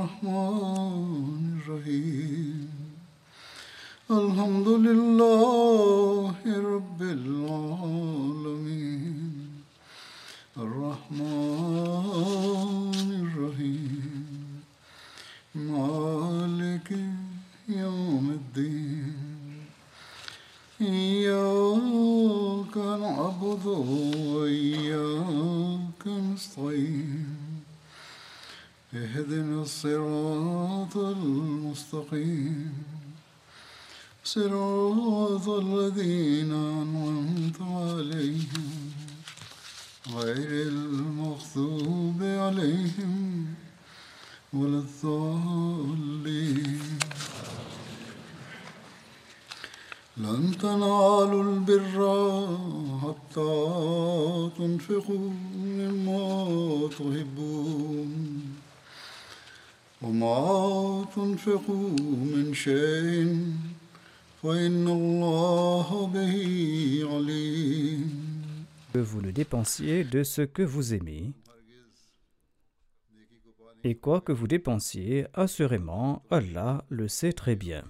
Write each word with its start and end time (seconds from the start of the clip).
الرحمن 0.00 0.79
صراط 34.33 35.47
الذين 35.49 36.51
أنعمت 36.51 37.61
عليهم 37.61 38.69
غير 40.15 40.67
المغضوب 40.67 42.19
عليهم 42.21 43.45
ولا 44.53 44.79
الضالين. 44.85 46.81
لن 50.17 50.57
تنالوا 50.61 51.43
البر 51.43 51.97
حتى 53.03 53.55
تنفقوا 54.57 55.29
مما 55.55 56.89
تحبون 56.97 58.11
وما 60.01 61.05
تنفقوا 61.15 61.90
dépensiez 69.31 70.03
de 70.03 70.23
ce 70.23 70.41
que 70.41 70.61
vous 70.61 70.93
aimez. 70.93 71.33
Et 73.83 73.95
quoi 73.95 74.21
que 74.21 74.31
vous 74.31 74.47
dépensiez, 74.47 75.25
assurément, 75.33 76.23
Allah 76.29 76.85
le 76.89 77.07
sait 77.07 77.33
très 77.33 77.55
bien. 77.55 77.83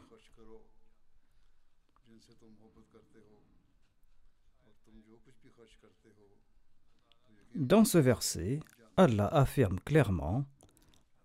Dans 7.55 7.83
ce 7.83 7.97
verset, 7.97 8.61
Allah 8.95 9.27
affirme 9.27 9.79
clairement 9.81 10.45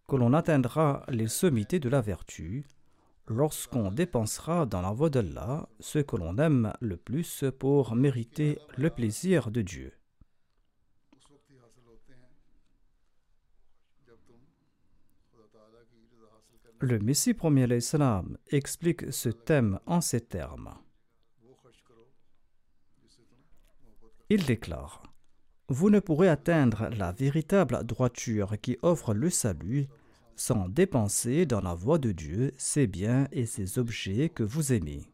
que 0.09 0.17
l'on 0.17 0.33
atteindra 0.33 1.05
les 1.09 1.29
sommités 1.29 1.79
de 1.79 1.89
la 1.89 2.01
vertu 2.01 2.67
lorsqu'on 3.29 3.91
dépensera 3.91 4.67
dans 4.67 4.81
la 4.81 4.91
voie 4.91 5.11
d'Allah 5.11 5.69
ce 5.81 5.99
que 5.99 6.17
l'on 6.17 6.39
aime 6.39 6.73
le 6.81 6.97
plus 6.97 7.45
pour 7.59 7.95
mériter 7.95 8.59
le 8.77 8.91
plaisir 8.91 9.51
de 9.51 9.63
Dieu. 9.63 9.93
Le 16.81 16.99
Messie 16.99 17.33
premier 17.33 17.67
l'Islam 17.67 18.37
explique 18.49 19.11
ce 19.11 19.31
thème 19.31 19.81
en 19.87 20.03
ces 20.03 20.21
termes. 20.21 20.75
Il 24.29 24.45
déclare 24.45 25.03
Vous 25.69 25.89
ne 25.89 26.01
pourrez 26.01 26.29
atteindre 26.29 26.91
la 26.91 27.13
véritable 27.13 27.83
droiture 27.85 28.61
qui 28.61 28.77
offre 28.83 29.15
le 29.15 29.31
salut 29.31 29.87
sans 30.35 30.69
dépenser 30.69 31.47
dans 31.47 31.63
la 31.63 31.73
voie 31.73 31.99
de 31.99 32.13
Dieu 32.13 32.53
ses 32.59 32.87
biens 32.87 33.27
et 33.33 33.47
ses 33.47 33.79
objets 33.79 34.29
que 34.29 34.43
vous 34.43 34.75
aimez. 34.75 35.11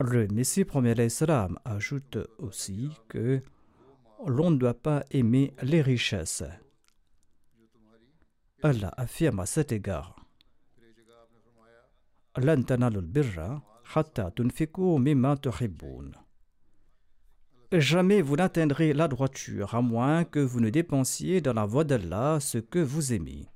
Le 0.00 0.26
Messie 0.26 0.64
premier 0.64 0.94
l'Islam 0.94 1.56
ajoute 1.64 2.18
aussi 2.38 2.90
que 3.08 3.40
l'on 4.26 4.50
ne 4.50 4.56
doit 4.56 4.74
pas 4.74 5.04
aimer 5.12 5.54
les 5.62 5.82
richesses. 5.82 6.42
Allah 8.66 8.94
affirme 8.96 9.40
à 9.40 9.46
cet 9.46 9.72
égard 9.72 10.16
Jamais 17.72 18.22
vous 18.22 18.36
n'atteindrez 18.36 18.94
la 18.94 19.06
droiture 19.06 19.74
à 19.74 19.82
moins 19.82 20.24
que 20.24 20.38
vous 20.38 20.60
ne 20.60 20.70
dépensiez 20.70 21.42
dans 21.42 21.52
la 21.52 21.66
voie 21.66 21.84
d'Allah 21.84 22.38
ce 22.40 22.56
que 22.56 22.78
vous 22.78 23.12
aimez. 23.12 23.50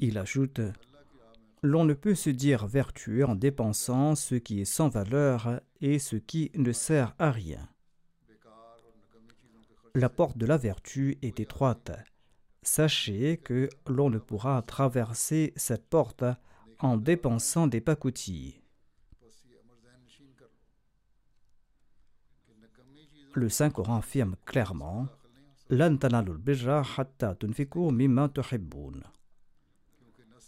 Il 0.00 0.18
ajoute 0.18 0.60
L'on 1.62 1.86
ne 1.86 1.94
peut 1.94 2.14
se 2.14 2.28
dire 2.28 2.66
vertueux 2.66 3.24
en 3.24 3.36
dépensant 3.36 4.14
ce 4.14 4.34
qui 4.34 4.60
est 4.60 4.66
sans 4.66 4.90
valeur 4.90 5.62
et 5.80 5.98
ce 5.98 6.16
qui 6.16 6.50
ne 6.56 6.72
sert 6.72 7.14
à 7.18 7.30
rien. 7.30 7.70
La 9.94 10.08
porte 10.08 10.38
de 10.38 10.46
la 10.46 10.56
vertu 10.56 11.18
est 11.22 11.40
étroite. 11.40 11.90
Sachez 12.62 13.38
que 13.38 13.68
l'on 13.88 14.08
ne 14.08 14.18
pourra 14.18 14.62
traverser 14.62 15.52
cette 15.56 15.88
porte 15.88 16.24
en 16.78 16.96
dépensant 16.96 17.66
des 17.66 17.80
pacoutilles. 17.80 18.60
Le 23.34 23.48
Saint-Coran 23.48 23.96
affirme 23.96 24.36
clairement 24.44 25.08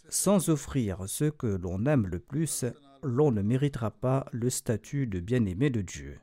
Sans 0.09 0.49
offrir 0.49 1.07
ce 1.07 1.25
que 1.25 1.47
l'on 1.47 1.85
aime 1.85 2.07
le 2.07 2.19
plus, 2.19 2.65
l'on 3.01 3.31
ne 3.31 3.41
méritera 3.41 3.91
pas 3.91 4.25
le 4.31 4.49
statut 4.49 5.07
de 5.07 5.19
bien-aimé 5.19 5.69
de 5.69 5.81
Dieu. 5.81 6.19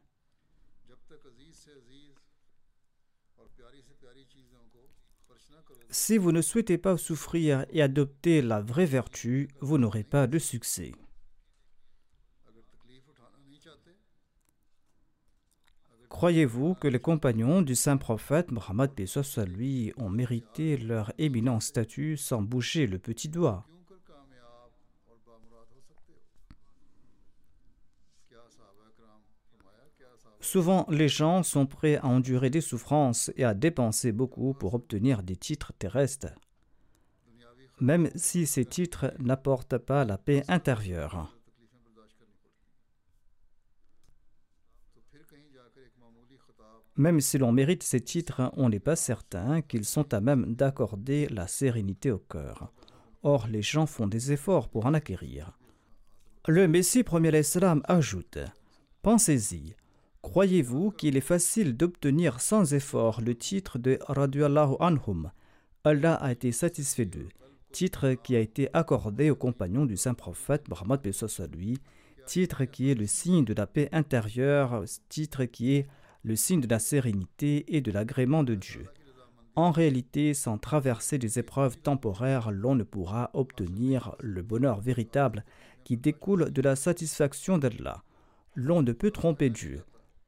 Si 5.93 6.19
vous 6.19 6.31
ne 6.31 6.41
souhaitez 6.41 6.78
pas 6.78 6.97
souffrir 6.97 7.67
et 7.71 7.83
adopter 7.83 8.43
la 8.43 8.61
vraie 8.61 8.87
vertu, 8.87 9.49
vous 9.61 9.77
n'aurez 9.77 10.05
pas 10.05 10.28
de 10.28 10.39
succès. 10.39 10.93
Croyez-vous 16.09 16.75
que 16.75 16.87
les 16.87 17.00
compagnons 17.00 17.61
du 17.61 17.75
saint 17.75 17.97
prophète 17.97 18.53
Mohammed 18.53 18.93
lui 19.49 19.93
ont 19.97 20.11
mérité 20.11 20.77
leur 20.77 21.12
éminent 21.19 21.59
statut 21.59 22.17
sans 22.17 22.41
bouger 22.41 22.87
le 22.87 22.99
petit 23.00 23.29
doigt? 23.29 23.67
Souvent, 30.50 30.85
les 30.91 31.06
gens 31.06 31.44
sont 31.44 31.64
prêts 31.64 31.99
à 31.99 32.06
endurer 32.06 32.50
des 32.50 32.61
souffrances 32.61 33.31
et 33.37 33.44
à 33.44 33.55
dépenser 33.55 34.11
beaucoup 34.11 34.52
pour 34.52 34.75
obtenir 34.75 35.23
des 35.23 35.37
titres 35.37 35.73
terrestres, 35.79 36.35
même 37.81 38.11
si 38.17 38.49
ces 38.49 38.64
titres 38.64 39.14
n'apportent 39.20 39.79
pas 39.79 40.05
la 40.05 40.19
paix 40.19 40.43
intérieure. 40.49 41.38
Même 46.97 47.20
si 47.20 47.38
l'on 47.38 47.52
mérite 47.52 47.85
ces 47.85 48.00
titres, 48.00 48.50
on 48.56 48.70
n'est 48.70 48.81
pas 48.81 48.97
certain 48.97 49.62
qu'ils 49.62 49.85
sont 49.85 50.12
à 50.12 50.20
même 50.20 50.56
d'accorder 50.56 51.29
la 51.29 51.47
sérénité 51.47 52.11
au 52.11 52.19
cœur. 52.19 52.73
Or, 53.23 53.47
les 53.47 53.62
gens 53.62 53.87
font 53.87 54.08
des 54.08 54.32
efforts 54.32 54.69
pour 54.69 54.87
en 54.87 54.94
acquérir. 54.94 55.56
Le 56.49 56.67
Messie 56.67 57.05
premier 57.05 57.31
l'Islam 57.31 57.82
ajoute 57.85 58.38
Pensez-y, 59.02 59.76
croyez-vous 60.22 60.90
qu'il 60.90 61.17
est 61.17 61.20
facile 61.20 61.76
d'obtenir 61.76 62.40
sans 62.40 62.75
effort 62.75 63.20
le 63.20 63.34
titre 63.34 63.78
de 63.78 63.99
Radiallahu 64.06 64.75
Anhum? 64.81 65.31
Allah 65.84 66.14
a 66.14 66.32
été 66.32 66.52
satisfait 66.52 67.06
d'eux, 67.06 67.28
titre 67.72 68.12
qui 68.12 68.37
a 68.37 68.40
été 68.40 68.69
accordé 68.72 69.31
aux 69.31 69.37
compagnons 69.37 69.87
du 69.87 69.96
saint 69.96 70.14
prophète 70.14 70.69
Muhammad 70.69 71.00
lui, 71.52 71.78
titre 72.26 72.64
qui 72.64 72.90
est 72.90 72.94
le 72.94 73.06
signe 73.06 73.44
de 73.44 73.55
la 73.55 73.67
paix 73.67 73.88
intérieure, 73.93 74.84
titre 75.08 75.46
qui 75.46 75.75
est 75.75 75.88
le 76.23 76.37
signe 76.37 76.61
de 76.61 76.69
la 76.69 76.78
sérénité 76.78 77.64
et 77.75 77.81
de 77.81 77.90
l'agrément 77.90 78.44
de 78.44 78.55
Dieu. 78.55 78.87
En 79.56 79.73
réalité, 79.73 80.32
sans 80.32 80.58
traverser 80.58 81.19
des 81.19 81.38
épreuves 81.38 81.78
temporaires, 81.78 82.50
l'on 82.50 82.75
ne 82.75 82.84
pourra 82.84 83.31
obtenir 83.34 84.14
le 84.20 84.43
bonheur 84.43 84.81
véritable 84.81 85.44
qui 85.82 85.96
découle 85.96 86.52
de 86.52 86.62
la 86.62 86.76
satisfaction 86.76 87.58
d'Allah. 87.58 88.05
L'on 88.55 88.82
ne 88.82 88.93
peut 88.93 89.11
tromper 89.11 89.50
Dieu. 89.50 89.82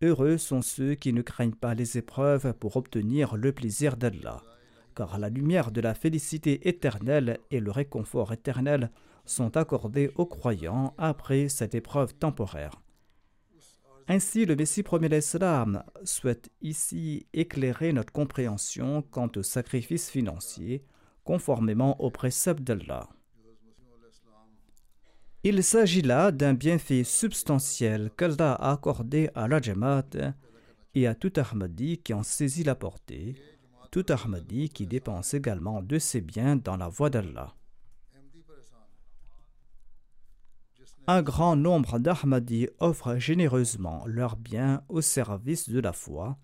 Heureux 0.04 0.37
sont 0.37 0.62
ceux 0.62 0.96
qui 0.96 1.12
ne 1.12 1.22
craignent 1.22 1.54
pas 1.54 1.75
les 1.75 1.96
épreuves 1.96 2.54
pour 2.54 2.76
obtenir 2.76 3.37
le 3.37 3.52
plaisir 3.52 3.96
d'Allah, 3.96 4.43
car 4.96 5.16
la 5.20 5.28
lumière 5.28 5.70
de 5.70 5.81
la 5.81 5.94
félicité 5.94 6.69
éternelle 6.69 7.38
et 7.52 7.60
le 7.60 7.70
réconfort 7.70 8.32
éternel 8.32 8.90
sont 9.25 9.56
accordés 9.56 10.10
aux 10.16 10.26
croyants 10.26 10.93
après 10.99 11.49
cette 11.49 11.76
épreuve 11.76 12.14
temporaire. 12.14 12.82
Ainsi, 14.08 14.44
le 14.44 14.56
Messie 14.56 14.82
premier 14.82 15.08
l'Islam 15.08 15.84
souhaite 16.02 16.50
ici 16.60 17.26
éclairer 17.32 17.93
notre 17.93 18.12
compréhension 18.12 19.02
quant 19.02 19.31
au 19.37 19.44
sacrifice 19.44 20.10
financier, 20.10 20.84
conformément 21.22 22.00
aux 22.02 22.10
préceptes 22.10 22.64
d'Allah. 22.64 23.08
Il 25.44 25.64
s'agit 25.64 26.02
là 26.02 26.30
d'un 26.30 26.54
bienfait 26.54 27.02
substantiel 27.02 28.12
qu'Allah 28.16 28.52
a 28.52 28.70
accordé 28.70 29.28
à 29.34 29.48
la 29.48 29.60
Jamaat 29.60 30.34
et 30.94 31.08
à 31.08 31.16
tout 31.16 31.32
Ahmadi 31.36 31.98
qui 31.98 32.14
en 32.14 32.22
saisit 32.22 32.62
la 32.62 32.76
portée, 32.76 33.34
tout 33.90 34.06
Ahmadi 34.08 34.68
qui 34.68 34.86
dépense 34.86 35.34
également 35.34 35.82
de 35.82 35.98
ses 35.98 36.20
biens 36.20 36.54
dans 36.54 36.76
la 36.76 36.88
voie 36.88 37.10
d'Allah. 37.10 37.56
Un 41.08 41.22
grand 41.22 41.56
nombre 41.56 41.98
d'Ahmadis 41.98 42.68
offrent 42.78 43.16
généreusement 43.16 44.04
leurs 44.06 44.36
biens 44.36 44.84
au 44.88 45.00
service 45.00 45.68
de 45.68 45.80
la 45.80 45.92
foi, 45.92 46.38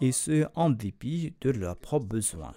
et 0.00 0.12
ce 0.12 0.46
en 0.54 0.70
dépit 0.70 1.34
de 1.40 1.50
leurs 1.50 1.76
propres 1.76 2.06
besoins. 2.06 2.54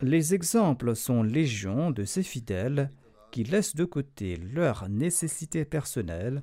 Les 0.00 0.34
exemples 0.34 0.96
sont 0.96 1.22
légion 1.22 1.90
de 1.90 2.04
ces 2.04 2.22
fidèles 2.22 2.90
qui 3.30 3.44
laissent 3.44 3.74
de 3.74 3.84
côté 3.84 4.36
leurs 4.36 4.88
nécessités 4.88 5.64
personnelles 5.64 6.42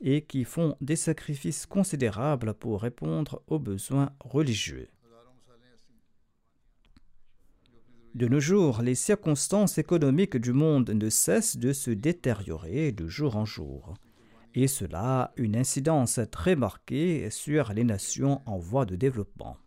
et 0.00 0.22
qui 0.22 0.44
font 0.44 0.76
des 0.80 0.96
sacrifices 0.96 1.66
considérables 1.66 2.54
pour 2.54 2.82
répondre 2.82 3.42
aux 3.46 3.58
besoins 3.58 4.10
religieux. 4.20 4.88
De 8.14 8.28
nos 8.28 8.40
jours, 8.40 8.80
les 8.80 8.94
circonstances 8.94 9.76
économiques 9.76 10.38
du 10.38 10.54
monde 10.54 10.88
ne 10.88 11.10
cessent 11.10 11.58
de 11.58 11.74
se 11.74 11.90
détériorer 11.90 12.92
de 12.92 13.08
jour 13.08 13.36
en 13.36 13.44
jour, 13.44 13.92
et 14.54 14.68
cela 14.68 15.20
a 15.20 15.32
une 15.36 15.54
incidence 15.54 16.18
très 16.30 16.56
marquée 16.56 17.28
sur 17.30 17.74
les 17.74 17.84
nations 17.84 18.40
en 18.46 18.56
voie 18.56 18.86
de 18.86 18.96
développement. 18.96 19.58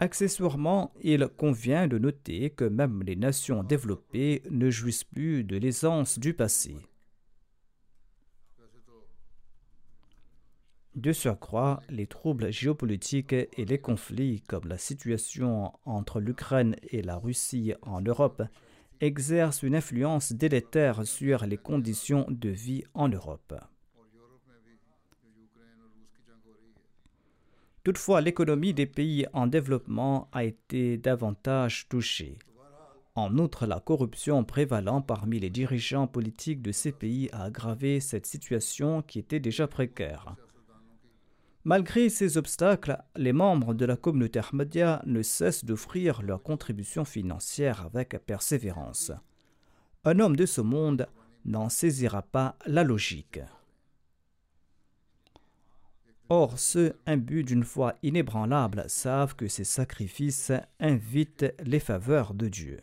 Accessoirement, 0.00 0.92
il 1.02 1.26
convient 1.26 1.88
de 1.88 1.98
noter 1.98 2.50
que 2.50 2.64
même 2.64 3.02
les 3.02 3.16
nations 3.16 3.64
développées 3.64 4.42
ne 4.48 4.70
jouissent 4.70 5.02
plus 5.02 5.42
de 5.42 5.56
l'aisance 5.56 6.20
du 6.20 6.34
passé. 6.34 6.76
De 10.94 11.12
surcroît, 11.12 11.80
les 11.88 12.06
troubles 12.06 12.52
géopolitiques 12.52 13.32
et 13.32 13.64
les 13.64 13.78
conflits, 13.78 14.42
comme 14.42 14.66
la 14.66 14.78
situation 14.78 15.72
entre 15.84 16.20
l'Ukraine 16.20 16.76
et 16.90 17.02
la 17.02 17.16
Russie 17.16 17.72
en 17.82 18.00
Europe, 18.00 18.42
exercent 19.00 19.62
une 19.62 19.76
influence 19.76 20.32
délétère 20.32 21.06
sur 21.06 21.46
les 21.46 21.56
conditions 21.56 22.26
de 22.28 22.48
vie 22.48 22.84
en 22.94 23.08
Europe. 23.08 23.54
Toutefois, 27.84 28.20
l'économie 28.20 28.74
des 28.74 28.86
pays 28.86 29.26
en 29.32 29.46
développement 29.46 30.28
a 30.32 30.44
été 30.44 30.96
davantage 30.98 31.88
touchée. 31.88 32.38
En 33.14 33.36
outre, 33.38 33.66
la 33.66 33.80
corruption 33.80 34.44
prévalant 34.44 35.02
parmi 35.02 35.40
les 35.40 35.50
dirigeants 35.50 36.06
politiques 36.06 36.62
de 36.62 36.70
ces 36.70 36.92
pays 36.92 37.28
a 37.32 37.44
aggravé 37.44 37.98
cette 37.98 38.26
situation 38.26 39.02
qui 39.02 39.18
était 39.18 39.40
déjà 39.40 39.66
précaire. 39.66 40.36
Malgré 41.64 42.08
ces 42.08 42.38
obstacles, 42.38 42.96
les 43.16 43.32
membres 43.32 43.74
de 43.74 43.84
la 43.84 43.96
communauté 43.96 44.38
Ahmadiyya 44.38 45.02
ne 45.04 45.22
cessent 45.22 45.64
d'offrir 45.64 46.22
leur 46.22 46.42
contribution 46.42 47.04
financière 47.04 47.86
avec 47.86 48.16
persévérance. 48.24 49.12
Un 50.04 50.20
homme 50.20 50.36
de 50.36 50.46
ce 50.46 50.60
monde 50.60 51.08
n'en 51.44 51.68
saisira 51.68 52.22
pas 52.22 52.56
la 52.66 52.84
logique. 52.84 53.40
Or, 56.30 56.58
ceux 56.58 56.94
imbus 57.06 57.42
d'une 57.42 57.64
foi 57.64 57.94
inébranlable 58.02 58.84
savent 58.88 59.34
que 59.34 59.48
ces 59.48 59.64
sacrifices 59.64 60.52
invitent 60.78 61.46
les 61.64 61.80
faveurs 61.80 62.34
de 62.34 62.48
Dieu. 62.48 62.80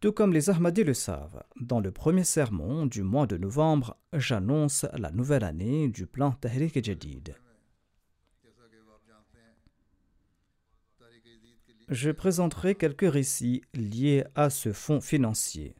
Tout 0.00 0.12
comme 0.12 0.32
les 0.32 0.48
Ahmadis 0.48 0.84
le 0.84 0.94
savent, 0.94 1.42
dans 1.60 1.80
le 1.80 1.90
premier 1.90 2.22
sermon 2.22 2.86
du 2.86 3.02
mois 3.02 3.26
de 3.26 3.36
novembre, 3.36 3.96
j'annonce 4.12 4.86
la 4.92 5.10
nouvelle 5.10 5.42
année 5.42 5.88
du 5.88 6.06
plan 6.06 6.30
Tahrik 6.30 6.84
Jadid. 6.84 7.34
Je 11.88 12.10
présenterai 12.10 12.74
quelques 12.74 13.10
récits 13.10 13.62
liés 13.74 14.24
à 14.34 14.50
ce 14.50 14.72
fonds 14.72 15.00
financier. 15.00 15.74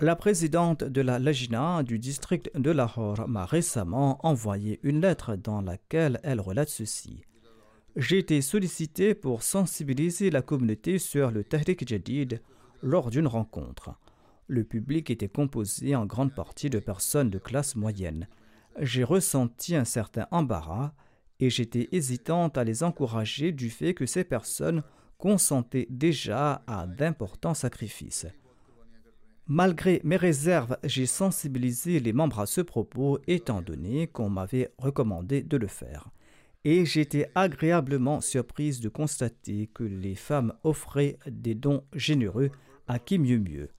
La 0.00 0.14
présidente 0.14 0.84
de 0.84 1.00
la 1.00 1.18
Lajina 1.18 1.82
du 1.82 1.98
district 1.98 2.50
de 2.54 2.70
Lahore 2.70 3.28
m'a 3.28 3.44
récemment 3.44 4.24
envoyé 4.24 4.78
une 4.84 5.00
lettre 5.00 5.34
dans 5.34 5.60
laquelle 5.60 6.20
elle 6.22 6.40
relate 6.40 6.68
ceci. 6.68 7.24
J'ai 7.96 8.18
été 8.18 8.40
sollicité 8.40 9.14
pour 9.14 9.42
sensibiliser 9.42 10.30
la 10.30 10.40
communauté 10.40 10.98
sur 10.98 11.32
le 11.32 11.42
Tahrik 11.42 11.86
Jadid 11.86 12.40
lors 12.80 13.10
d'une 13.10 13.26
rencontre. 13.26 13.90
Le 14.46 14.62
public 14.62 15.10
était 15.10 15.28
composé 15.28 15.96
en 15.96 16.06
grande 16.06 16.32
partie 16.32 16.70
de 16.70 16.78
personnes 16.78 17.28
de 17.28 17.38
classe 17.38 17.74
moyenne. 17.74 18.28
J'ai 18.78 19.02
ressenti 19.02 19.74
un 19.74 19.84
certain 19.84 20.28
embarras 20.30 20.92
et 21.40 21.50
j'étais 21.50 21.88
hésitante 21.92 22.58
à 22.58 22.64
les 22.64 22.82
encourager 22.82 23.52
du 23.52 23.70
fait 23.70 23.94
que 23.94 24.06
ces 24.06 24.24
personnes 24.24 24.82
consentaient 25.18 25.86
déjà 25.90 26.62
à 26.66 26.86
d'importants 26.86 27.54
sacrifices. 27.54 28.26
Malgré 29.46 30.00
mes 30.04 30.16
réserves, 30.16 30.76
j'ai 30.84 31.06
sensibilisé 31.06 32.00
les 32.00 32.12
membres 32.12 32.40
à 32.40 32.46
ce 32.46 32.60
propos 32.60 33.18
étant 33.26 33.62
donné 33.62 34.06
qu'on 34.06 34.28
m'avait 34.28 34.72
recommandé 34.76 35.42
de 35.42 35.56
le 35.56 35.68
faire. 35.68 36.10
Et 36.64 36.84
j'étais 36.84 37.30
agréablement 37.34 38.20
surprise 38.20 38.80
de 38.80 38.90
constater 38.90 39.68
que 39.72 39.84
les 39.84 40.16
femmes 40.16 40.52
offraient 40.64 41.18
des 41.26 41.54
dons 41.54 41.84
généreux 41.94 42.50
à 42.88 42.98
qui 42.98 43.18
mieux 43.18 43.38
mieux. 43.38 43.70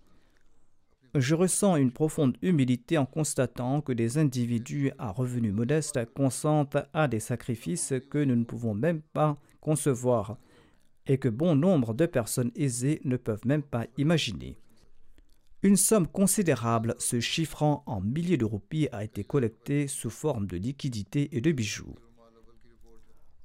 Je 1.15 1.33
ressens 1.33 1.77
une 1.77 1.91
profonde 1.91 2.37
humilité 2.43 2.97
en 2.97 3.05
constatant 3.05 3.81
que 3.81 3.93
des 3.93 4.19
individus 4.19 4.91
à 4.99 5.11
revenus 5.11 5.53
modestes 5.53 5.99
consentent 6.13 6.77
à 6.93 7.07
des 7.07 7.19
sacrifices 7.19 7.93
que 8.11 8.23
nous 8.23 8.35
ne 8.35 8.43
pouvons 8.43 8.75
même 8.75 9.01
pas 9.01 9.37
concevoir 9.59 10.37
et 11.07 11.17
que 11.17 11.29
bon 11.29 11.55
nombre 11.55 11.95
de 11.95 12.05
personnes 12.05 12.51
aisées 12.55 13.01
ne 13.05 13.17
peuvent 13.17 13.45
même 13.45 13.63
pas 13.63 13.87
imaginer. 13.97 14.59
Une 15.63 15.77
somme 15.77 16.07
considérable 16.07 16.95
se 16.99 17.19
chiffrant 17.19 17.83
en 17.87 18.01
milliers 18.01 18.37
de 18.37 18.45
roupies 18.45 18.87
a 18.91 19.03
été 19.03 19.23
collectée 19.23 19.87
sous 19.87 20.11
forme 20.11 20.45
de 20.45 20.57
liquidités 20.57 21.35
et 21.35 21.41
de 21.41 21.51
bijoux. 21.51 21.95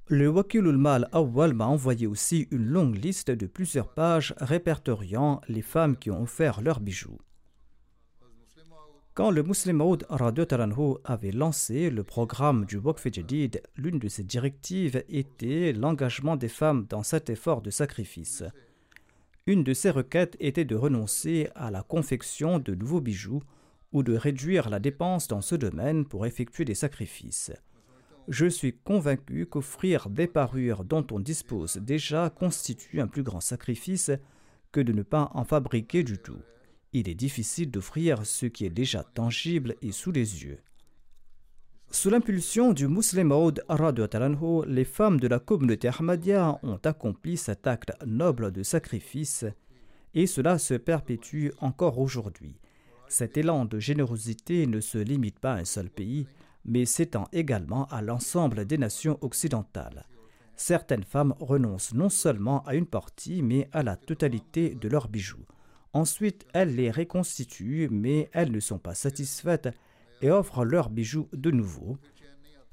Le 0.07 0.29
Wakilul 0.29 0.77
Mal 0.77 1.09
Awwal 1.13 1.55
m'a 1.55 1.65
envoyé 1.65 2.05
aussi 2.05 2.47
une 2.51 2.67
longue 2.67 2.95
liste 2.95 3.31
de 3.31 3.47
plusieurs 3.47 3.91
pages 3.91 4.35
répertoriant 4.37 5.41
les 5.47 5.63
femmes 5.63 5.97
qui 5.97 6.11
ont 6.11 6.21
offert 6.21 6.61
leurs 6.61 6.79
bijoux. 6.79 7.17
Quand 9.15 9.31
le 9.31 9.43
Muslim 9.43 9.77
Maud 9.77 10.05
avait 11.05 11.31
lancé 11.31 11.89
le 11.89 12.03
programme 12.03 12.65
du 12.65 12.75
Waqf 12.75 13.07
Jadid, 13.09 13.61
l'une 13.77 13.97
de 13.97 14.09
ses 14.09 14.23
directives 14.23 15.05
était 15.07 15.71
l'engagement 15.71 16.35
des 16.35 16.49
femmes 16.49 16.85
dans 16.89 17.01
cet 17.01 17.29
effort 17.29 17.61
de 17.61 17.69
sacrifice. 17.69 18.43
Une 19.47 19.63
de 19.63 19.73
ses 19.73 19.89
requêtes 19.89 20.35
était 20.41 20.65
de 20.65 20.75
renoncer 20.75 21.47
à 21.55 21.71
la 21.71 21.81
confection 21.81 22.59
de 22.59 22.75
nouveaux 22.75 22.99
bijoux 22.99 23.41
ou 23.93 24.03
de 24.03 24.17
réduire 24.17 24.69
la 24.69 24.79
dépense 24.79 25.29
dans 25.29 25.39
ce 25.39 25.55
domaine 25.55 26.03
pour 26.03 26.25
effectuer 26.25 26.65
des 26.65 26.75
sacrifices. 26.75 27.53
Je 28.27 28.47
suis 28.47 28.73
convaincu 28.73 29.45
qu'offrir 29.45 30.09
des 30.09 30.27
parures 30.27 30.83
dont 30.83 31.07
on 31.11 31.21
dispose 31.21 31.77
déjà 31.77 32.29
constitue 32.29 32.99
un 32.99 33.07
plus 33.07 33.23
grand 33.23 33.39
sacrifice 33.39 34.11
que 34.73 34.81
de 34.81 34.91
ne 34.91 35.03
pas 35.03 35.31
en 35.35 35.45
fabriquer 35.45 36.03
du 36.03 36.17
tout. 36.17 36.41
Il 36.97 37.09
est 37.09 37.13
difficile 37.13 37.71
d'offrir 37.71 38.25
ce 38.25 38.45
qui 38.45 38.65
est 38.65 38.69
déjà 38.69 39.03
tangible 39.03 39.75
et 39.81 39.91
sous 39.91 40.13
les 40.13 40.45
yeux. 40.45 40.59
Sous 41.91 42.09
l'impulsion 42.09 42.71
du 42.71 42.87
Muslim 42.87 43.27
Maud 43.27 43.65
les 44.69 44.85
femmes 44.85 45.19
de 45.19 45.27
la 45.27 45.39
communauté 45.39 45.89
Ahmadiyya 45.89 46.57
ont 46.63 46.79
accompli 46.85 47.35
cet 47.35 47.67
acte 47.67 47.91
noble 48.05 48.53
de 48.53 48.63
sacrifice 48.63 49.43
et 50.13 50.25
cela 50.25 50.57
se 50.57 50.75
perpétue 50.75 51.49
encore 51.59 51.99
aujourd'hui. 51.99 52.61
Cet 53.09 53.35
élan 53.35 53.65
de 53.65 53.77
générosité 53.77 54.65
ne 54.65 54.79
se 54.79 54.97
limite 54.97 55.39
pas 55.39 55.55
à 55.55 55.57
un 55.57 55.65
seul 55.65 55.89
pays, 55.89 56.27
mais 56.63 56.85
s'étend 56.85 57.27
également 57.33 57.87
à 57.87 58.01
l'ensemble 58.01 58.63
des 58.63 58.77
nations 58.77 59.17
occidentales. 59.19 60.05
Certaines 60.55 61.03
femmes 61.03 61.35
renoncent 61.41 61.93
non 61.93 62.07
seulement 62.07 62.63
à 62.63 62.73
une 62.73 62.87
partie, 62.87 63.41
mais 63.41 63.67
à 63.73 63.83
la 63.83 63.97
totalité 63.97 64.75
de 64.75 64.87
leurs 64.87 65.09
bijoux. 65.09 65.45
Ensuite, 65.95 66.45
elles 66.51 66.75
les 66.75 66.91
reconstituent, 66.91 67.87
mais 67.89 68.29
elles 68.33 68.51
ne 68.51 68.59
sont 68.59 68.79
pas 68.79 68.95
satisfaites 68.95 69.69
et 70.21 70.29
offrent 70.29 70.65
leurs 70.65 70.89
bijoux 70.89 71.29
de 71.31 71.51
nouveau, 71.51 71.97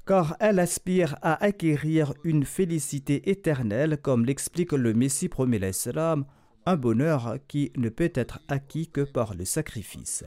car 0.05 0.35
elles 0.41 0.59
aspirent 0.59 1.15
à 1.21 1.41
acquérir 1.41 2.13
une 2.25 2.43
félicité 2.43 3.29
éternelle, 3.29 3.97
comme 4.01 4.25
l'explique 4.25 4.73
le 4.73 4.93
Messie 4.93 5.29
premier 5.29 5.57
l'Islam, 5.57 6.25
un 6.65 6.75
bonheur 6.75 7.37
qui 7.47 7.71
ne 7.77 7.87
peut 7.87 8.11
être 8.13 8.41
acquis 8.49 8.89
que 8.89 8.99
par 8.99 9.35
le 9.35 9.45
sacrifice. 9.45 10.25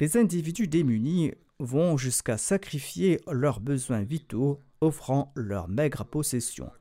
Les 0.00 0.16
individus 0.16 0.66
démunis 0.66 1.30
vont 1.60 1.96
jusqu'à 1.96 2.38
sacrifier 2.38 3.20
leurs 3.30 3.60
besoins 3.60 4.02
vitaux, 4.02 4.58
offrant 4.80 5.32
leurs 5.36 5.68
maigres 5.68 6.04
possessions. 6.04 6.72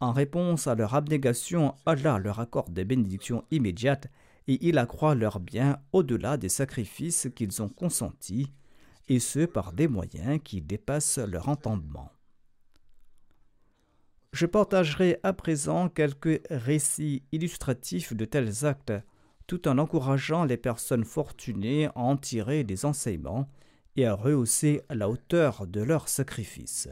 En 0.00 0.12
réponse 0.12 0.66
à 0.66 0.74
leur 0.74 0.94
abnégation, 0.94 1.74
Allah 1.86 2.18
leur 2.18 2.38
accorde 2.38 2.74
des 2.74 2.84
bénédictions 2.84 3.42
immédiates 3.50 4.08
et 4.48 4.66
il 4.68 4.78
accroît 4.78 5.14
leurs 5.14 5.40
biens 5.40 5.78
au-delà 5.92 6.36
des 6.36 6.48
sacrifices 6.48 7.28
qu'ils 7.34 7.62
ont 7.62 7.68
consentis, 7.68 8.52
et 9.08 9.20
ce 9.20 9.46
par 9.46 9.72
des 9.72 9.88
moyens 9.88 10.40
qui 10.42 10.60
dépassent 10.60 11.18
leur 11.18 11.48
entendement. 11.48 12.10
Je 14.32 14.46
partagerai 14.46 15.18
à 15.22 15.32
présent 15.32 15.88
quelques 15.88 16.42
récits 16.50 17.22
illustratifs 17.32 18.14
de 18.14 18.24
tels 18.24 18.66
actes, 18.66 18.92
tout 19.46 19.68
en 19.68 19.78
encourageant 19.78 20.44
les 20.44 20.56
personnes 20.56 21.04
fortunées 21.04 21.86
à 21.86 21.98
en 21.98 22.16
tirer 22.16 22.64
des 22.64 22.84
enseignements 22.84 23.48
et 23.96 24.04
à 24.06 24.14
rehausser 24.14 24.82
la 24.90 25.08
hauteur 25.08 25.66
de 25.66 25.80
leurs 25.80 26.08
sacrifices. 26.08 26.88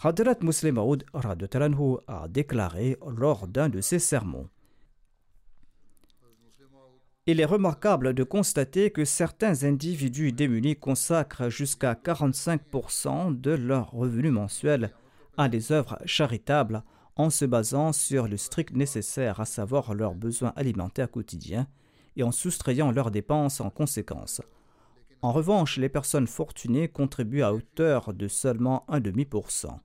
Hadrat 0.00 0.36
Muslim 0.42 0.78
Aoud 0.78 1.04
a 1.12 2.28
déclaré 2.28 2.96
lors 3.08 3.48
d'un 3.48 3.68
de 3.68 3.80
ses 3.80 3.98
sermons 3.98 4.48
il 7.30 7.40
est 7.40 7.44
remarquable 7.44 8.14
de 8.14 8.24
constater 8.24 8.90
que 8.90 9.04
certains 9.04 9.64
individus 9.64 10.32
démunis 10.32 10.76
consacrent 10.76 11.50
jusqu'à 11.50 11.92
45% 11.92 13.38
de 13.38 13.50
leurs 13.50 13.90
revenus 13.90 14.32
mensuels 14.32 14.94
à 15.36 15.50
des 15.50 15.70
œuvres 15.70 15.98
charitables 16.06 16.82
en 17.16 17.28
se 17.28 17.44
basant 17.44 17.92
sur 17.92 18.28
le 18.28 18.38
strict 18.38 18.74
nécessaire, 18.74 19.40
à 19.40 19.44
savoir 19.44 19.92
leurs 19.92 20.14
besoins 20.14 20.54
alimentaires 20.56 21.10
quotidiens, 21.10 21.66
et 22.16 22.22
en 22.22 22.32
soustrayant 22.32 22.92
leurs 22.92 23.10
dépenses 23.10 23.60
en 23.60 23.68
conséquence. 23.68 24.40
En 25.20 25.32
revanche, 25.32 25.76
les 25.76 25.90
personnes 25.90 26.28
fortunées 26.28 26.88
contribuent 26.88 27.42
à 27.42 27.52
hauteur 27.52 28.14
de 28.14 28.26
seulement 28.26 28.86
un 28.88 29.00
demi 29.00 29.26
pour 29.26 29.50
cent. 29.50 29.80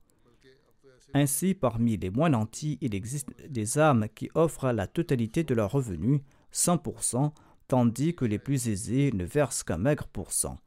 Ainsi, 1.12 1.52
parmi 1.52 1.98
les 1.98 2.08
moins 2.08 2.30
nantis, 2.30 2.78
il 2.80 2.94
existe 2.94 3.28
des 3.46 3.78
âmes 3.78 4.06
qui 4.14 4.30
offrent 4.34 4.72
la 4.72 4.86
totalité 4.86 5.44
de 5.44 5.54
leurs 5.54 5.72
revenus 5.72 6.22
100%, 6.54 7.32
tandis 7.68 8.14
que 8.14 8.24
les 8.24 8.38
plus 8.38 8.68
aisés 8.68 9.10
ne 9.12 9.24
versent 9.24 9.62
qu'un 9.62 9.78
maigre 9.78 10.06
pourcent. 10.06 10.58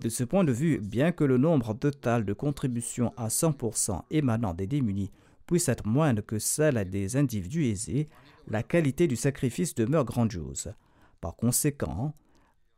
De 0.00 0.08
ce 0.08 0.24
point 0.24 0.42
de 0.42 0.52
vue, 0.52 0.80
bien 0.80 1.12
que 1.12 1.22
le 1.22 1.38
nombre 1.38 1.74
total 1.74 2.24
de 2.24 2.32
contributions 2.32 3.12
à 3.16 3.28
100% 3.28 4.02
émanant 4.10 4.54
des 4.54 4.66
démunis 4.66 5.12
puisse 5.46 5.68
être 5.68 5.86
moindre 5.86 6.22
que 6.22 6.38
celle 6.38 6.88
des 6.88 7.16
individus 7.16 7.66
aisés, 7.66 8.08
la 8.48 8.62
qualité 8.62 9.06
du 9.06 9.16
sacrifice 9.16 9.74
demeure 9.74 10.04
grandiose. 10.04 10.72
Par 11.20 11.36
conséquent, 11.36 12.14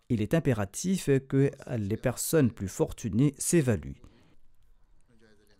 il 0.08 0.20
est 0.20 0.34
impératif 0.34 1.08
que 1.28 1.50
les 1.76 1.96
personnes 1.96 2.50
plus 2.50 2.68
fortunées 2.68 3.34
s'évaluent. 3.38 4.00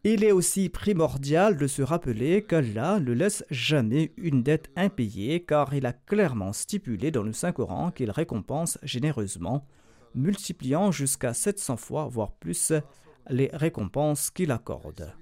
Il 0.09 0.23
est 0.23 0.31
aussi 0.31 0.69
primordial 0.69 1.57
de 1.57 1.67
se 1.67 1.83
rappeler 1.83 2.45
qu'Allah 2.45 3.01
ne 3.01 3.11
laisse 3.11 3.45
jamais 3.51 4.13
une 4.17 4.45
dette 4.45 4.71
impayée 4.77 5.45
car 5.45 5.75
il 5.75 5.85
a 5.85 5.93
clairement 5.93 6.53
stipulé 6.53 7.11
dans 7.11 7.25
le 7.25 7.33
Saint-Coran 7.33 7.91
qu'il 7.91 8.13
récompense 8.13 8.79
généreusement, 8.85 9.67
multipliant 10.15 10.93
jusqu'à 10.93 11.35
700 11.35 11.77
fois, 11.77 12.07
voire 12.07 12.31
plus, 12.31 12.73
les 13.31 13.51
récompenses 13.53 14.31
qu'il 14.31 14.53
accorde. 14.53 15.13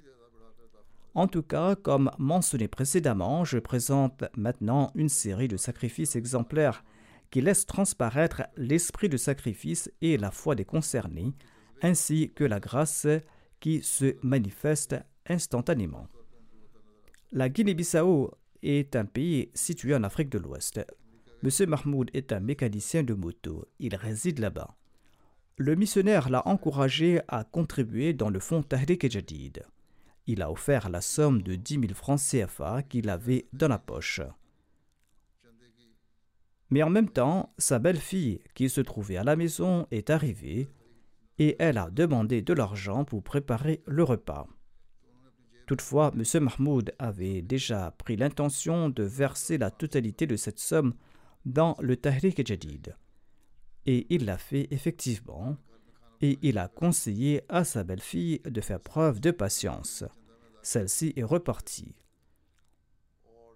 En 1.14 1.29
tout 1.29 1.43
cas, 1.43 1.76
comme 1.76 2.11
mentionné 2.19 2.69
précédemment, 2.69 3.43
je 3.43 3.57
présente 3.57 4.25
maintenant 4.37 4.93
une 4.95 5.09
série 5.09 5.49
de 5.49 5.57
sacrifices 5.57 6.14
exemplaires 6.14 6.85
qui 7.31 7.41
laissent 7.41 7.64
transparaître 7.64 8.43
l'esprit 8.59 9.09
de 9.09 9.17
sacrifice 9.17 9.91
et 10.03 10.19
la 10.19 10.31
foi 10.31 10.55
des 10.55 10.67
concernés, 10.67 11.33
ainsi 11.81 12.33
que 12.35 12.45
la 12.45 12.61
grâce 12.61 13.07
qui 13.64 13.83
se 13.83 14.16
manifeste 14.23 14.94
instantanément. 15.26 16.06
La 17.33 17.49
Guinée-Bissau 17.49 18.30
est 18.62 18.94
un 18.94 19.06
pays 19.06 19.49
situé 19.54 19.94
en 19.94 20.04
Afrique 20.04 20.28
de 20.28 20.37
l'Ouest. 20.37 20.85
M. 21.42 21.71
Mahmoud 21.71 22.11
est 22.12 22.33
un 22.33 22.40
mécanicien 22.40 23.02
de 23.02 23.14
moto. 23.14 23.66
Il 23.78 23.97
réside 23.97 24.38
là-bas. 24.38 24.76
Le 25.56 25.76
missionnaire 25.76 26.28
l'a 26.28 26.47
encouragé 26.47 27.23
à 27.26 27.44
contribuer 27.44 28.12
dans 28.12 28.28
le 28.28 28.38
fonds 28.38 28.62
Tahrik 28.62 29.11
Jadid. 29.11 29.62
Il 30.26 30.42
a 30.42 30.50
offert 30.50 30.90
la 30.90 31.00
somme 31.00 31.40
de 31.40 31.54
10 31.54 31.80
000 31.80 31.94
francs 31.94 32.21
CFA 32.21 32.83
qu'il 32.83 33.09
avait 33.09 33.47
dans 33.54 33.68
la 33.68 33.78
poche. 33.78 34.21
Mais 36.68 36.83
en 36.83 36.90
même 36.90 37.09
temps, 37.09 37.54
sa 37.56 37.78
belle-fille, 37.78 38.40
qui 38.54 38.68
se 38.68 38.83
trouvait 38.83 39.16
à 39.16 39.25
la 39.25 39.37
maison, 39.37 39.87
est 39.90 40.11
arrivée 40.11 40.68
et 41.38 41.57
elle 41.59 41.79
a 41.79 41.91
demandé 41.91 42.43
de 42.43 42.53
l'argent 42.53 43.05
pour 43.05 43.23
préparer 43.23 43.83
le 43.87 44.03
repas. 44.03 44.47
Toutefois, 45.67 46.12
M. 46.14 46.45
Mahmoud 46.45 46.95
avait 46.99 47.43
déjà 47.43 47.91
pris 47.93 48.17
l'intention 48.17 48.91
de 48.91 49.03
verser 49.03 49.57
la 49.57 49.71
totalité 49.71 50.26
de 50.26 50.37
cette 50.37 50.59
somme 50.59 50.95
dans 51.47 51.76
le 51.81 51.97
Tahrik 51.97 52.47
Jadid. 52.47 52.97
Et 53.87 54.07
il 54.11 54.26
l'a 54.26 54.38
fait 54.38 54.69
effectivement, 54.71 55.57
et 56.21 56.38
il 56.43 56.59
a 56.59 56.69
conseillé 56.69 57.43
à 57.49 57.64
sa 57.64 57.85
belle-fille 57.85 58.41
de 58.45 58.61
faire 58.61 58.81
preuve 58.81 59.21
de 59.21 59.31
patience. 59.31 60.05
Celle-ci 60.62 61.12
est 61.17 61.23
repartie. 61.23 61.95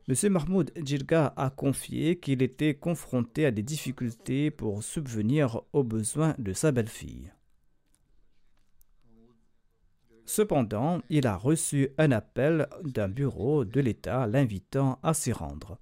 M. 0.09 0.33
Mahmoud 0.33 0.73
Djirga 0.77 1.35
a 1.37 1.51
confié 1.51 2.19
qu'il 2.19 2.43
était 2.43 2.75
confronté 2.75 3.45
à 3.45 3.51
des 3.51 3.63
difficultés 3.63 4.51
pour 4.51 4.83
subvenir 4.83 5.61
aux 5.75 5.85
besoins 5.85 6.35
de 6.39 6.55
sa 6.55 6.73
belle-fille. 6.73 7.31
Cependant, 10.29 11.01
il 11.09 11.27
a 11.27 11.39
reçu 11.39 11.89
un 11.97 12.13
appel 12.13 12.69
d'un 12.85 13.09
bureau 13.09 13.65
de 13.65 13.81
l'État 13.81 14.27
l'invitant 14.27 14.99
à 15.03 15.15
s'y 15.15 15.33
rendre. 15.33 15.79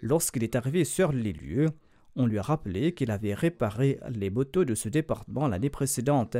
Lorsqu'il 0.00 0.42
est 0.42 0.56
arrivé 0.56 0.84
sur 0.84 1.12
les 1.12 1.34
lieux, 1.34 1.68
on 2.16 2.24
lui 2.24 2.38
a 2.38 2.42
rappelé 2.42 2.94
qu'il 2.94 3.10
avait 3.10 3.34
réparé 3.34 4.00
les 4.08 4.30
motos 4.30 4.64
de 4.64 4.74
ce 4.74 4.88
département 4.88 5.46
l'année 5.46 5.68
précédente, 5.68 6.38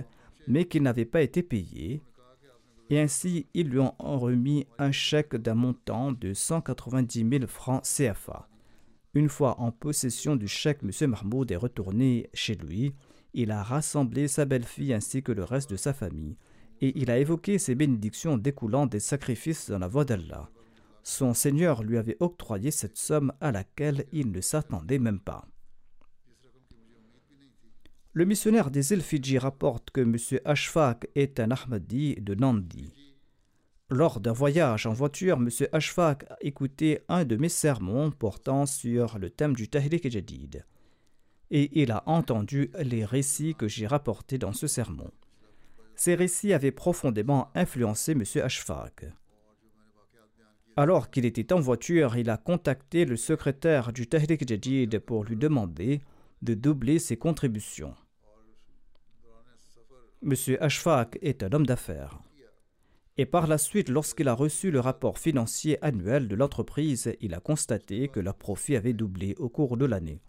mais 0.49 0.65
qu'il 0.65 0.83
n'avait 0.83 1.05
pas 1.05 1.21
été 1.21 1.43
payé. 1.43 2.01
Et 2.89 2.99
ainsi, 2.99 3.47
ils 3.53 3.69
lui 3.69 3.81
ont 3.81 3.95
remis 3.99 4.67
un 4.79 4.91
chèque 4.91 5.37
d'un 5.37 5.55
montant 5.55 6.11
de 6.11 6.33
190 6.33 7.29
000 7.31 7.47
francs 7.49 7.83
CFA. 7.83 8.49
Une 9.13 9.29
fois 9.29 9.61
en 9.61 9.73
possession 9.73 10.37
du 10.37 10.49
chèque, 10.49 10.81
M. 10.83 11.11
Mahmoud 11.11 11.53
est 11.53 11.57
retourné 11.57 12.31
chez 12.33 12.55
lui. 12.55 12.95
Il 13.35 13.51
a 13.51 13.63
rassemblé 13.63 14.27
sa 14.27 14.47
belle-fille 14.47 14.95
ainsi 14.95 15.23
que 15.23 15.33
le 15.33 15.45
reste 15.45 15.69
de 15.69 15.77
sa 15.77 15.93
famille 15.93 16.39
et 16.83 16.99
il 17.01 17.11
a 17.13 17.19
évoqué 17.19 17.59
ces 17.59 17.77
bénédictions 17.77 18.37
découlant 18.37 18.87
des 18.87 18.99
sacrifices 18.99 19.71
dans 19.71 19.79
la 19.79 19.87
voie 19.87 20.05
d'Allah. 20.05 20.51
Son 21.05 21.33
Seigneur 21.33 21.85
lui 21.85 21.97
avait 21.97 22.17
octroyé 22.19 22.73
cette 22.73 22.97
somme 22.97 23.33
à 23.41 23.53
laquelle 23.53 24.05
il 24.13 24.33
ne 24.33 24.41
s'attendait 24.41 24.99
même 24.99 25.21
pas. 25.21 25.47
Le 28.13 28.25
missionnaire 28.25 28.71
des 28.71 28.93
îles 28.93 29.01
Fidji 29.01 29.39
rapporte 29.39 29.91
que 29.91 30.01
M. 30.01 30.17
Ashfaq 30.45 31.09
est 31.15 31.39
un 31.41 31.53
Ahmadi 31.53 32.17
de 32.17 32.35
Nandi. 32.35 32.93
Lors 33.89 34.21
d'un 34.21 34.33
voyage 34.33 34.87
en 34.87 34.93
voiture, 34.93 35.37
M. 35.37 35.49
Ashfaq 35.71 36.25
a 36.31 36.37
écouté 36.41 37.01
un 37.09 37.25
de 37.25 37.37
mes 37.37 37.49
sermons 37.49 38.11
portant 38.11 38.67
sur 38.67 39.19
le 39.19 39.31
thème 39.31 39.55
du 39.55 39.69
Tahrik 39.69 40.11
Jadid. 40.11 40.67
Et 41.51 41.81
il 41.81 41.93
a 41.93 42.03
entendu 42.07 42.71
les 42.81 43.05
récits 43.05 43.55
que 43.55 43.69
j'ai 43.69 43.87
rapportés 43.87 44.39
dans 44.39 44.53
ce 44.53 44.67
sermon. 44.67 45.11
Ces 45.95 46.15
récits 46.15 46.53
avaient 46.53 46.73
profondément 46.73 47.51
influencé 47.55 48.13
M. 48.13 48.25
Ashfaq. 48.43 49.07
Alors 50.77 51.11
qu'il 51.11 51.27
était 51.27 51.53
en 51.53 51.61
voiture, 51.61 52.17
il 52.17 52.31
a 52.31 52.39
contacté 52.39 53.05
le 53.05 53.17
secrétaire 53.17 53.93
du 53.93 54.07
Tahrik 54.07 54.49
Jadid 54.49 54.99
pour 55.01 55.25
lui 55.25 55.37
demander 55.37 56.01
de 56.41 56.55
doubler 56.55 56.99
ses 56.99 57.17
contributions. 57.17 57.95
M. 60.23 60.35
Ashfaq 60.61 61.19
est 61.21 61.43
un 61.43 61.53
homme 61.53 61.67
d'affaires. 61.67 62.21
Et 63.19 63.27
par 63.27 63.47
la 63.47 63.59
suite, 63.59 63.91
lorsqu'il 63.91 64.29
a 64.29 64.35
reçu 64.35 64.71
le 64.71 64.81
rapport 64.81 65.19
financier 65.19 65.79
annuel 65.85 66.29
de 66.29 66.35
l'entreprise, 66.35 67.15
il 67.21 67.35
a 67.35 67.41
constaté 67.41 68.09
que 68.09 68.21
leur 68.21 68.37
profit 68.37 68.75
avait 68.75 68.95
doublé 68.95 69.35
au 69.39 69.51
cours 69.51 69.77
de 69.77 69.85
l'année. 69.85 70.23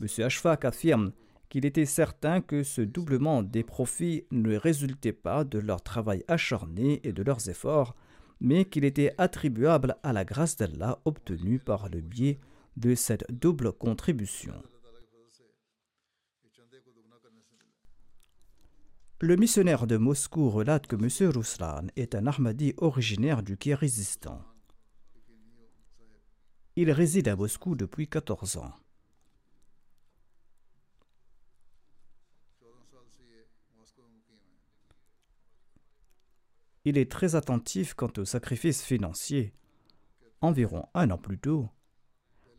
M. 0.00 0.08
Ashfaq 0.24 0.64
affirme 0.64 1.12
qu'il 1.48 1.64
était 1.64 1.86
certain 1.86 2.40
que 2.40 2.62
ce 2.62 2.80
doublement 2.80 3.42
des 3.42 3.64
profits 3.64 4.24
ne 4.30 4.56
résultait 4.56 5.12
pas 5.12 5.44
de 5.44 5.58
leur 5.58 5.82
travail 5.82 6.24
acharné 6.28 7.00
et 7.04 7.12
de 7.12 7.22
leurs 7.22 7.48
efforts, 7.48 7.94
mais 8.40 8.64
qu'il 8.64 8.84
était 8.84 9.14
attribuable 9.18 9.96
à 10.02 10.12
la 10.12 10.24
grâce 10.24 10.56
d'Allah 10.56 11.00
obtenue 11.04 11.58
par 11.58 11.88
le 11.88 12.00
biais 12.00 12.38
de 12.76 12.94
cette 12.94 13.24
double 13.30 13.72
contribution. 13.72 14.54
Le 19.20 19.34
missionnaire 19.34 19.88
de 19.88 19.96
Moscou 19.96 20.48
relate 20.48 20.86
que 20.86 20.94
M. 20.94 21.30
Ruslan 21.32 21.88
est 21.96 22.14
un 22.14 22.28
Ahmadi 22.28 22.74
originaire 22.76 23.42
du 23.42 23.56
Kirghizistan. 23.56 24.40
Il 26.76 26.92
réside 26.92 27.26
à 27.26 27.34
Moscou 27.34 27.74
depuis 27.74 28.06
14 28.06 28.58
ans. 28.58 28.72
Il 36.88 36.96
est 36.96 37.10
très 37.10 37.34
attentif 37.34 37.92
quant 37.92 38.10
aux 38.16 38.24
sacrifices 38.24 38.82
financiers. 38.82 39.52
Environ 40.40 40.86
un 40.94 41.10
an 41.10 41.18
plus 41.18 41.38
tôt, 41.38 41.68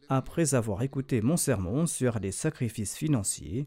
après 0.07 0.53
avoir 0.53 0.83
écouté 0.83 1.24
mon 1.24 1.36
sermon 1.36 1.88
sur 1.88 2.19
les 2.19 2.31
sacrifices 2.31 2.95
financiers, 2.95 3.65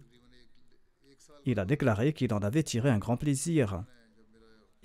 il 1.47 1.59
a 1.59 1.65
déclaré 1.65 2.13
qu'il 2.13 2.33
en 2.33 2.39
avait 2.39 2.63
tiré 2.63 2.91
un 2.91 2.99
grand 2.99 3.17
plaisir 3.17 3.83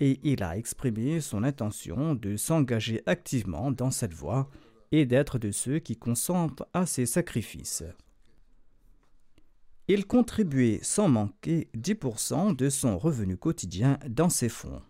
et 0.00 0.18
il 0.24 0.42
a 0.42 0.56
exprimé 0.56 1.20
son 1.20 1.44
intention 1.44 2.16
de 2.16 2.36
s'engager 2.36 3.04
activement 3.06 3.70
dans 3.70 3.92
cette 3.92 4.14
voie 4.14 4.50
et 4.90 5.06
d'être 5.06 5.38
de 5.38 5.52
ceux 5.52 5.78
qui 5.78 5.96
consentent 5.96 6.64
à 6.74 6.86
ces 6.86 7.06
sacrifices. 7.06 7.84
Il 9.86 10.08
contribuait 10.08 10.80
sans 10.82 11.08
manquer 11.08 11.70
10% 11.76 12.56
de 12.56 12.68
son 12.68 12.98
revenu 12.98 13.36
quotidien 13.36 14.00
dans 14.08 14.28
ses 14.28 14.48
fonds. 14.48 14.82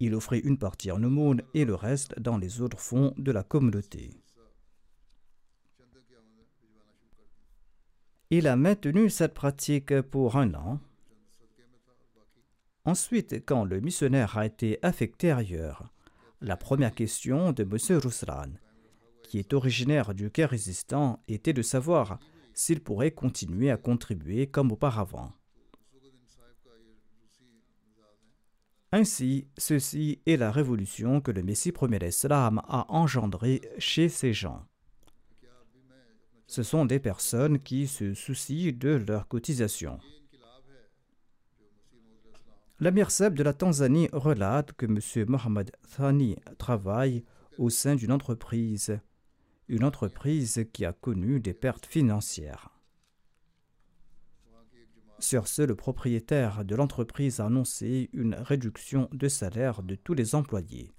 Il 0.00 0.14
offrait 0.14 0.40
une 0.40 0.58
partie 0.58 0.90
en 0.90 1.02
aumône 1.02 1.42
et 1.54 1.64
le 1.64 1.74
reste 1.74 2.18
dans 2.20 2.36
les 2.36 2.60
autres 2.60 2.80
fonds 2.80 3.14
de 3.16 3.32
la 3.32 3.42
communauté. 3.42 4.10
Il 8.30 8.48
a 8.48 8.56
maintenu 8.56 9.08
cette 9.08 9.34
pratique 9.34 10.00
pour 10.02 10.36
un 10.36 10.52
an. 10.54 10.80
Ensuite, 12.84 13.44
quand 13.46 13.64
le 13.64 13.80
missionnaire 13.80 14.36
a 14.36 14.46
été 14.46 14.78
affecté 14.82 15.30
ailleurs, 15.30 15.92
la 16.40 16.56
première 16.56 16.94
question 16.94 17.52
de 17.52 17.62
M. 17.62 17.98
Ruslan, 17.98 18.52
qui 19.22 19.38
est 19.38 19.52
originaire 19.52 20.14
du 20.14 20.30
résistant, 20.36 21.22
était 21.28 21.52
de 21.52 21.62
savoir 21.62 22.18
s'il 22.52 22.80
pourrait 22.80 23.12
continuer 23.12 23.70
à 23.70 23.76
contribuer 23.76 24.46
comme 24.46 24.72
auparavant. 24.72 25.32
Ainsi, 28.92 29.48
ceci 29.58 30.20
est 30.26 30.36
la 30.36 30.50
révolution 30.50 31.20
que 31.20 31.32
le 31.32 31.42
Messie 31.42 31.72
premier 31.72 31.98
Islam 32.06 32.62
a 32.68 32.86
engendrée 32.88 33.60
chez 33.78 34.08
ces 34.08 34.32
gens. 34.32 34.64
Ce 36.46 36.62
sont 36.62 36.84
des 36.84 37.00
personnes 37.00 37.58
qui 37.58 37.88
se 37.88 38.14
soucient 38.14 38.72
de 38.72 39.04
leur 39.08 39.26
cotisation. 39.26 39.98
L'Amir 42.78 43.10
Seb 43.10 43.34
de 43.34 43.42
la 43.42 43.54
Tanzanie 43.54 44.08
relate 44.12 44.72
que 44.74 44.86
M. 44.86 45.00
Mohamed 45.28 45.72
Thani 45.96 46.36
travaille 46.58 47.24
au 47.58 47.70
sein 47.70 47.96
d'une 47.96 48.12
entreprise, 48.12 49.00
une 49.68 49.82
entreprise 49.82 50.66
qui 50.72 50.84
a 50.84 50.92
connu 50.92 51.40
des 51.40 51.54
pertes 51.54 51.86
financières. 51.86 52.75
Sur 55.18 55.48
ce, 55.48 55.62
le 55.62 55.74
propriétaire 55.74 56.64
de 56.64 56.74
l'entreprise 56.74 57.40
a 57.40 57.46
annoncé 57.46 58.10
une 58.12 58.34
réduction 58.34 59.08
de 59.12 59.28
salaire 59.28 59.82
de 59.82 59.94
tous 59.94 60.14
les 60.14 60.34
employés. 60.34 60.92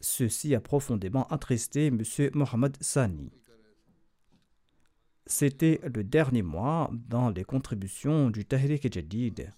Ceci 0.00 0.54
a 0.54 0.60
profondément 0.60 1.26
attristé 1.28 1.86
M. 1.86 2.02
Mohamed 2.34 2.76
Sani. 2.80 3.32
C'était 5.26 5.80
le 5.94 6.04
dernier 6.04 6.42
mois 6.42 6.90
dans 7.08 7.30
les 7.30 7.44
contributions 7.44 8.30
du 8.30 8.44
Tahrik 8.44 8.92
Jadid. 8.92 9.52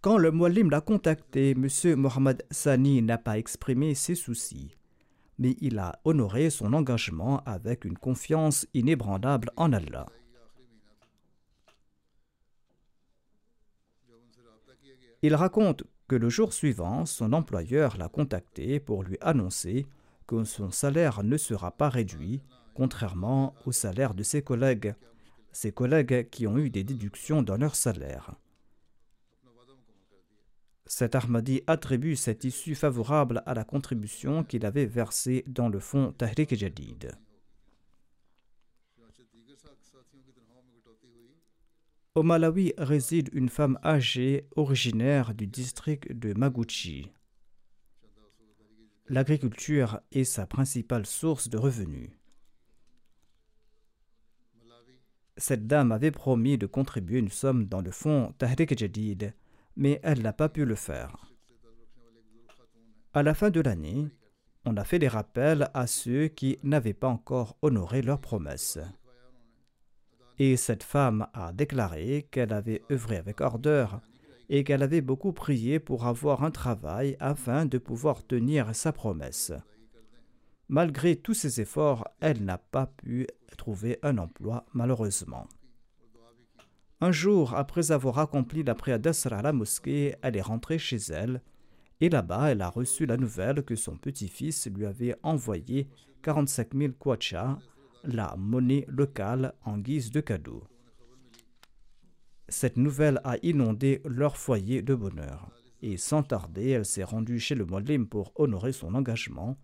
Quand 0.00 0.18
le 0.18 0.30
Mualim 0.30 0.70
l'a 0.70 0.80
contacté, 0.80 1.50
M. 1.50 1.68
Mohamed 1.96 2.44
Sani 2.50 3.02
n'a 3.02 3.18
pas 3.18 3.38
exprimé 3.38 3.94
ses 3.94 4.14
soucis, 4.14 4.76
mais 5.38 5.56
il 5.60 5.78
a 5.78 6.00
honoré 6.04 6.50
son 6.50 6.72
engagement 6.72 7.42
avec 7.44 7.84
une 7.84 7.98
confiance 7.98 8.66
inébranlable 8.74 9.50
en 9.56 9.72
Allah. 9.72 10.06
Il 15.22 15.36
raconte 15.36 15.84
que 16.08 16.16
le 16.16 16.28
jour 16.28 16.52
suivant, 16.52 17.06
son 17.06 17.32
employeur 17.32 17.96
l'a 17.96 18.08
contacté 18.08 18.80
pour 18.80 19.04
lui 19.04 19.16
annoncer 19.20 19.86
que 20.26 20.44
son 20.44 20.70
salaire 20.70 21.22
ne 21.22 21.36
sera 21.36 21.70
pas 21.70 21.88
réduit 21.88 22.42
contrairement 22.74 23.54
au 23.66 23.72
salaire 23.72 24.14
de 24.14 24.22
ses 24.22 24.42
collègues, 24.42 24.94
ses 25.52 25.72
collègues 25.72 26.28
qui 26.30 26.46
ont 26.46 26.58
eu 26.58 26.70
des 26.70 26.84
déductions 26.84 27.42
dans 27.42 27.56
leur 27.56 27.76
salaire. 27.76 28.34
Cet 30.86 31.14
Ahmadi 31.14 31.62
attribue 31.66 32.16
cette 32.16 32.44
issue 32.44 32.74
favorable 32.74 33.42
à 33.46 33.54
la 33.54 33.64
contribution 33.64 34.42
qu'il 34.42 34.66
avait 34.66 34.86
versée 34.86 35.44
dans 35.46 35.68
le 35.68 35.78
fonds 35.78 36.12
Tahrik 36.12 36.54
Jadid. 36.54 37.12
Au 42.14 42.22
Malawi 42.22 42.74
réside 42.76 43.30
une 43.32 43.48
femme 43.48 43.78
âgée 43.82 44.46
originaire 44.54 45.32
du 45.32 45.46
district 45.46 46.12
de 46.12 46.34
Maguchi. 46.34 47.10
L'agriculture 49.08 49.98
est 50.12 50.24
sa 50.24 50.46
principale 50.46 51.06
source 51.06 51.48
de 51.48 51.56
revenus. 51.56 52.10
Cette 55.38 55.66
dame 55.66 55.90
avait 55.90 56.10
promis 56.10 56.58
de 56.58 56.66
contribuer 56.66 57.18
une 57.18 57.30
somme 57.30 57.64
dans 57.64 57.80
le 57.80 57.90
fonds 57.90 58.34
Tahrik 58.36 58.78
Jadid, 58.78 59.32
mais 59.76 59.98
elle 60.02 60.20
n'a 60.20 60.34
pas 60.34 60.50
pu 60.50 60.66
le 60.66 60.74
faire. 60.74 61.32
À 63.14 63.22
la 63.22 63.32
fin 63.32 63.48
de 63.48 63.60
l'année, 63.60 64.08
on 64.66 64.76
a 64.76 64.84
fait 64.84 64.98
des 64.98 65.08
rappels 65.08 65.70
à 65.72 65.86
ceux 65.86 66.28
qui 66.28 66.58
n'avaient 66.62 66.92
pas 66.92 67.08
encore 67.08 67.56
honoré 67.62 68.02
leurs 68.02 68.20
promesses. 68.20 68.78
Et 70.44 70.56
cette 70.56 70.82
femme 70.82 71.28
a 71.34 71.52
déclaré 71.52 72.26
qu'elle 72.32 72.52
avait 72.52 72.82
œuvré 72.90 73.16
avec 73.16 73.40
ardeur 73.40 74.00
et 74.48 74.64
qu'elle 74.64 74.82
avait 74.82 75.00
beaucoup 75.00 75.32
prié 75.32 75.78
pour 75.78 76.04
avoir 76.04 76.42
un 76.42 76.50
travail 76.50 77.16
afin 77.20 77.64
de 77.64 77.78
pouvoir 77.78 78.26
tenir 78.26 78.74
sa 78.74 78.90
promesse. 78.90 79.52
Malgré 80.68 81.14
tous 81.14 81.34
ses 81.34 81.60
efforts, 81.60 82.08
elle 82.18 82.44
n'a 82.44 82.58
pas 82.58 82.86
pu 82.86 83.28
trouver 83.56 84.00
un 84.02 84.18
emploi, 84.18 84.66
malheureusement. 84.72 85.46
Un 87.00 87.12
jour, 87.12 87.54
après 87.54 87.92
avoir 87.92 88.18
accompli 88.18 88.64
la 88.64 88.74
prière 88.74 88.98
d'Asra 88.98 89.36
à 89.36 89.42
la 89.42 89.52
mosquée, 89.52 90.16
elle 90.22 90.36
est 90.36 90.42
rentrée 90.42 90.78
chez 90.78 90.98
elle, 91.12 91.40
et 92.00 92.08
là-bas, 92.08 92.50
elle 92.50 92.62
a 92.62 92.68
reçu 92.68 93.06
la 93.06 93.16
nouvelle 93.16 93.62
que 93.62 93.76
son 93.76 93.94
petit-fils 93.96 94.66
lui 94.66 94.86
avait 94.86 95.14
envoyé 95.22 95.86
45 96.22 96.74
000 96.74 96.92
kwacha, 96.98 97.60
la 98.04 98.34
monnaie 98.36 98.84
locale, 98.88 99.54
en 99.64 99.78
guise 99.78 100.10
de 100.10 100.20
cadeau. 100.20 100.64
Cette 102.48 102.76
nouvelle 102.76 103.20
a 103.24 103.36
inondé 103.42 104.02
leur 104.04 104.36
foyer 104.36 104.82
de 104.82 104.94
bonheur, 104.94 105.50
et 105.80 105.96
sans 105.96 106.22
tarder, 106.22 106.70
elle 106.70 106.84
s'est 106.84 107.04
rendue 107.04 107.40
chez 107.40 107.54
le 107.54 107.64
Molim 107.64 108.06
pour 108.06 108.32
honorer 108.36 108.72
son 108.72 108.94
engagement 108.94 109.56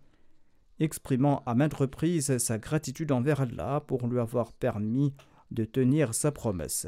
exprimant 0.79 1.43
à 1.45 1.55
maintes 1.55 1.73
reprises 1.73 2.37
sa 2.37 2.57
gratitude 2.57 3.11
envers 3.11 3.41
Allah 3.41 3.83
pour 3.85 4.07
lui 4.07 4.19
avoir 4.19 4.53
permis 4.53 5.13
de 5.51 5.65
tenir 5.65 6.13
sa 6.13 6.31
promesse. 6.31 6.87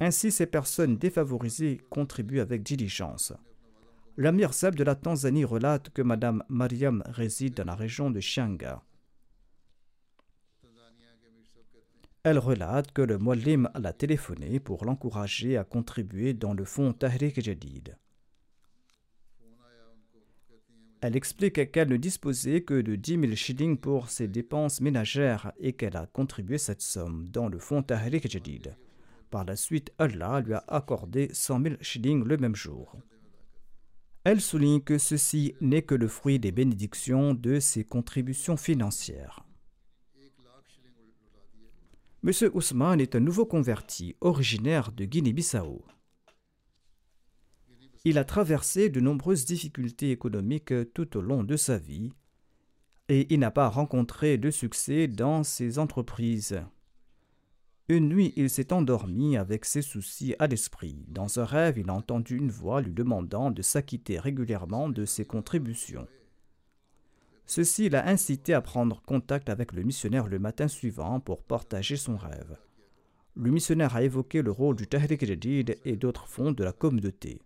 Ainsi, 0.00 0.30
ces 0.30 0.46
personnes 0.46 0.96
défavorisées 0.96 1.80
contribuent 1.90 2.40
avec 2.40 2.62
diligence. 2.62 3.32
L'Amir 4.16 4.52
Sab 4.52 4.74
de 4.74 4.84
la 4.84 4.94
Tanzanie 4.94 5.44
relate 5.44 5.90
que 5.90 6.02
Madame 6.02 6.42
Mariam 6.48 7.02
réside 7.06 7.54
dans 7.54 7.64
la 7.64 7.74
région 7.74 8.10
de 8.10 8.20
Shanga. 8.20 8.82
Elle 12.24 12.38
relate 12.38 12.92
que 12.92 13.02
le 13.02 13.18
Muallim 13.18 13.70
l'a 13.74 13.92
téléphoné 13.92 14.58
pour 14.58 14.84
l'encourager 14.84 15.56
à 15.56 15.64
contribuer 15.64 16.34
dans 16.34 16.52
le 16.52 16.64
fonds 16.64 16.92
Tahrik 16.92 17.40
Jadid. 17.40 17.96
Elle 21.00 21.14
explique 21.14 21.70
qu'elle 21.70 21.90
ne 21.90 21.96
disposait 21.96 22.62
que 22.62 22.80
de 22.80 22.96
10 22.96 23.20
000 23.20 23.34
shillings 23.36 23.78
pour 23.78 24.10
ses 24.10 24.26
dépenses 24.26 24.80
ménagères 24.80 25.52
et 25.60 25.74
qu'elle 25.74 25.96
a 25.96 26.06
contribué 26.06 26.58
cette 26.58 26.82
somme 26.82 27.28
dans 27.28 27.48
le 27.48 27.60
fonds 27.60 27.84
Tahrik 27.84 28.28
Jadid. 28.28 28.76
Par 29.30 29.44
la 29.44 29.54
suite, 29.54 29.92
Allah 29.98 30.40
lui 30.40 30.54
a 30.54 30.64
accordé 30.66 31.28
100 31.32 31.62
000 31.62 31.74
shillings 31.80 32.24
le 32.24 32.36
même 32.36 32.56
jour. 32.56 32.96
Elle 34.24 34.40
souligne 34.40 34.80
que 34.80 34.98
ceci 34.98 35.54
n'est 35.60 35.82
que 35.82 35.94
le 35.94 36.08
fruit 36.08 36.40
des 36.40 36.50
bénédictions 36.50 37.32
de 37.32 37.60
ses 37.60 37.84
contributions 37.84 38.56
financières. 38.56 39.47
M. 42.24 42.32
Ousmane 42.52 43.00
est 43.00 43.14
un 43.14 43.20
nouveau 43.20 43.46
converti, 43.46 44.16
originaire 44.20 44.90
de 44.90 45.04
Guinée-Bissau. 45.04 45.84
Il 48.04 48.18
a 48.18 48.24
traversé 48.24 48.88
de 48.88 48.98
nombreuses 48.98 49.44
difficultés 49.44 50.10
économiques 50.10 50.74
tout 50.94 51.16
au 51.16 51.20
long 51.20 51.44
de 51.44 51.56
sa 51.56 51.78
vie 51.78 52.10
et 53.08 53.32
il 53.32 53.38
n'a 53.38 53.52
pas 53.52 53.68
rencontré 53.68 54.36
de 54.36 54.50
succès 54.50 55.06
dans 55.06 55.44
ses 55.44 55.78
entreprises. 55.78 56.60
Une 57.88 58.08
nuit, 58.08 58.32
il 58.36 58.50
s'est 58.50 58.72
endormi 58.72 59.36
avec 59.36 59.64
ses 59.64 59.80
soucis 59.80 60.34
à 60.40 60.48
l'esprit. 60.48 61.04
Dans 61.06 61.38
un 61.38 61.44
rêve, 61.44 61.78
il 61.78 61.88
a 61.88 61.94
entendu 61.94 62.36
une 62.36 62.50
voix 62.50 62.82
lui 62.82 62.92
demandant 62.92 63.52
de 63.52 63.62
s'acquitter 63.62 64.18
régulièrement 64.18 64.88
de 64.88 65.04
ses 65.04 65.24
contributions. 65.24 66.08
Ceci 67.48 67.88
l'a 67.88 68.06
incité 68.06 68.52
à 68.52 68.60
prendre 68.60 69.00
contact 69.00 69.48
avec 69.48 69.72
le 69.72 69.82
missionnaire 69.82 70.26
le 70.28 70.38
matin 70.38 70.68
suivant 70.68 71.18
pour 71.18 71.42
partager 71.42 71.96
son 71.96 72.18
rêve. 72.18 72.58
Le 73.36 73.50
missionnaire 73.50 73.96
a 73.96 74.02
évoqué 74.02 74.42
le 74.42 74.50
rôle 74.50 74.76
du 74.76 74.86
Tahrik 74.86 75.24
Jadid 75.24 75.78
et 75.86 75.96
d'autres 75.96 76.28
fonds 76.28 76.52
de 76.52 76.62
la 76.62 76.72
communauté. 76.72 77.40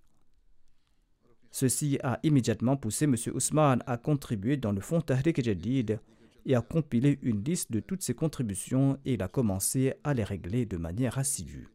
Ceci 1.52 2.00
a 2.02 2.18
immédiatement 2.24 2.76
poussé 2.76 3.04
M. 3.04 3.14
Ousmane 3.32 3.84
à 3.86 3.96
contribuer 3.96 4.56
dans 4.56 4.72
le 4.72 4.80
fonds 4.80 5.00
Tahrik 5.00 5.40
Jadid 5.40 6.00
et 6.46 6.56
a 6.56 6.62
compilé 6.62 7.20
une 7.22 7.44
liste 7.44 7.70
de 7.70 7.78
toutes 7.78 8.02
ses 8.02 8.14
contributions 8.14 8.98
et 9.04 9.14
il 9.14 9.22
a 9.22 9.28
commencé 9.28 9.94
à 10.02 10.14
les 10.14 10.24
régler 10.24 10.66
de 10.66 10.78
manière 10.78 11.16
assidue. 11.16 11.68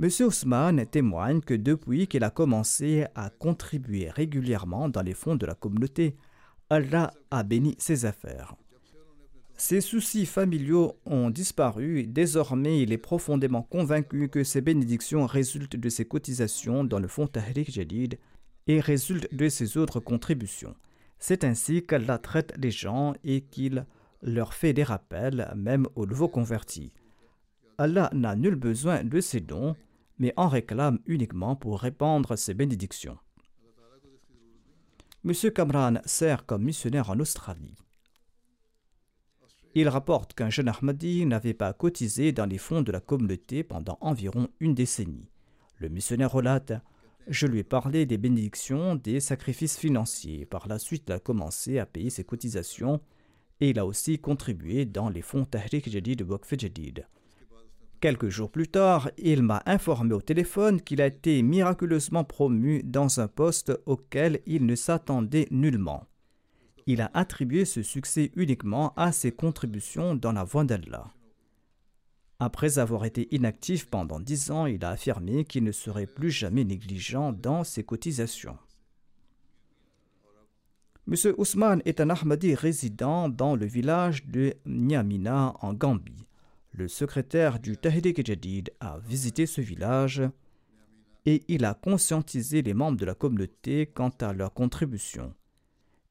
M. 0.00 0.08
Ousmane 0.20 0.86
témoigne 0.86 1.40
que 1.40 1.54
depuis 1.54 2.06
qu'il 2.06 2.22
a 2.22 2.30
commencé 2.30 3.06
à 3.16 3.28
contribuer 3.30 4.08
régulièrement 4.08 4.88
dans 4.88 5.02
les 5.02 5.14
fonds 5.14 5.34
de 5.34 5.46
la 5.46 5.56
communauté, 5.56 6.14
Allah 6.68 7.12
a 7.30 7.44
béni 7.44 7.76
ses 7.78 8.06
affaires. 8.06 8.56
Ses 9.56 9.80
soucis 9.80 10.26
familiaux 10.26 10.94
ont 11.06 11.30
disparu 11.30 12.06
désormais 12.06 12.82
il 12.82 12.92
est 12.92 12.98
profondément 12.98 13.62
convaincu 13.62 14.28
que 14.28 14.42
ces 14.42 14.60
bénédictions 14.60 15.26
résultent 15.26 15.76
de 15.76 15.88
ses 15.88 16.04
cotisations 16.04 16.82
dans 16.82 16.98
le 16.98 17.06
fonds 17.06 17.28
Tahrik 17.28 17.70
Jadid 17.70 18.18
et 18.66 18.80
résultent 18.80 19.32
de 19.32 19.48
ses 19.48 19.76
autres 19.76 20.00
contributions. 20.00 20.74
C'est 21.20 21.44
ainsi 21.44 21.86
qu'Allah 21.86 22.18
traite 22.18 22.52
les 22.58 22.72
gens 22.72 23.14
et 23.22 23.42
qu'il 23.42 23.86
leur 24.22 24.52
fait 24.52 24.72
des 24.72 24.82
rappels, 24.82 25.52
même 25.56 25.86
aux 25.94 26.04
nouveaux 26.04 26.28
convertis. 26.28 26.92
Allah 27.78 28.10
n'a 28.12 28.34
nul 28.34 28.56
besoin 28.56 29.04
de 29.04 29.20
ses 29.20 29.40
dons, 29.40 29.76
mais 30.18 30.32
en 30.36 30.48
réclame 30.48 30.98
uniquement 31.06 31.54
pour 31.54 31.78
répandre 31.80 32.36
ses 32.36 32.54
bénédictions. 32.54 33.18
M. 35.26 35.32
Kamran 35.50 35.94
sert 36.04 36.46
comme 36.46 36.62
missionnaire 36.62 37.10
en 37.10 37.18
Australie. 37.18 37.74
Il 39.74 39.88
rapporte 39.88 40.34
qu'un 40.34 40.50
jeune 40.50 40.68
Ahmadi 40.68 41.26
n'avait 41.26 41.52
pas 41.52 41.72
cotisé 41.72 42.30
dans 42.30 42.46
les 42.46 42.58
fonds 42.58 42.82
de 42.82 42.92
la 42.92 43.00
communauté 43.00 43.64
pendant 43.64 43.98
environ 44.00 44.46
une 44.60 44.74
décennie. 44.74 45.28
Le 45.78 45.88
missionnaire 45.88 46.30
relate 46.30 46.74
Je 47.26 47.48
lui 47.48 47.58
ai 47.58 47.64
parlé 47.64 48.06
des 48.06 48.18
bénédictions, 48.18 48.94
des 48.94 49.18
sacrifices 49.18 49.76
financiers. 49.76 50.46
Par 50.46 50.68
la 50.68 50.78
suite, 50.78 51.06
il 51.08 51.12
a 51.14 51.18
commencé 51.18 51.80
à 51.80 51.86
payer 51.86 52.10
ses 52.10 52.22
cotisations 52.22 53.00
et 53.60 53.70
il 53.70 53.80
a 53.80 53.86
aussi 53.86 54.20
contribué 54.20 54.84
dans 54.84 55.08
les 55.08 55.22
fonds 55.22 55.44
Tahrik 55.44 55.90
Jadid 55.90 56.22
de 56.22 56.56
Jadid. 56.56 57.04
Quelques 58.06 58.28
jours 58.28 58.52
plus 58.52 58.68
tard, 58.68 59.10
il 59.18 59.42
m'a 59.42 59.64
informé 59.66 60.14
au 60.14 60.20
téléphone 60.20 60.80
qu'il 60.80 61.02
a 61.02 61.06
été 61.06 61.42
miraculeusement 61.42 62.22
promu 62.22 62.84
dans 62.84 63.18
un 63.18 63.26
poste 63.26 63.72
auquel 63.84 64.42
il 64.46 64.64
ne 64.64 64.76
s'attendait 64.76 65.48
nullement. 65.50 66.04
Il 66.86 67.00
a 67.00 67.10
attribué 67.14 67.64
ce 67.64 67.82
succès 67.82 68.30
uniquement 68.36 68.94
à 68.94 69.10
ses 69.10 69.32
contributions 69.32 70.14
dans 70.14 70.30
la 70.30 70.44
voie 70.44 70.62
d'Allah. 70.62 71.12
Après 72.38 72.78
avoir 72.78 73.06
été 73.06 73.26
inactif 73.34 73.86
pendant 73.86 74.20
dix 74.20 74.52
ans, 74.52 74.66
il 74.66 74.84
a 74.84 74.90
affirmé 74.90 75.44
qu'il 75.44 75.64
ne 75.64 75.72
serait 75.72 76.06
plus 76.06 76.30
jamais 76.30 76.62
négligent 76.62 77.32
dans 77.32 77.64
ses 77.64 77.82
cotisations. 77.82 78.56
M. 81.08 81.34
Ousmane 81.38 81.82
est 81.84 82.00
un 82.00 82.10
Ahmadi 82.10 82.54
résident 82.54 83.28
dans 83.28 83.56
le 83.56 83.66
village 83.66 84.26
de 84.26 84.54
Nyamina 84.64 85.56
en 85.60 85.74
Gambie 85.74 86.25
le 86.76 86.88
secrétaire 86.88 87.58
du 87.58 87.78
Tahrik 87.78 88.24
Jadid 88.26 88.70
a 88.80 88.98
visité 88.98 89.46
ce 89.46 89.62
village 89.62 90.22
et 91.24 91.42
il 91.48 91.64
a 91.64 91.72
conscientisé 91.72 92.60
les 92.60 92.74
membres 92.74 92.98
de 92.98 93.06
la 93.06 93.14
communauté 93.14 93.86
quant 93.86 94.12
à 94.20 94.34
leur 94.34 94.52
contribution. 94.52 95.34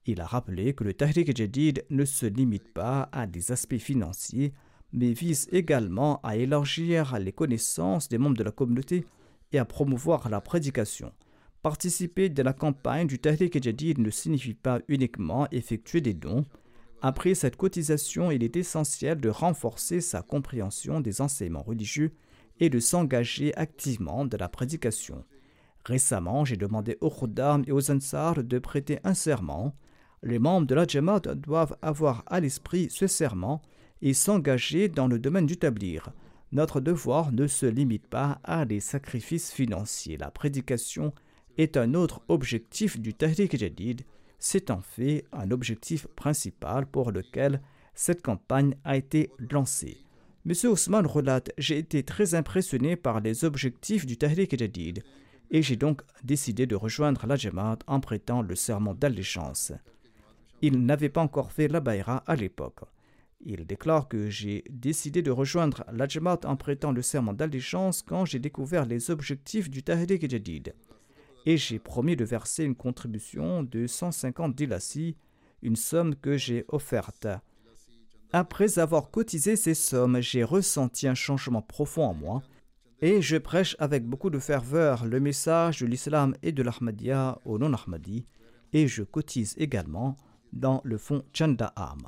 Il 0.08 0.20
a 0.22 0.26
rappelé 0.26 0.74
que 0.74 0.84
le 0.84 0.94
Tahrik 0.94 1.38
Jadid 1.38 1.86
ne 1.92 2.04
se 2.04 2.26
limite 2.26 2.74
pas 2.74 3.10
à 3.12 3.28
des 3.28 3.52
aspects 3.52 3.78
financiers, 3.78 4.54
mais 4.92 5.14
vise 5.14 5.48
également 5.52 6.20
à 6.22 6.36
élargir 6.36 7.20
les 7.20 7.32
connaissances 7.32 8.10
des 8.10 8.18
membres 8.18 8.38
de 8.38 8.44
la 8.44 8.52
communauté 8.52 9.06
et 9.52 9.60
à 9.60 9.66
promouvoir 9.66 10.30
la 10.30 10.42
prédication. 10.42 11.12
Participer 11.62 12.30
de 12.30 12.42
la 12.42 12.54
campagne 12.54 13.08
du 13.08 13.20
Tahrik 13.20 13.64
Jadid 13.64 14.00
ne 14.00 14.10
signifie 14.10 14.56
pas 14.56 14.80
uniquement 14.88 15.48
effectuer 15.52 16.02
des 16.02 16.14
dons, 16.14 16.46
après 17.08 17.36
cette 17.36 17.56
cotisation, 17.56 18.32
il 18.32 18.44
est 18.44 18.56
essentiel 18.56 19.22
de 19.22 19.30
renforcer 19.30 20.02
sa 20.02 20.24
compréhension 20.24 21.02
des 21.02 21.22
enseignements 21.22 21.62
religieux 21.62 22.16
et 22.60 22.72
de 22.72 22.80
s'engager 22.80 23.56
activement 23.56 24.26
dans 24.26 24.40
la 24.40 24.50
prédication. 24.50 25.24
Récemment, 25.86 26.46
j'ai 26.46 26.58
demandé 26.58 26.98
aux 27.02 27.12
Khuddam 27.12 27.64
et 27.68 27.72
aux 27.72 27.92
Ansar 27.92 28.44
de 28.44 28.58
prêter 28.58 28.98
un 29.04 29.14
serment. 29.14 29.76
Les 30.24 30.40
membres 30.40 30.66
de 30.66 30.74
la 30.74 30.88
Jamaat 30.88 31.20
doivent 31.36 31.78
avoir 31.84 32.24
à 32.26 32.40
l'esprit 32.40 32.88
ce 32.90 33.06
serment 33.06 33.62
et 34.02 34.16
s'engager 34.16 34.90
dans 34.90 35.06
le 35.06 35.20
domaine 35.20 35.46
du 35.46 35.58
tablir. 35.58 36.10
Notre 36.54 36.82
devoir 36.82 37.32
ne 37.32 37.46
se 37.46 37.68
limite 37.68 38.08
pas 38.08 38.40
à 38.44 38.66
des 38.66 38.80
sacrifices 38.80 39.52
financiers. 39.52 40.18
La 40.18 40.32
prédication 40.32 41.14
est 41.60 41.78
un 41.78 41.94
autre 41.94 42.24
objectif 42.30 43.00
du 43.00 43.14
Tahrik 43.14 43.56
Jadid 43.56 44.02
c'est 44.40 44.72
en 44.72 44.82
fait 44.82 45.26
un 45.32 45.52
objectif 45.52 46.08
principal 46.16 46.86
pour 46.86 47.12
lequel 47.12 47.62
cette 47.94 48.22
campagne 48.22 48.76
a 48.84 48.98
été 48.98 49.32
lancée. 49.52 49.98
M. 50.46 50.54
Ousmane 50.66 51.08
relate 51.08 51.52
J'ai 51.58 51.80
été 51.80 52.04
très 52.04 52.36
impressionné 52.36 52.96
par 52.96 53.20
les 53.20 53.46
objectifs 53.46 54.06
du 54.06 54.18
Tahrik 54.18 54.58
Jadid 54.58 55.04
et 55.50 55.62
j'ai 55.62 55.76
donc 55.76 56.02
décidé 56.24 56.68
de 56.68 56.76
rejoindre 56.76 57.26
la 57.26 57.36
en 57.88 58.00
prêtant 58.00 58.42
le 58.42 58.56
serment 58.56 58.94
d'allégeance. 58.94 59.72
Il 60.62 60.86
n'avait 60.86 61.10
pas 61.10 61.22
encore 61.22 61.52
fait 61.52 61.68
la 61.68 61.80
Bayra 61.80 62.24
à 62.28 62.36
l'époque. 62.36 62.82
Il 63.42 63.66
déclare 63.66 64.08
que 64.08 64.30
j'ai 64.30 64.64
décidé 64.70 65.22
de 65.22 65.32
rejoindre 65.32 65.84
la 65.92 66.08
en 66.46 66.56
prêtant 66.56 66.92
le 66.92 67.02
serment 67.02 67.34
d'allégeance 67.34 68.02
quand 68.02 68.26
j'ai 68.26 68.40
découvert 68.40 68.86
les 68.86 69.12
objectifs 69.12 69.70
du 69.70 69.84
Tahrik 69.84 70.30
Jadid 70.30 70.74
et 71.46 71.58
j'ai 71.58 71.80
promis 71.80 72.16
de 72.16 72.26
verser 72.26 72.64
une 72.64 72.76
contribution 72.76 73.64
de 73.64 73.88
150 73.88 74.56
dilassi, 74.56 75.16
une 75.62 75.76
somme 75.76 76.16
que 76.16 76.38
j'ai 76.38 76.66
offerte. 76.68 77.28
Après 78.32 78.80
avoir 78.80 79.12
cotisé 79.12 79.56
ces 79.56 79.76
sommes, 79.76 80.20
j'ai 80.20 80.44
ressenti 80.44 81.08
un 81.08 81.16
changement 81.16 81.62
profond 81.62 82.06
en 82.06 82.14
moi 82.14 82.42
et 83.02 83.22
je 83.22 83.38
prêche 83.38 83.76
avec 83.80 84.06
beaucoup 84.06 84.30
de 84.30 84.40
ferveur 84.40 85.06
le 85.06 85.20
message 85.20 85.80
de 85.82 85.86
l'islam 85.86 86.36
et 86.42 86.52
de 86.52 86.64
l'Ahmadiyya 86.64 87.40
aux 87.46 87.58
non-Ahmadis 87.58 88.26
et 88.74 88.88
je 88.88 89.04
cotise 89.04 89.54
également 89.58 90.18
dans 90.52 90.82
le 90.84 90.98
fonds 90.98 91.24
Chanda 91.34 91.72
Am. 91.76 92.02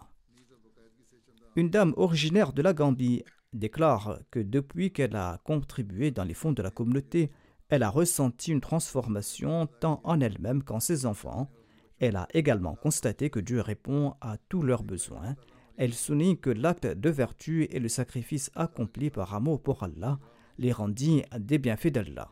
Une 1.55 1.69
dame 1.69 1.93
originaire 1.97 2.53
de 2.53 2.61
la 2.61 2.73
Gambie 2.73 3.23
déclare 3.53 4.19
que 4.31 4.39
depuis 4.39 4.91
qu'elle 4.91 5.15
a 5.15 5.39
contribué 5.43 6.11
dans 6.11 6.23
les 6.23 6.33
fonds 6.33 6.51
de 6.51 6.61
la 6.61 6.71
communauté, 6.71 7.31
elle 7.69 7.83
a 7.83 7.89
ressenti 7.89 8.51
une 8.51 8.61
transformation 8.61 9.67
tant 9.79 10.01
en 10.03 10.19
elle-même 10.21 10.63
qu'en 10.63 10.79
ses 10.79 11.05
enfants. 11.05 11.49
Elle 11.99 12.15
a 12.15 12.27
également 12.33 12.75
constaté 12.75 13.29
que 13.29 13.39
Dieu 13.39 13.61
répond 13.61 14.15
à 14.21 14.37
tous 14.49 14.61
leurs 14.61 14.83
besoins. 14.83 15.35
Elle 15.75 15.93
souligne 15.93 16.37
que 16.37 16.49
l'acte 16.49 16.87
de 16.87 17.09
vertu 17.09 17.65
et 17.65 17.79
le 17.79 17.89
sacrifice 17.89 18.51
accompli 18.55 19.09
par 19.09 19.33
amour 19.33 19.61
pour 19.61 19.83
Allah 19.83 20.19
les 20.57 20.71
rendit 20.71 21.23
des 21.37 21.57
bienfaits 21.57 21.89
d'Allah. 21.91 22.31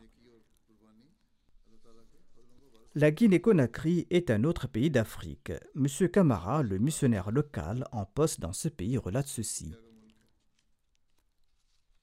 La 2.94 3.10
Guinée-Conakry 3.10 4.06
est 4.08 4.30
un 4.30 4.42
autre 4.44 4.68
pays 4.68 4.90
d'Afrique. 4.90 5.52
M. 5.76 6.08
Camara, 6.08 6.62
le 6.62 6.78
missionnaire 6.78 7.30
local 7.30 7.86
en 7.92 8.06
poste 8.06 8.40
dans 8.40 8.54
ce 8.54 8.68
pays, 8.68 8.96
relate 8.96 9.26
ceci. 9.26 9.74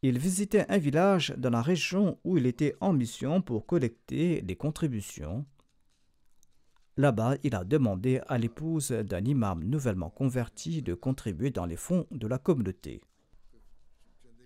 Il 0.06 0.20
visitait 0.20 0.66
un 0.68 0.80
village 0.80 1.34
dans 1.38 1.50
la 1.50 1.62
région 1.62 2.20
où 2.26 2.38
il 2.38 2.46
était 2.46 2.76
en 2.82 2.92
mission 2.92 3.42
pour 3.42 3.66
collecter 3.66 4.42
des 4.42 4.58
contributions. 4.58 5.46
Là-bas, 6.98 7.38
il 7.44 7.56
a 7.56 7.64
demandé 7.64 8.20
à 8.28 8.38
l'épouse 8.38 8.92
d'un 8.92 9.24
imam 9.24 9.64
nouvellement 9.64 10.10
converti 10.10 10.82
de 10.82 10.94
contribuer 10.94 11.52
dans 11.52 11.66
les 11.66 11.78
fonds 11.78 12.06
de 12.12 12.28
la 12.28 12.38
communauté. 12.38 13.00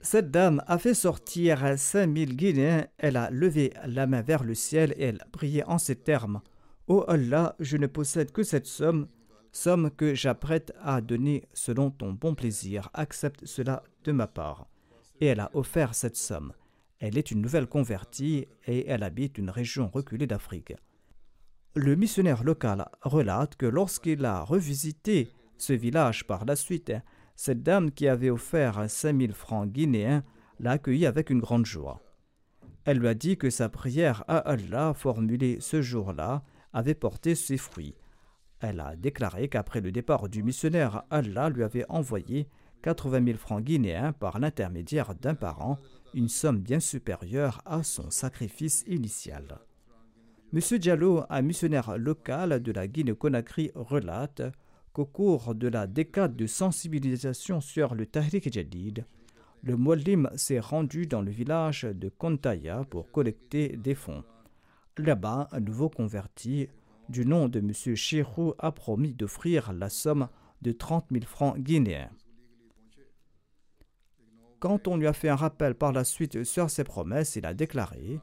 Cette 0.01 0.29
dame 0.29 0.61
a 0.67 0.77
fait 0.77 0.93
sortir 0.93 1.75
5000 1.75 2.35
guinéens, 2.35 2.85
elle 2.99 3.17
a 3.17 3.31
levé 3.31 3.73
la 3.87 4.05
main 4.05 4.21
vers 4.21 4.43
le 4.43 4.53
ciel 4.53 4.93
et 4.95 5.05
elle 5.05 5.25
priait 5.31 5.65
en 5.65 5.79
ces 5.79 5.95
termes 5.95 6.41
Ô 6.85 7.03
Allah, 7.07 7.55
je 7.59 7.77
ne 7.77 7.87
possède 7.87 8.31
que 8.31 8.43
cette 8.43 8.67
somme, 8.67 9.07
somme 9.51 9.89
que 9.89 10.13
j'apprête 10.13 10.71
à 10.83 11.01
donner 11.01 11.45
selon 11.51 11.89
ton 11.89 12.13
bon 12.13 12.35
plaisir, 12.35 12.91
accepte 12.93 13.43
cela 13.47 13.81
de 14.03 14.11
ma 14.11 14.27
part. 14.27 14.67
Et 15.21 15.27
elle 15.27 15.39
a 15.39 15.51
offert 15.53 15.95
cette 15.95 16.17
somme. 16.17 16.53
Elle 16.99 17.17
est 17.17 17.31
une 17.31 17.41
nouvelle 17.41 17.67
convertie 17.67 18.47
et 18.65 18.87
elle 18.87 19.03
habite 19.03 19.37
une 19.37 19.49
région 19.49 19.87
reculée 19.87 20.27
d'Afrique. 20.27 20.73
Le 21.75 21.95
missionnaire 21.95 22.43
local 22.43 22.89
relate 23.01 23.55
que 23.55 23.67
lorsqu'il 23.67 24.25
a 24.25 24.41
revisité 24.41 25.29
ce 25.57 25.73
village 25.73 26.25
par 26.25 26.45
la 26.45 26.55
suite, 26.55 26.91
cette 27.35 27.61
dame 27.61 27.91
qui 27.91 28.07
avait 28.07 28.31
offert 28.31 28.89
5000 28.89 29.33
francs 29.33 29.71
guinéens 29.71 30.23
l'a 30.59 30.71
accueilli 30.71 31.05
avec 31.05 31.29
une 31.29 31.39
grande 31.39 31.67
joie. 31.67 32.01
Elle 32.83 32.97
lui 32.97 33.07
a 33.07 33.13
dit 33.13 33.37
que 33.37 33.49
sa 33.49 33.69
prière 33.69 34.23
à 34.27 34.37
Allah 34.37 34.93
formulée 34.95 35.57
ce 35.59 35.81
jour-là 35.81 36.43
avait 36.73 36.95
porté 36.95 37.35
ses 37.35 37.57
fruits. 37.57 37.95
Elle 38.59 38.79
a 38.79 38.95
déclaré 38.95 39.49
qu'après 39.49 39.81
le 39.81 39.91
départ 39.91 40.29
du 40.29 40.41
missionnaire, 40.41 41.03
Allah 41.11 41.49
lui 41.49 41.63
avait 41.63 41.85
envoyé 41.89 42.47
80 42.83 43.25
000 43.25 43.37
francs 43.37 43.63
guinéens 43.63 44.13
par 44.13 44.39
l'intermédiaire 44.39 45.15
d'un 45.15 45.35
parent, 45.35 45.79
une 46.13 46.29
somme 46.29 46.59
bien 46.59 46.79
supérieure 46.79 47.61
à 47.65 47.83
son 47.83 48.09
sacrifice 48.09 48.83
initial. 48.87 49.59
M. 50.53 50.61
Diallo, 50.79 51.23
un 51.29 51.41
missionnaire 51.41 51.97
local 51.97 52.61
de 52.61 52.71
la 52.71 52.87
Guinée-Conakry, 52.87 53.71
relate 53.75 54.41
qu'au 54.93 55.05
cours 55.05 55.53
de 55.53 55.67
la 55.67 55.87
décade 55.87 56.35
de 56.35 56.47
sensibilisation 56.47 57.59
sur 57.59 57.95
le 57.95 58.05
Tahrik 58.05 58.51
Jadid, 58.51 59.05
le 59.63 59.75
Moualim 59.75 60.29
s'est 60.35 60.59
rendu 60.59 61.05
dans 61.05 61.21
le 61.21 61.31
village 61.31 61.83
de 61.83 62.09
Kontaya 62.09 62.85
pour 62.89 63.11
collecter 63.11 63.75
des 63.75 63.95
fonds. 63.95 64.23
Là-bas, 64.97 65.49
un 65.51 65.59
nouveau 65.59 65.89
converti 65.89 66.69
du 67.09 67.25
nom 67.25 67.49
de 67.49 67.59
M. 67.59 67.73
Chirou 67.95 68.53
a 68.59 68.71
promis 68.71 69.13
d'offrir 69.13 69.73
la 69.73 69.89
somme 69.89 70.29
de 70.61 70.71
30 70.71 71.07
000 71.11 71.25
francs 71.25 71.57
guinéens. 71.59 72.09
Quand 74.59 74.87
on 74.87 74.97
lui 74.97 75.05
a 75.05 75.13
fait 75.13 75.29
un 75.29 75.35
rappel 75.35 75.75
par 75.75 75.91
la 75.91 76.03
suite 76.03 76.43
sur 76.43 76.71
ses 76.71 76.83
promesses, 76.83 77.35
il 77.35 77.45
a 77.45 77.53
déclaré 77.53 78.19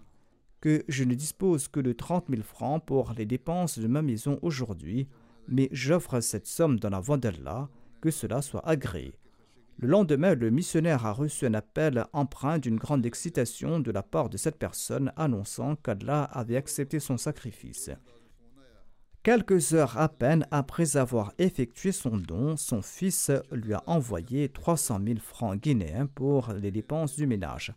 que 0.61 0.83
je 0.89 1.05
ne 1.05 1.15
dispose 1.15 1.69
que 1.69 1.79
de 1.79 1.93
30 1.93 2.27
000 2.29 2.43
francs 2.43 2.85
pour 2.85 3.13
les 3.17 3.27
dépenses 3.27 3.79
de 3.79 3.87
ma 3.87 4.03
maison 4.03 4.41
aujourd'hui, 4.43 5.07
mais 5.47 5.69
j'offre 5.71 6.21
cette 6.21 6.47
somme 6.47 6.81
dans 6.81 6.91
la 6.91 6.99
voie 6.99 7.19
d'Allah, 7.19 7.69
que 8.01 8.11
cela 8.11 8.43
soit 8.43 8.67
agréé. 8.67 9.15
Le 9.79 9.87
lendemain, 9.89 10.35
le 10.35 10.51
missionnaire 10.51 11.07
a 11.07 11.13
reçu 11.13 11.47
un 11.47 11.55
appel 11.55 12.05
empreint 12.13 12.59
d'une 12.59 12.77
grande 12.77 13.07
excitation 13.07 13.79
de 13.79 13.93
la 13.93 14.03
part 14.03 14.29
de 14.29 14.37
cette 14.37 14.59
personne 14.59 15.13
annonçant 15.17 15.77
qu'Allah 15.77 16.25
avait 16.25 16.57
accepté 16.57 16.99
son 16.99 17.17
sacrifice. 17.17 17.91
Quelques 19.25 19.73
heures 19.73 19.97
à 19.97 20.11
peine 20.11 20.47
après 20.51 20.99
avoir 20.99 21.33
effectué 21.39 21.93
son 21.93 22.19
don, 22.19 22.59
son 22.59 22.83
fils 22.83 23.31
lui 23.53 23.73
a 23.73 23.83
envoyé 23.87 24.51
300 24.51 25.01
000 25.03 25.19
francs 25.19 25.59
guinéens 25.59 26.05
pour 26.15 26.53
les 26.53 26.71
dépenses 26.71 27.17
du 27.17 27.27
ménage. 27.27 27.73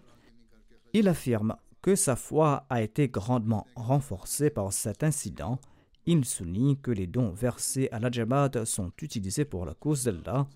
Il 0.92 1.08
affirme 1.08 1.56
que 1.82 1.96
sa 1.96 2.18
foi 2.18 2.66
a 2.70 2.82
été 2.82 3.08
grandement 3.08 3.66
renforcée 3.78 4.50
par 4.50 4.74
cet 4.74 5.04
incident, 5.04 5.58
il 6.06 6.26
souligne 6.26 6.76
que 6.76 6.92
les 6.92 7.08
dons 7.08 7.32
versés 7.32 7.88
à 7.94 8.00
la 8.00 8.12
Jamaat 8.12 8.66
sont 8.66 8.92
utilisés 9.02 9.46
pour 9.46 9.66
la 9.66 9.74
cause 9.74 10.04
d'Allah 10.04 10.50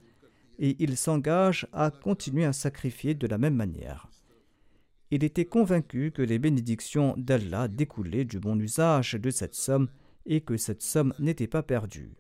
et 0.60 0.75
il 0.84 0.97
s'engage 0.97 1.67
à 1.71 1.89
continuer 1.89 2.43
à 2.43 2.51
sacrifier 2.51 3.13
de 3.13 3.27
la 3.27 3.38
même 3.38 3.56
manière. 3.56 4.10
Il 5.10 5.23
était 5.23 5.45
convaincu 5.45 6.12
que 6.12 6.21
les 6.21 6.38
bénédictions 6.38 7.15
d'Allah 7.15 7.69
découlaient 7.69 8.25
du 8.25 8.41
bon 8.41 8.60
usage 8.60 9.13
de 9.13 9.30
cette 9.30 9.56
somme 9.56 9.88
et 10.25 10.41
que 10.41 10.57
cette 10.57 10.81
somme 10.81 11.13
n'était 11.19 11.47
pas 11.47 11.63
perdue. 11.63 12.15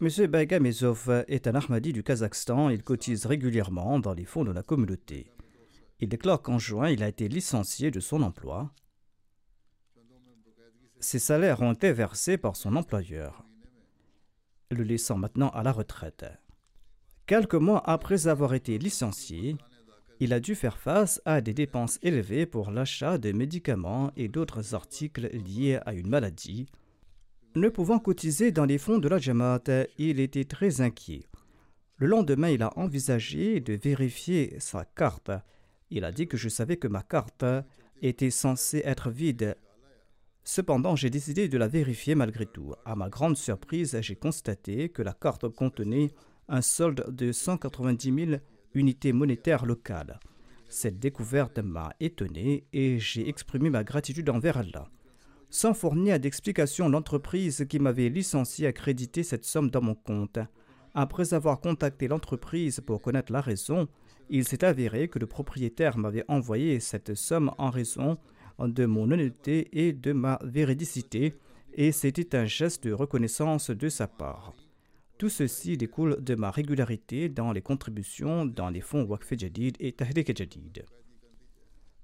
M. 0.00 0.26
Bagamezov 0.26 1.24
est 1.28 1.46
un 1.46 1.54
Ahmadi 1.54 1.92
du 1.92 2.02
Kazakhstan. 2.02 2.68
Il 2.68 2.82
cotise 2.82 3.26
régulièrement 3.26 3.98
dans 3.98 4.12
les 4.12 4.24
fonds 4.24 4.44
de 4.44 4.50
la 4.50 4.62
communauté. 4.62 5.30
Il 6.00 6.08
déclare 6.08 6.42
qu'en 6.42 6.58
juin, 6.58 6.90
il 6.90 7.02
a 7.02 7.08
été 7.08 7.28
licencié 7.28 7.90
de 7.90 8.00
son 8.00 8.22
emploi. 8.22 8.72
Ses 10.98 11.18
salaires 11.18 11.62
ont 11.62 11.72
été 11.72 11.92
versés 11.92 12.36
par 12.36 12.56
son 12.56 12.76
employeur, 12.76 13.44
le 14.70 14.82
laissant 14.82 15.16
maintenant 15.16 15.50
à 15.50 15.62
la 15.62 15.70
retraite. 15.70 16.26
Quelques 17.26 17.54
mois 17.54 17.82
après 17.88 18.26
avoir 18.26 18.54
été 18.54 18.78
licencié, 18.78 19.56
il 20.20 20.32
a 20.32 20.40
dû 20.40 20.54
faire 20.54 20.78
face 20.78 21.20
à 21.24 21.40
des 21.40 21.54
dépenses 21.54 21.98
élevées 22.02 22.46
pour 22.46 22.70
l'achat 22.70 23.18
de 23.18 23.32
médicaments 23.32 24.12
et 24.16 24.28
d'autres 24.28 24.74
articles 24.74 25.28
liés 25.32 25.78
à 25.84 25.94
une 25.94 26.08
maladie 26.08 26.66
ne 27.56 27.68
pouvant 27.68 28.00
cotiser 28.00 28.50
dans 28.50 28.64
les 28.64 28.78
fonds 28.78 28.98
de 28.98 29.08
la 29.08 29.18
Jamaat, 29.18 29.62
il 29.96 30.18
était 30.18 30.44
très 30.44 30.80
inquiet. 30.80 31.28
Le 31.98 32.08
lendemain, 32.08 32.48
il 32.48 32.64
a 32.64 32.76
envisagé 32.76 33.60
de 33.60 33.74
vérifier 33.74 34.56
sa 34.58 34.84
carte. 34.84 35.30
Il 35.90 36.04
a 36.04 36.10
dit 36.10 36.26
que 36.26 36.36
je 36.36 36.48
savais 36.48 36.78
que 36.78 36.88
ma 36.88 37.02
carte 37.02 37.44
était 38.02 38.30
censée 38.30 38.82
être 38.84 39.08
vide. 39.08 39.56
Cependant, 40.42 40.96
j'ai 40.96 41.10
décidé 41.10 41.48
de 41.48 41.56
la 41.56 41.68
vérifier 41.68 42.16
malgré 42.16 42.44
tout. 42.44 42.74
À 42.84 42.96
ma 42.96 43.08
grande 43.08 43.36
surprise, 43.36 43.96
j'ai 44.00 44.16
constaté 44.16 44.88
que 44.88 45.02
la 45.02 45.12
carte 45.12 45.48
contenait 45.48 46.10
un 46.48 46.60
solde 46.60 47.14
de 47.14 47.30
190 47.30 48.26
000 48.26 48.40
unités 48.74 49.12
monétaires 49.12 49.66
locales. 49.66 50.18
Cette 50.68 50.98
découverte 50.98 51.58
m'a 51.58 51.92
étonné 52.00 52.64
et 52.72 52.98
j'ai 52.98 53.28
exprimé 53.28 53.70
ma 53.70 53.84
gratitude 53.84 54.28
envers 54.30 54.58
Allah. 54.58 54.88
Sans 55.50 55.72
fournir 55.72 56.18
d'explication, 56.18 56.88
l'entreprise 56.88 57.64
qui 57.68 57.78
m'avait 57.78 58.08
licencié 58.08 58.66
a 58.66 58.72
crédité 58.72 59.22
cette 59.22 59.44
somme 59.44 59.70
dans 59.70 59.82
mon 59.82 59.94
compte. 59.94 60.38
Après 60.94 61.32
avoir 61.32 61.60
contacté 61.60 62.08
l'entreprise 62.08 62.80
pour 62.80 63.00
connaître 63.00 63.32
la 63.32 63.40
raison, 63.40 63.86
il 64.30 64.48
s'est 64.48 64.64
avéré 64.64 65.08
que 65.08 65.18
le 65.18 65.26
propriétaire 65.26 65.96
m'avait 65.96 66.24
envoyé 66.28 66.80
cette 66.80 67.14
somme 67.14 67.52
en 67.58 67.70
raison 67.70 68.18
de 68.58 68.86
mon 68.86 69.10
honnêteté 69.10 69.68
et 69.72 69.92
de 69.92 70.12
ma 70.12 70.38
véridicité, 70.42 71.34
et 71.74 71.92
c'était 71.92 72.36
un 72.36 72.46
geste 72.46 72.86
de 72.86 72.92
reconnaissance 72.92 73.70
de 73.70 73.88
sa 73.88 74.06
part. 74.06 74.54
Tout 75.16 75.28
ceci 75.28 75.76
découle 75.76 76.22
de 76.22 76.34
ma 76.34 76.50
régularité 76.50 77.28
dans 77.28 77.52
les 77.52 77.62
contributions 77.62 78.44
dans 78.44 78.68
les 78.68 78.80
fonds 78.80 79.04
Waqf 79.04 79.32
Jadid 79.38 79.76
et 79.78 79.92
Tahrik 79.92 80.36
Jadid. 80.36 80.84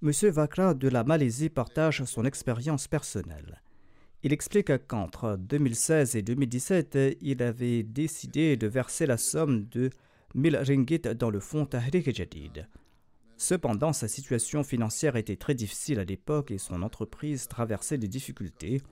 M. 0.02 0.10
Vakra 0.30 0.74
de 0.74 0.88
la 0.88 1.02
Malaisie 1.02 1.48
partage 1.48 2.04
son 2.04 2.24
expérience 2.24 2.86
personnelle. 2.86 3.60
Il 4.22 4.32
explique 4.32 4.86
qu'entre 4.86 5.36
2016 5.36 6.14
et 6.14 6.22
2017, 6.22 7.18
il 7.20 7.42
avait 7.42 7.82
décidé 7.82 8.56
de 8.56 8.66
verser 8.66 9.06
la 9.06 9.16
somme 9.16 9.66
de 9.70 9.90
1000 10.34 10.56
ringgit 10.56 11.00
dans 11.00 11.30
le 11.30 11.40
fonds 11.40 11.66
Tahrik 11.66 12.14
Jadid. 12.14 12.68
Cependant, 13.36 13.92
sa 13.92 14.06
situation 14.06 14.62
financière 14.62 15.16
était 15.16 15.36
très 15.36 15.54
difficile 15.54 15.98
à 15.98 16.04
l'époque 16.04 16.50
et 16.50 16.58
son 16.58 16.82
entreprise 16.82 17.48
traversait 17.48 17.98
des 17.98 18.08
difficultés. 18.08 18.82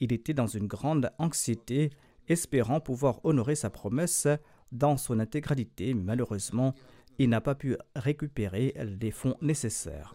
Il 0.00 0.12
était 0.12 0.34
dans 0.34 0.46
une 0.46 0.66
grande 0.66 1.10
anxiété, 1.18 1.90
espérant 2.28 2.80
pouvoir 2.80 3.24
honorer 3.24 3.54
sa 3.54 3.70
promesse 3.70 4.28
dans 4.72 4.96
son 4.96 5.18
intégralité. 5.18 5.94
Malheureusement, 5.94 6.74
il 7.18 7.28
n'a 7.28 7.40
pas 7.40 7.54
pu 7.54 7.76
récupérer 7.96 8.74
les 9.00 9.10
fonds 9.10 9.36
nécessaires. 9.40 10.14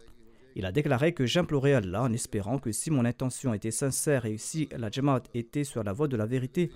Il 0.56 0.66
a 0.66 0.72
déclaré 0.72 1.14
que 1.14 1.26
j'implorais 1.26 1.74
Allah 1.74 2.04
en 2.04 2.14
espérant 2.14 2.60
que 2.60 2.72
si 2.72 2.92
mon 2.92 3.06
intention 3.06 3.54
était 3.54 3.72
sincère 3.72 4.26
et 4.26 4.38
si 4.38 4.70
la 4.78 4.92
Jamaat 4.92 5.24
était 5.34 5.64
sur 5.64 5.84
la 5.84 5.94
voie 5.94 6.08
de 6.08 6.16
la 6.16 6.28
vérité, 6.28 6.72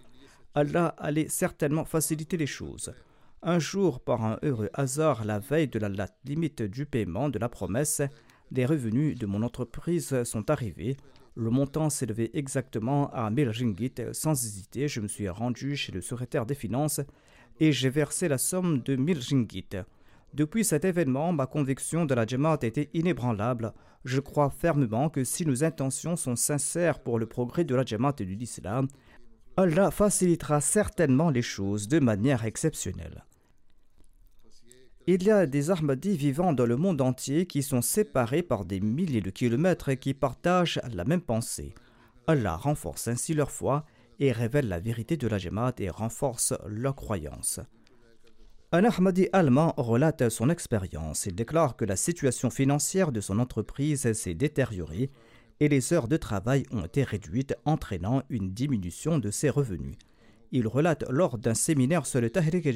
Allah 0.55 0.95
allait 0.97 1.29
certainement 1.29 1.85
faciliter 1.85 2.37
les 2.37 2.47
choses. 2.47 2.93
Un 3.43 3.59
jour, 3.59 3.99
par 3.99 4.25
un 4.25 4.39
heureux 4.41 4.71
hasard, 4.73 5.23
la 5.23 5.37
veille 5.37 5.67
de 5.67 5.77
la 5.77 6.07
limite 6.25 6.63
du 6.63 6.87
paiement 6.87 7.29
de 7.29 7.37
la 7.37 7.49
promesse, 7.49 8.01
des 8.49 8.65
revenus 8.65 9.17
de 9.17 9.27
mon 9.27 9.43
entreprise 9.43 10.23
sont 10.23 10.49
arrivés. 10.49 10.97
Le 11.39 11.51
montant 11.51 11.91
s'élevait 11.91 12.31
exactement 12.33 13.11
à 13.11 13.29
1000 13.29 13.49
ringgit. 13.49 13.93
Sans 14.11 14.31
hésiter, 14.31 14.87
je 14.87 15.01
me 15.01 15.07
suis 15.07 15.29
rendu 15.29 15.75
chez 15.75 15.91
le 15.91 16.01
secrétaire 16.01 16.47
des 16.47 16.55
finances 16.55 16.99
et 17.59 17.71
j'ai 17.71 17.91
versé 17.91 18.27
la 18.27 18.39
somme 18.39 18.79
de 18.79 18.95
1000 18.95 19.19
ringgit. 19.19 19.69
Depuis 20.33 20.65
cet 20.65 20.83
événement, 20.83 21.33
ma 21.33 21.45
conviction 21.45 22.05
de 22.05 22.15
la 22.15 22.25
Jamaat 22.25 22.57
était 22.63 22.89
inébranlable. 22.95 23.73
Je 24.03 24.19
crois 24.19 24.49
fermement 24.49 25.09
que 25.11 25.23
si 25.23 25.45
nos 25.45 25.63
intentions 25.63 26.15
sont 26.15 26.35
sincères 26.35 26.97
pour 26.97 27.19
le 27.19 27.27
progrès 27.27 27.65
de 27.65 27.75
la 27.75 27.85
Jamaat 27.85 28.15
et 28.17 28.25
de 28.25 28.33
l'islam, 28.33 28.87
Allah 29.57 29.91
facilitera 29.91 30.59
certainement 30.59 31.29
les 31.29 31.43
choses 31.43 31.87
de 31.87 31.99
manière 31.99 32.45
exceptionnelle. 32.45 33.26
Il 35.09 35.23
y 35.23 35.31
a 35.31 35.45
des 35.45 35.71
Ahmadis 35.71 36.17
vivant 36.17 36.51
dans 36.51 36.65
le 36.65 36.75
monde 36.75 36.99
entier 36.99 37.45
qui 37.45 37.63
sont 37.63 37.81
séparés 37.81 38.43
par 38.43 38.65
des 38.65 38.81
milliers 38.81 39.21
de 39.21 39.29
kilomètres 39.29 39.87
et 39.87 39.95
qui 39.95 40.13
partagent 40.13 40.81
la 40.93 41.05
même 41.05 41.21
pensée. 41.21 41.73
Allah 42.27 42.57
renforce 42.57 43.07
ainsi 43.07 43.33
leur 43.33 43.49
foi 43.49 43.85
et 44.19 44.33
révèle 44.33 44.67
la 44.67 44.81
vérité 44.81 45.15
de 45.15 45.29
la 45.29 45.37
Jamaat 45.37 45.75
et 45.77 45.89
renforce 45.89 46.53
leur 46.67 46.93
croyance. 46.93 47.61
Un 48.73 48.83
Ahmadi 48.83 49.29
allemand 49.31 49.73
relate 49.77 50.27
son 50.27 50.49
expérience. 50.49 51.25
Il 51.25 51.35
déclare 51.35 51.77
que 51.77 51.85
la 51.85 51.95
situation 51.95 52.49
financière 52.49 53.13
de 53.13 53.21
son 53.21 53.39
entreprise 53.39 54.11
s'est 54.11 54.33
détériorée 54.33 55.09
et 55.61 55.69
les 55.69 55.93
heures 55.93 56.09
de 56.09 56.17
travail 56.17 56.63
ont 56.71 56.83
été 56.83 57.03
réduites, 57.03 57.55
entraînant 57.63 58.23
une 58.29 58.51
diminution 58.51 59.19
de 59.19 59.31
ses 59.31 59.49
revenus. 59.49 59.95
Il 60.51 60.67
relate 60.67 61.05
lors 61.09 61.37
d'un 61.37 61.53
séminaire 61.53 62.05
sur 62.05 62.19
le 62.19 62.29
Tahrik 62.29 62.67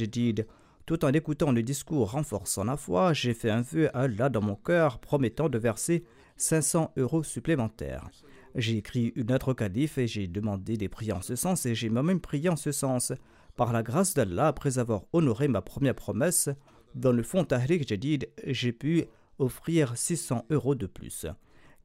tout 0.85 1.05
en 1.05 1.13
écoutant 1.13 1.51
le 1.51 1.63
discours 1.63 2.11
renforçant 2.11 2.63
la 2.63 2.77
foi, 2.77 3.13
j'ai 3.13 3.33
fait 3.33 3.49
un 3.49 3.61
vœu 3.61 3.95
à 3.95 4.01
Allah 4.01 4.29
dans 4.29 4.41
mon 4.41 4.55
cœur 4.55 4.99
promettant 4.99 5.49
de 5.49 5.57
verser 5.57 6.03
500 6.37 6.93
euros 6.97 7.23
supplémentaires. 7.23 8.09
J'ai 8.55 8.77
écrit 8.77 9.13
une 9.15 9.27
lettre 9.27 9.49
au 9.49 9.53
calife 9.53 9.97
et 9.97 10.07
j'ai 10.07 10.27
demandé 10.27 10.75
des 10.75 10.89
prières 10.89 11.17
en 11.17 11.21
ce 11.21 11.35
sens 11.35 11.65
et 11.65 11.75
j'ai 11.75 11.89
moi-même 11.89 12.19
prié 12.19 12.49
en 12.49 12.55
ce 12.55 12.71
sens. 12.71 13.13
Par 13.55 13.71
la 13.71 13.83
grâce 13.83 14.13
d'Allah, 14.13 14.47
après 14.47 14.79
avoir 14.79 15.03
honoré 15.13 15.47
ma 15.47 15.61
première 15.61 15.95
promesse, 15.95 16.49
dans 16.95 17.11
le 17.11 17.23
fonds 17.23 17.45
Tahrik 17.45 17.87
Jadid, 17.87 18.29
j'ai 18.45 18.73
pu 18.73 19.05
offrir 19.39 19.95
600 19.95 20.45
euros 20.49 20.75
de 20.75 20.87
plus. 20.87 21.25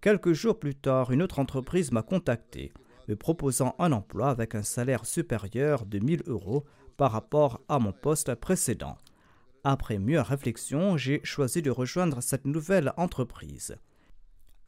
Quelques 0.01 0.33
jours 0.33 0.59
plus 0.59 0.75
tard, 0.75 1.13
une 1.13 1.23
autre 1.23 1.39
entreprise 1.39 1.93
m'a 1.93 2.03
contacté, 2.03 2.73
me 3.09 3.15
proposant 3.15 3.75
un 3.79 3.93
emploi 3.93 4.31
avec 4.31 4.55
un 4.55 4.63
salaire 4.63 5.07
supérieur 5.07 5.87
de 5.87 5.99
1000 5.99 6.23
euros 6.27 6.65
par 6.97 7.13
rapport 7.13 7.61
à 7.69 7.79
mon 7.79 7.93
poste 7.93 8.35
précédent. 8.35 8.97
Après 9.65 9.99
mieux 9.99 10.21
réflexion, 10.21 10.97
j'ai 10.97 11.21
choisi 11.25 11.63
de 11.63 11.71
rejoindre 11.71 12.21
cette 12.23 12.45
nouvelle 12.45 12.93
entreprise. 12.97 13.77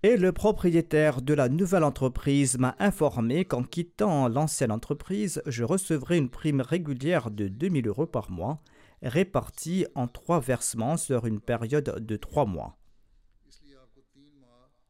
Et 0.03 0.17
le 0.17 0.33
propriétaire 0.33 1.23
de 1.23 1.35
la 1.35 1.49
nouvelle 1.49 1.83
entreprise 1.83 2.57
m'a 2.59 2.77
informé 2.79 3.45
qu'en 3.45 3.65
quittant 3.65 4.29
l'ancienne 4.29 4.71
entreprise, 4.71 5.43
je 5.47 5.65
recevrai 5.65 6.17
une 6.17 6.29
prime 6.29 6.61
régulière 6.61 7.33
de 7.33 7.49
2000 7.49 7.89
euros 7.89 8.07
par 8.07 8.31
mois, 8.31 8.61
répartie 9.03 9.87
en 9.97 10.07
trois 10.07 10.41
versements 10.41 10.97
sur 10.97 11.27
une 11.27 11.41
période 11.41 12.05
de 12.05 12.17
trois 12.17 12.47
mois. 12.47 12.77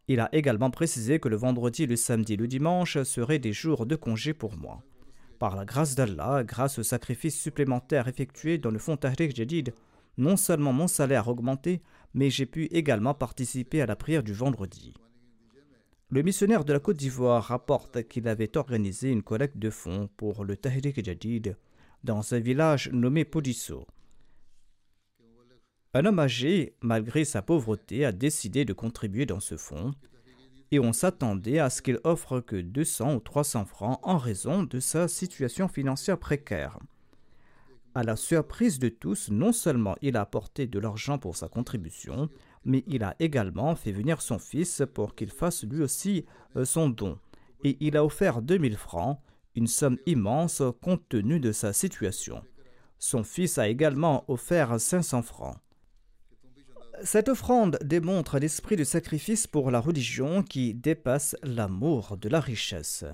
Il 0.09 0.21
a 0.21 0.29
également 0.35 0.71
précisé 0.71 1.21
que 1.21 1.29
le 1.29 1.37
vendredi, 1.37 1.87
le 1.87 1.97
samedi 1.97 2.35
et 2.35 2.37
le 2.37 2.47
dimanche 2.47 3.03
seraient 3.03 3.39
des 3.39 3.53
jours 3.53 3.85
de 3.85 3.95
congé 3.95 4.33
pour 4.33 4.57
moi. 4.57 4.83
Par 5.39 5.55
la 5.55 5.65
grâce 5.65 5.95
d'Allah, 5.95 6.43
grâce 6.45 6.79
au 6.79 6.83
sacrifice 6.83 7.39
supplémentaire 7.39 8.09
effectué 8.09 8.59
dans 8.59 8.71
le 8.71 8.79
fonds 8.79 8.97
Tahrik 8.97 9.35
Jadid, 9.35 9.73
non 10.17 10.37
seulement 10.37 10.73
mon 10.73 10.89
salaire 10.89 11.29
a 11.29 11.31
augmenté, 11.31 11.81
mais 12.13 12.29
j'ai 12.29 12.47
pu 12.47 12.65
également 12.67 13.15
participer 13.15 13.81
à 13.81 13.87
la 13.87 13.95
prière 13.95 14.25
du 14.25 14.33
vendredi. 14.33 14.95
Le 16.11 16.23
missionnaire 16.23 16.65
de 16.65 16.73
la 16.73 16.81
Côte 16.81 16.97
d'Ivoire 16.97 17.45
rapporte 17.45 18.09
qu'il 18.09 18.27
avait 18.27 18.57
organisé 18.57 19.11
une 19.11 19.23
collecte 19.23 19.59
de 19.59 19.71
fonds 19.71 20.09
pour 20.17 20.45
le 20.45 20.57
Tahrik 20.57 21.05
Jadid 21.05 21.57
dans 22.03 22.35
un 22.35 22.39
village 22.41 22.91
nommé 22.93 23.25
Podisso. 23.25 23.87
Un 25.95 26.05
homme 26.05 26.19
âgé, 26.19 26.77
malgré 26.81 27.25
sa 27.25 27.43
pauvreté, 27.43 28.05
a 28.05 28.13
décidé 28.13 28.65
de 28.65 28.73
contribuer 28.73 29.27
dans 29.27 29.41
ce 29.41 29.57
fonds 29.57 29.93
et 30.71 30.79
on 30.79 30.93
s'attendait 30.93 31.59
à 31.59 31.71
ce 31.71 31.83
qu'il 31.83 31.99
offre 32.05 32.41
que 32.41 32.57
200 32.57 33.15
ou 33.15 33.21
300 33.21 33.65
francs 33.65 34.01
en 34.03 34.19
raison 34.19 34.63
de 34.63 34.81
sa 34.81 35.09
situation 35.09 35.69
financière 35.69 36.19
précaire. 36.19 36.79
À 37.95 38.03
la 38.03 38.17
surprise 38.17 38.79
de 38.79 38.89
tous, 38.89 39.31
non 39.31 39.53
seulement 39.53 39.97
il 40.03 40.17
a 40.17 40.21
apporté 40.21 40.67
de 40.67 40.79
l'argent 40.79 41.19
pour 41.19 41.37
sa 41.37 41.49
contribution, 41.49 42.29
mais 42.65 42.85
il 42.87 43.03
a 43.03 43.17
également 43.19 43.75
fait 43.75 43.93
venir 43.93 44.21
son 44.21 44.39
fils 44.39 44.83
pour 44.95 45.15
qu'il 45.15 45.31
fasse 45.31 45.65
lui 45.65 45.83
aussi 45.83 46.25
euh, 46.57 46.65
son 46.65 46.91
don. 46.91 47.19
Et 47.65 47.77
il 47.81 47.97
a 47.97 48.05
offert 48.05 48.43
2000 48.43 48.77
francs, 48.77 49.19
une 49.57 49.67
somme 49.67 49.99
immense 50.07 50.63
compte 50.83 51.09
tenu 51.09 51.41
de 51.41 51.51
sa 51.51 51.73
situation. 51.73 52.43
Son 52.99 53.25
fils 53.25 53.59
a 53.59 53.69
également 53.69 54.25
offert 54.29 54.79
500 54.79 55.23
francs. 55.23 55.57
Cette 57.05 57.29
offrande 57.29 57.79
démontre 57.85 58.39
l'esprit 58.39 58.75
de 58.75 58.85
sacrifice 58.85 59.47
pour 59.47 59.71
la 59.71 59.81
religion 59.81 60.43
qui 60.43 60.75
dépasse 60.75 61.37
l'amour 61.43 62.17
de 62.17 62.29
la 62.29 62.41
richesse. 62.41 63.05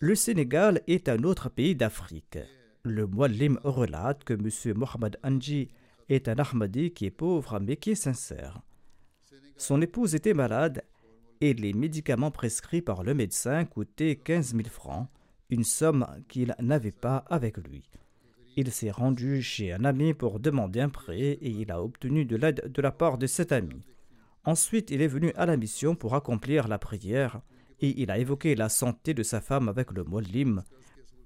Le 0.00 0.14
Sénégal 0.14 0.80
est 0.86 1.08
un 1.08 1.22
autre 1.22 1.48
pays 1.48 1.76
d'Afrique. 1.76 2.38
Le 2.82 3.06
Muallim 3.06 3.58
relate 3.62 4.24
que 4.24 4.34
M. 4.34 4.76
Mohamed 4.76 5.16
Anji 5.22 5.68
est 6.08 6.28
un 6.28 6.36
Ahmadi 6.38 6.92
qui 6.92 7.06
est 7.06 7.10
pauvre 7.10 7.60
mais 7.60 7.76
qui 7.76 7.92
est 7.92 7.94
sincère. 7.94 8.62
Son 9.56 9.80
épouse 9.80 10.14
était 10.14 10.34
malade 10.34 10.82
et 11.40 11.54
les 11.54 11.72
médicaments 11.72 12.32
prescrits 12.32 12.82
par 12.82 13.04
le 13.04 13.14
médecin 13.14 13.64
coûtaient 13.64 14.16
15 14.16 14.56
000 14.56 14.68
francs, 14.68 15.08
une 15.50 15.64
somme 15.64 16.06
qu'il 16.28 16.54
n'avait 16.58 16.90
pas 16.90 17.24
avec 17.28 17.58
lui. 17.58 17.84
Il 18.56 18.70
s'est 18.70 18.90
rendu 18.90 19.42
chez 19.42 19.72
un 19.72 19.84
ami 19.84 20.14
pour 20.14 20.38
demander 20.38 20.80
un 20.80 20.88
prêt 20.88 21.38
et 21.40 21.50
il 21.50 21.70
a 21.72 21.82
obtenu 21.82 22.24
de 22.24 22.36
l'aide 22.36 22.70
de 22.72 22.82
la 22.82 22.92
part 22.92 23.18
de 23.18 23.26
cet 23.26 23.50
ami. 23.50 23.84
Ensuite, 24.44 24.90
il 24.90 25.02
est 25.02 25.08
venu 25.08 25.32
à 25.36 25.46
la 25.46 25.56
mission 25.56 25.94
pour 25.96 26.14
accomplir 26.14 26.68
la 26.68 26.78
prière 26.78 27.40
et 27.80 28.00
il 28.00 28.10
a 28.10 28.18
évoqué 28.18 28.54
la 28.54 28.68
santé 28.68 29.14
de 29.14 29.22
sa 29.22 29.40
femme 29.40 29.68
avec 29.68 29.90
le 29.90 30.04
mollim, 30.04 30.62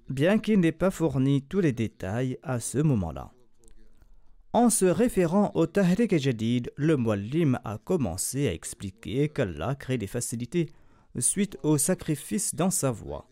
bien 0.08 0.38
qu'il 0.38 0.60
n'ait 0.60 0.72
pas 0.72 0.90
fourni 0.90 1.42
tous 1.42 1.60
les 1.60 1.72
détails 1.72 2.38
à 2.42 2.60
ce 2.60 2.78
moment-là. 2.78 3.32
En 4.54 4.70
se 4.70 4.86
référant 4.86 5.52
au 5.54 5.66
Tahrik 5.66 6.16
Jadid, 6.16 6.72
le 6.76 6.96
mollim 6.96 7.58
a 7.64 7.76
commencé 7.76 8.48
à 8.48 8.54
expliquer 8.54 9.28
qu'Allah 9.28 9.74
crée 9.74 9.98
des 9.98 10.06
facilités 10.06 10.70
suite 11.18 11.58
au 11.62 11.76
sacrifice 11.76 12.54
dans 12.54 12.70
sa 12.70 12.90
voie. 12.90 13.28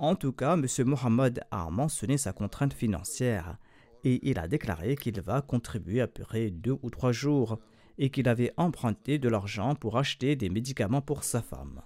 En 0.00 0.14
tout 0.14 0.30
cas, 0.30 0.54
M. 0.54 0.64
Mohamed 0.84 1.40
a 1.50 1.70
mentionné 1.70 2.18
sa 2.18 2.32
contrainte 2.32 2.72
financière 2.72 3.56
et 4.04 4.20
il 4.30 4.38
a 4.38 4.46
déclaré 4.46 4.94
qu'il 4.94 5.20
va 5.20 5.42
contribuer 5.42 6.00
après 6.00 6.50
deux 6.50 6.78
ou 6.84 6.90
trois 6.90 7.10
jours 7.10 7.58
et 7.98 8.08
qu'il 8.08 8.28
avait 8.28 8.52
emprunté 8.56 9.18
de 9.18 9.28
l'argent 9.28 9.74
pour 9.74 9.98
acheter 9.98 10.36
des 10.36 10.50
médicaments 10.50 11.02
pour 11.02 11.24
sa 11.24 11.42
femme. 11.42 11.82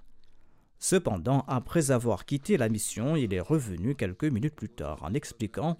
Cependant, 0.78 1.46
après 1.48 1.90
avoir 1.90 2.26
quitté 2.26 2.58
la 2.58 2.68
mission, 2.68 3.16
il 3.16 3.32
est 3.32 3.40
revenu 3.40 3.94
quelques 3.94 4.24
minutes 4.24 4.56
plus 4.56 4.68
tard 4.68 5.02
en 5.02 5.14
expliquant 5.14 5.78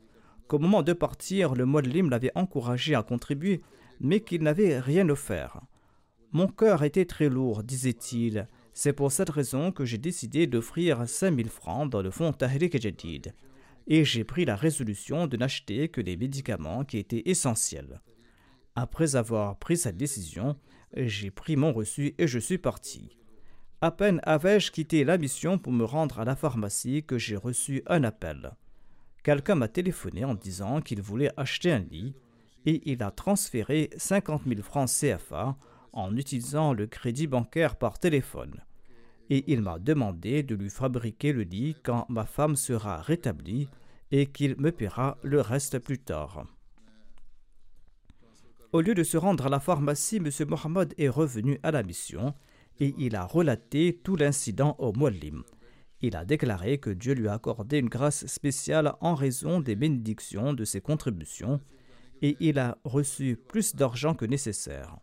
qu'au 0.48 0.58
moment 0.58 0.82
de 0.82 0.94
partir, 0.94 1.54
le 1.54 1.66
Modelim 1.66 2.08
l'avait 2.08 2.32
encouragé 2.34 2.94
à 2.94 3.02
contribuer, 3.02 3.60
mais 4.00 4.20
qu'il 4.20 4.42
n'avait 4.42 4.80
rien 4.80 5.06
offert. 5.10 5.60
Mon 6.30 6.46
cœur 6.46 6.82
était 6.82 7.04
très 7.04 7.28
lourd, 7.28 7.62
disait-il, 7.62 8.46
c'est 8.74 8.92
pour 8.92 9.12
cette 9.12 9.30
raison 9.30 9.70
que 9.72 9.84
j'ai 9.84 9.98
décidé 9.98 10.46
d'offrir 10.46 11.08
5000 11.08 11.48
francs 11.48 11.90
dans 11.90 12.02
le 12.02 12.10
fonds 12.10 12.32
Tahrik 12.32 12.80
Jadid. 12.80 13.34
Et 13.86 14.04
j'ai 14.04 14.24
pris 14.24 14.44
la 14.44 14.56
résolution 14.56 15.26
de 15.26 15.36
n'acheter 15.36 15.88
que 15.88 16.00
des 16.00 16.16
médicaments 16.16 16.84
qui 16.84 16.98
étaient 16.98 17.22
essentiels. 17.26 18.00
Après 18.74 19.16
avoir 19.16 19.58
pris 19.58 19.76
cette 19.76 19.96
décision, 19.96 20.56
j'ai 20.96 21.30
pris 21.30 21.56
mon 21.56 21.72
reçu 21.72 22.14
et 22.18 22.26
je 22.26 22.38
suis 22.38 22.58
parti. 22.58 23.16
À 23.80 23.90
peine 23.90 24.20
avais-je 24.22 24.70
quitté 24.70 25.04
la 25.04 25.18
mission 25.18 25.58
pour 25.58 25.72
me 25.72 25.84
rendre 25.84 26.20
à 26.20 26.24
la 26.24 26.36
pharmacie 26.36 27.02
que 27.02 27.18
j'ai 27.18 27.36
reçu 27.36 27.82
un 27.86 28.04
appel. 28.04 28.52
Quelqu'un 29.24 29.56
m'a 29.56 29.68
téléphoné 29.68 30.24
en 30.24 30.34
disant 30.34 30.80
qu'il 30.80 31.02
voulait 31.02 31.32
acheter 31.36 31.72
un 31.72 31.80
lit 31.80 32.14
et 32.64 32.80
il 32.90 33.02
a 33.02 33.10
transféré 33.10 33.90
50 33.96 34.42
000 34.46 34.62
francs 34.62 34.88
CFA 34.88 35.56
en 35.92 36.16
utilisant 36.16 36.72
le 36.72 36.86
crédit 36.86 37.26
bancaire 37.26 37.76
par 37.76 37.98
téléphone. 37.98 38.60
Et 39.30 39.44
il 39.52 39.62
m'a 39.62 39.78
demandé 39.78 40.42
de 40.42 40.54
lui 40.54 40.70
fabriquer 40.70 41.32
le 41.32 41.42
lit 41.42 41.76
quand 41.82 42.06
ma 42.08 42.24
femme 42.24 42.56
sera 42.56 43.00
rétablie 43.00 43.68
et 44.10 44.26
qu'il 44.26 44.56
me 44.58 44.70
paiera 44.70 45.16
le 45.22 45.40
reste 45.40 45.78
plus 45.78 45.98
tard. 45.98 46.44
Au 48.72 48.80
lieu 48.80 48.94
de 48.94 49.02
se 49.02 49.16
rendre 49.16 49.46
à 49.46 49.50
la 49.50 49.60
pharmacie, 49.60 50.16
M. 50.16 50.30
Mohamed 50.48 50.94
est 50.96 51.08
revenu 51.08 51.58
à 51.62 51.70
la 51.70 51.82
mission 51.82 52.34
et 52.80 52.94
il 52.98 53.16
a 53.16 53.24
relaté 53.26 54.00
tout 54.02 54.16
l'incident 54.16 54.76
au 54.78 54.92
Muallim. 54.92 55.42
Il 56.00 56.16
a 56.16 56.24
déclaré 56.24 56.78
que 56.78 56.90
Dieu 56.90 57.14
lui 57.14 57.28
a 57.28 57.34
accordé 57.34 57.78
une 57.78 57.88
grâce 57.88 58.26
spéciale 58.26 58.94
en 59.00 59.14
raison 59.14 59.60
des 59.60 59.76
bénédictions 59.76 60.52
de 60.52 60.64
ses 60.64 60.80
contributions 60.80 61.60
et 62.22 62.36
il 62.40 62.58
a 62.58 62.78
reçu 62.84 63.36
plus 63.36 63.74
d'argent 63.76 64.14
que 64.14 64.24
nécessaire. 64.24 64.96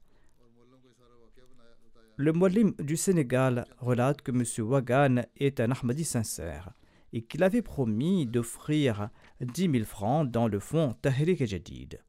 Le 2.22 2.34
Molim 2.34 2.74
du 2.80 2.98
Sénégal 2.98 3.66
relate 3.78 4.22
que 4.22 4.32
M. 4.32 4.44
Wagan 4.68 5.22
est 5.38 5.62
un 5.62 5.72
Ahmadi 5.72 6.04
sincère 6.04 6.74
et 7.14 7.22
qu'il 7.22 7.44
avait 7.44 7.62
promis 7.62 8.26
d'offrir 8.26 9.10
10 9.40 9.72
000 9.72 9.86
francs 9.86 10.30
dans 10.30 10.50
le 10.50 10.60
fonds 10.60 10.98
Tahrik 11.02 11.46
Jadid. 11.46 12.04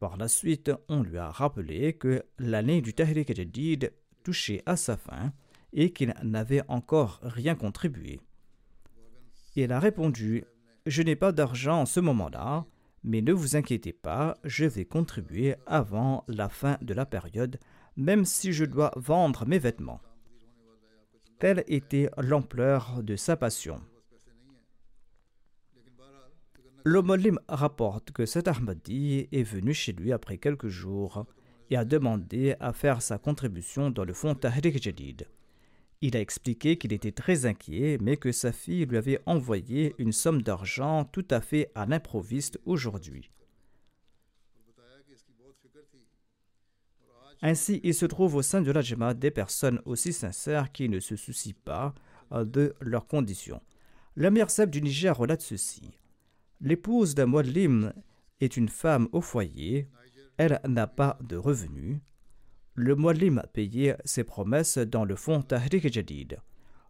Par 0.00 0.16
la 0.16 0.28
suite, 0.28 0.72
on 0.88 1.02
lui 1.02 1.18
a 1.18 1.30
rappelé 1.30 1.92
que 1.92 2.24
l'année 2.38 2.80
du 2.80 2.94
Tahrik 2.94 3.36
Jadid 3.36 3.92
touchait 4.22 4.62
à 4.64 4.76
sa 4.76 4.96
fin 4.96 5.34
et 5.74 5.92
qu'il 5.92 6.14
n'avait 6.22 6.62
encore 6.66 7.20
rien 7.22 7.56
contribué. 7.56 8.18
Il 9.56 9.72
a 9.72 9.78
répondu 9.78 10.44
Je 10.86 11.02
n'ai 11.02 11.16
pas 11.16 11.32
d'argent 11.32 11.82
en 11.82 11.86
ce 11.86 12.00
moment-là, 12.00 12.64
Mais 13.02 13.20
ne 13.20 13.34
vous 13.34 13.56
inquiétez 13.56 13.92
pas, 13.92 14.38
je 14.42 14.64
vais 14.64 14.86
contribuer 14.86 15.54
avant 15.66 16.24
la 16.28 16.48
fin 16.48 16.78
de 16.80 16.94
la 16.94 17.04
période, 17.04 17.58
même 17.96 18.24
si 18.24 18.52
je 18.52 18.64
dois 18.64 18.92
vendre 18.96 19.46
mes 19.46 19.58
vêtements. 19.58 20.00
Telle 21.38 21.64
était 21.66 22.10
l'ampleur 22.16 23.02
de 23.02 23.16
sa 23.16 23.36
passion. 23.36 23.80
Le 26.84 27.00
Molim 27.00 27.38
rapporte 27.48 28.10
que 28.12 28.26
cet 28.26 28.46
Ahmadi 28.46 29.28
est 29.32 29.42
venu 29.42 29.72
chez 29.72 29.92
lui 29.92 30.12
après 30.12 30.38
quelques 30.38 30.68
jours 30.68 31.24
et 31.70 31.76
a 31.76 31.84
demandé 31.84 32.56
à 32.60 32.72
faire 32.72 33.00
sa 33.00 33.18
contribution 33.18 33.90
dans 33.90 34.04
le 34.04 34.12
fonds 34.12 34.34
Tahrik 34.34 34.82
Jadid. 34.82 35.26
Il 36.02 36.16
a 36.16 36.20
expliqué 36.20 36.76
qu'il 36.76 36.92
était 36.92 37.12
très 37.12 37.46
inquiet, 37.46 37.96
mais 38.02 38.18
que 38.18 38.32
sa 38.32 38.52
fille 38.52 38.84
lui 38.84 38.98
avait 38.98 39.20
envoyé 39.24 39.94
une 39.96 40.12
somme 40.12 40.42
d'argent 40.42 41.06
tout 41.06 41.26
à 41.30 41.40
fait 41.40 41.70
à 41.74 41.86
l'improviste 41.86 42.58
aujourd'hui. 42.66 43.30
Ainsi, 47.42 47.80
il 47.82 47.94
se 47.94 48.06
trouve 48.06 48.36
au 48.36 48.42
sein 48.42 48.62
de 48.62 48.70
la 48.72 49.14
des 49.14 49.30
personnes 49.30 49.80
aussi 49.84 50.12
sincères 50.12 50.72
qui 50.72 50.88
ne 50.88 51.00
se 51.00 51.16
soucient 51.16 51.54
pas 51.64 51.94
de 52.32 52.74
leurs 52.80 53.06
conditions. 53.06 53.60
L'Amir 54.16 54.50
Seb 54.50 54.70
du 54.70 54.80
Niger 54.80 55.16
relate 55.16 55.42
ceci. 55.42 55.98
L'épouse 56.60 57.14
d'un 57.14 57.26
Muallim 57.26 57.92
est 58.40 58.56
une 58.56 58.68
femme 58.68 59.08
au 59.12 59.20
foyer, 59.20 59.88
elle 60.36 60.60
n'a 60.66 60.86
pas 60.86 61.18
de 61.20 61.36
revenus. 61.36 61.98
Le 62.74 62.96
Muallim 62.96 63.42
payé 63.52 63.94
ses 64.04 64.24
promesses 64.24 64.78
dans 64.78 65.04
le 65.04 65.16
fonds 65.16 65.42
Tahrik 65.42 65.92
Jadid. 65.92 66.38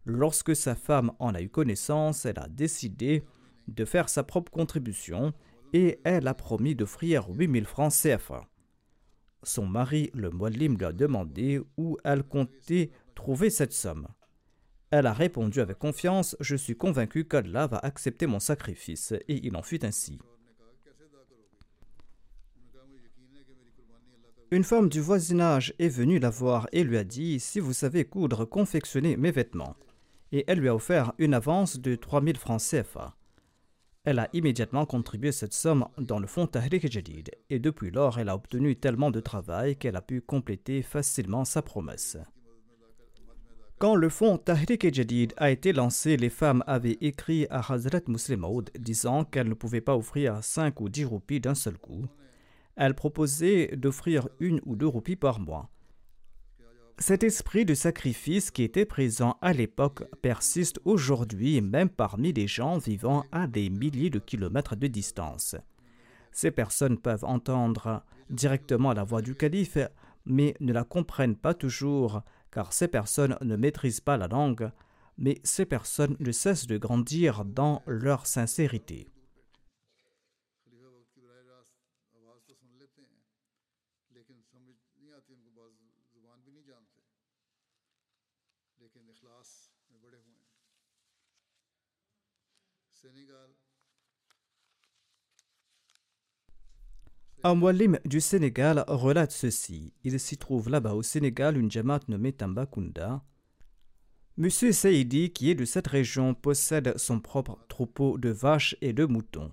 Lorsque 0.07 0.55
sa 0.55 0.75
femme 0.75 1.13
en 1.19 1.35
a 1.35 1.41
eu 1.41 1.49
connaissance, 1.49 2.27
elle 2.27 2.39
a 2.39 2.49
décidé 2.49 3.25
de 3.69 3.85
faire 3.85 4.09
sa 4.09 4.23
propre 4.23 4.53
contribution 4.53 5.33
et 5.73 6.01
elle 6.05 6.29
a 6.29 6.35
promis 6.35 6.75
d'offrir 6.75 7.29
8000 7.31 7.65
francs 7.65 7.93
CFA. 7.93 8.47
Son 9.45 9.67
mari, 9.67 10.11
le 10.15 10.31
Muallim, 10.31 10.77
lui 10.77 10.85
a 10.85 10.93
demandé 10.93 11.61
où 11.77 11.97
elle 12.05 12.23
comptait 12.23 12.91
trouver 13.15 13.51
cette 13.51 13.73
somme. 13.73 14.09
Elle 14.91 15.07
a 15.07 15.13
répondu 15.13 15.61
avec 15.61 15.79
confiance 15.79 16.37
Je 16.41 16.57
suis 16.57 16.77
convaincu 16.77 17.25
qu'Allah 17.27 17.67
va 17.67 17.79
accepter 17.79 18.27
mon 18.27 18.41
sacrifice, 18.41 19.13
et 19.13 19.47
il 19.47 19.57
en 19.57 19.63
fut 19.63 19.85
ainsi. 19.85 20.19
Une 24.51 24.63
femme 24.63 24.89
du 24.89 25.01
voisinage 25.01 25.75
est 25.81 25.89
venue 25.89 26.21
la 26.21 26.31
voir 26.31 26.69
et 26.71 26.85
lui 26.85 26.97
a 26.97 27.03
dit 27.03 27.41
Si 27.41 27.59
vous 27.59 27.73
savez 27.73 28.05
coudre, 28.05 28.45
confectionner 28.45 29.17
mes 29.17 29.33
vêtements. 29.33 29.75
Et 30.31 30.45
elle 30.47 30.61
lui 30.61 30.69
a 30.69 30.75
offert 30.75 31.13
une 31.19 31.35
avance 31.35 31.81
de 31.81 31.97
3000 31.97 32.37
francs 32.37 32.61
CFA. 32.61 33.17
Elle 34.05 34.19
a 34.19 34.29
immédiatement 34.35 34.85
contribué 34.85 35.33
cette 35.33 35.55
somme 35.55 35.87
dans 35.97 36.19
le 36.19 36.27
fonds 36.27 36.47
Tahrik 36.47 36.91
Jadid, 36.91 37.31
et 37.49 37.59
depuis 37.59 37.91
lors, 37.91 38.19
elle 38.19 38.29
a 38.29 38.35
obtenu 38.35 38.77
tellement 38.77 39.11
de 39.11 39.21
travail 39.21 39.77
qu'elle 39.77 39.97
a 39.97 40.03
pu 40.03 40.21
compléter 40.21 40.83
facilement 40.83 41.47
sa 41.47 41.63
promesse. 41.63 42.19
Quand 43.79 43.95
le 43.95 44.11
fonds 44.11 44.37
Tahrik 44.37 44.95
Jadid 44.95 45.33
a 45.39 45.51
été 45.51 45.73
lancé, 45.73 46.19
les 46.19 46.29
femmes 46.29 46.63
avaient 46.67 46.99
écrit 47.01 47.47
à 47.49 47.61
Hazrat 47.73 48.03
Muslim 48.07 48.45
disant 48.79 49.25
qu'elles 49.25 49.49
ne 49.49 49.55
pouvaient 49.55 49.81
pas 49.81 49.97
offrir 49.97 50.45
5 50.45 50.81
ou 50.83 50.91
10 50.91 51.07
roupies 51.07 51.41
d'un 51.41 51.55
seul 51.55 51.79
coup. 51.79 52.07
Elles 52.77 52.95
proposaient 52.95 53.75
d'offrir 53.75 54.29
une 54.39 54.61
ou 54.67 54.77
deux 54.77 54.87
roupies 54.87 55.17
par 55.17 55.41
mois. 55.41 55.71
Cet 56.99 57.25
esprit 57.25 57.65
de 57.65 57.75
sacrifice 57.75 58.53
qui 58.53 58.63
était 58.63 58.85
présent 58.85 59.37
à 59.43 59.53
l'époque 59.53 60.05
persiste 60.23 60.79
aujourd'hui 60.85 61.61
même 61.61 61.89
parmi 61.89 62.33
les 62.33 62.47
gens 62.47 62.79
vivant 62.79 63.25
à 63.33 63.49
des 63.49 63.69
milliers 63.69 64.11
de 64.11 64.21
kilomètres 64.21 64.77
de 64.77 64.87
distance. 64.87 65.57
Ces 66.31 66.53
personnes 66.53 66.99
peuvent 66.99 67.25
entendre 67.25 68.05
directement 68.31 68.93
la 68.93 69.03
voix 69.03 69.23
du 69.23 69.35
calife, 69.35 69.79
mais 70.25 70.55
ne 70.61 70.73
la 70.73 70.85
comprennent 70.85 71.37
pas 71.37 71.53
toujours 71.53 72.23
car 72.53 72.73
ces 72.73 72.87
personnes 72.87 73.37
ne 73.41 73.57
maîtrisent 73.57 74.01
pas 74.01 74.17
la 74.17 74.29
langue, 74.29 74.71
mais 75.19 75.41
ces 75.43 75.67
personnes 75.67 76.17
ne 76.21 76.31
cessent 76.31 76.69
de 76.69 76.79
grandir 76.79 77.45
dans 77.45 77.83
leur 77.87 78.27
sincérité. 78.27 79.09
Un 97.47 97.57
mualim 97.57 97.99
du 98.07 98.23
Sénégal 98.23 98.87
relate 98.89 99.31
ceci. 99.31 99.93
Il 100.03 100.19
s'y 100.19 100.39
trouve 100.39 100.71
là-bas 100.71 100.95
au 100.95 101.03
Sénégal 101.03 101.59
une 101.59 101.71
jamaat 101.71 102.01
nommée 102.09 102.33
Tambakunda. 102.33 103.23
Monsieur 104.39 104.73
Saïdi, 104.73 105.31
qui 105.31 105.51
est 105.51 105.55
de 105.55 105.67
cette 105.67 105.89
région, 105.89 106.33
possède 106.33 106.97
son 106.97 107.21
propre 107.21 107.59
troupeau 107.69 108.17
de 108.17 108.31
vaches 108.31 108.77
et 108.81 108.95
de 108.95 109.05
moutons. 109.05 109.53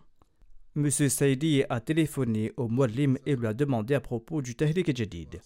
Monsieur 0.73 1.09
Saïdi 1.09 1.65
a 1.69 1.81
téléphoné 1.81 2.53
au 2.55 2.69
mualim 2.69 3.17
et 3.25 3.35
lui 3.35 3.47
a 3.47 3.53
demandé 3.53 3.93
à 3.93 3.99
propos 3.99 4.41
du 4.41 4.55
Tahrik 4.55 4.95
Jadid. 4.95 5.41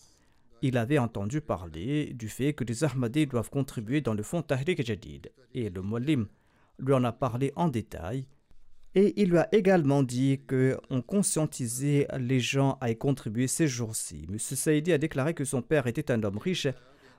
Il 0.61 0.77
avait 0.77 0.99
entendu 0.99 1.41
parler 1.41 2.13
du 2.13 2.29
fait 2.29 2.53
que 2.53 2.63
les 2.63 2.83
Ahmadis 2.83 3.25
doivent 3.25 3.49
contribuer 3.49 4.01
dans 4.01 4.13
le 4.13 4.21
fonds 4.21 4.43
Tahrik 4.43 4.85
Jadid 4.85 5.31
et 5.55 5.71
le 5.71 5.81
mualim 5.81 6.27
lui 6.77 6.93
en 6.93 7.05
a 7.05 7.11
parlé 7.11 7.51
en 7.55 7.69
détail 7.69 8.27
et 8.95 9.13
il 9.21 9.29
lui 9.29 9.37
a 9.37 9.53
également 9.53 10.03
dit 10.03 10.39
qu'on 10.47 11.01
conscientisait 11.01 12.07
les 12.17 12.39
gens 12.39 12.77
à 12.79 12.89
y 12.89 12.97
contribuer 12.97 13.47
ces 13.47 13.67
jours-ci. 13.67 14.25
M. 14.29 14.39
Saïdi 14.39 14.93
a 14.93 14.97
déclaré 14.97 15.33
que 15.33 15.43
son 15.43 15.61
père 15.61 15.85
était 15.85 16.11
un 16.11 16.23
homme 16.23 16.37
riche, 16.37 16.67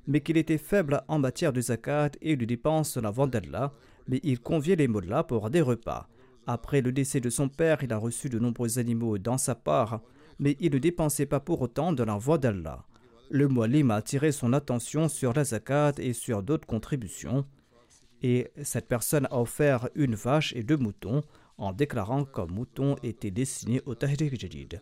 mais 0.07 0.20
qu'il 0.20 0.39
était 0.39 0.57
faible 0.57 1.03
en 1.09 1.18
matière 1.18 1.53
de 1.53 1.61
zakat 1.61 2.12
et 2.22 2.37
de 2.37 2.47
dépenses 2.47 2.97
dans 2.97 3.12
la 3.12 3.27
d'Allah, 3.27 3.74
mais 4.09 4.20
il 4.22 4.41
conviait 4.41 4.77
les 4.77 4.89
mollahs 4.89 5.24
pour 5.24 5.51
des 5.51 5.61
repas. 5.61 6.09
Après 6.47 6.81
le 6.81 6.93
décès 6.93 7.20
de 7.20 7.29
son 7.29 7.49
père, 7.49 7.83
il 7.83 7.93
a 7.93 7.99
reçu 7.99 8.31
de 8.31 8.39
nombreux 8.39 8.79
animaux 8.79 9.18
dans 9.18 9.37
sa 9.37 9.55
part, 9.55 10.01
mais 10.39 10.57
il 10.61 10.72
ne 10.72 10.79
dépensait 10.79 11.27
pas 11.27 11.41
pour 11.41 11.61
autant 11.61 11.93
dans 11.93 12.05
la 12.07 12.16
voie 12.16 12.39
d'Allah. 12.39 12.87
Le 13.29 13.49
mualim 13.49 13.91
a 13.91 13.97
attiré 13.97 14.33
son 14.33 14.53
attention 14.53 15.09
sur 15.09 15.35
la 15.35 15.45
zakat 15.45 15.95
et 15.99 16.12
sur 16.12 16.43
d'autres 16.43 16.66
contributions, 16.66 17.45
et 18.22 18.51
cette 18.62 18.89
personne 18.89 19.27
a 19.31 19.41
offert 19.41 19.91
une 19.95 20.14
vache 20.14 20.55
et 20.57 20.62
deux 20.62 20.79
moutons 20.79 21.22
en 21.59 21.72
déclarant 21.72 22.24
qu'un 22.24 22.46
mouton 22.46 22.96
était 23.02 23.30
destiné 23.30 23.80
au 23.86 23.94
Tahrir 23.94 24.34
Jadid. 24.34 24.80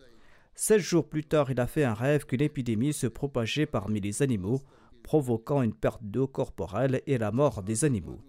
Sept 0.53 0.79
jours 0.79 1.07
plus 1.07 1.23
tard, 1.23 1.51
il 1.51 1.59
a 1.59 1.67
fait 1.67 1.83
un 1.83 1.93
rêve 1.93 2.25
qu'une 2.25 2.41
épidémie 2.41 2.93
se 2.93 3.07
propageait 3.07 3.65
parmi 3.65 3.99
les 3.99 4.21
animaux, 4.21 4.61
provoquant 5.03 5.61
une 5.61 5.73
perte 5.73 6.03
d'eau 6.03 6.27
corporelle 6.27 7.01
et 7.07 7.17
la 7.17 7.31
mort 7.31 7.61
des 7.61 7.85
animaux. 7.85 8.19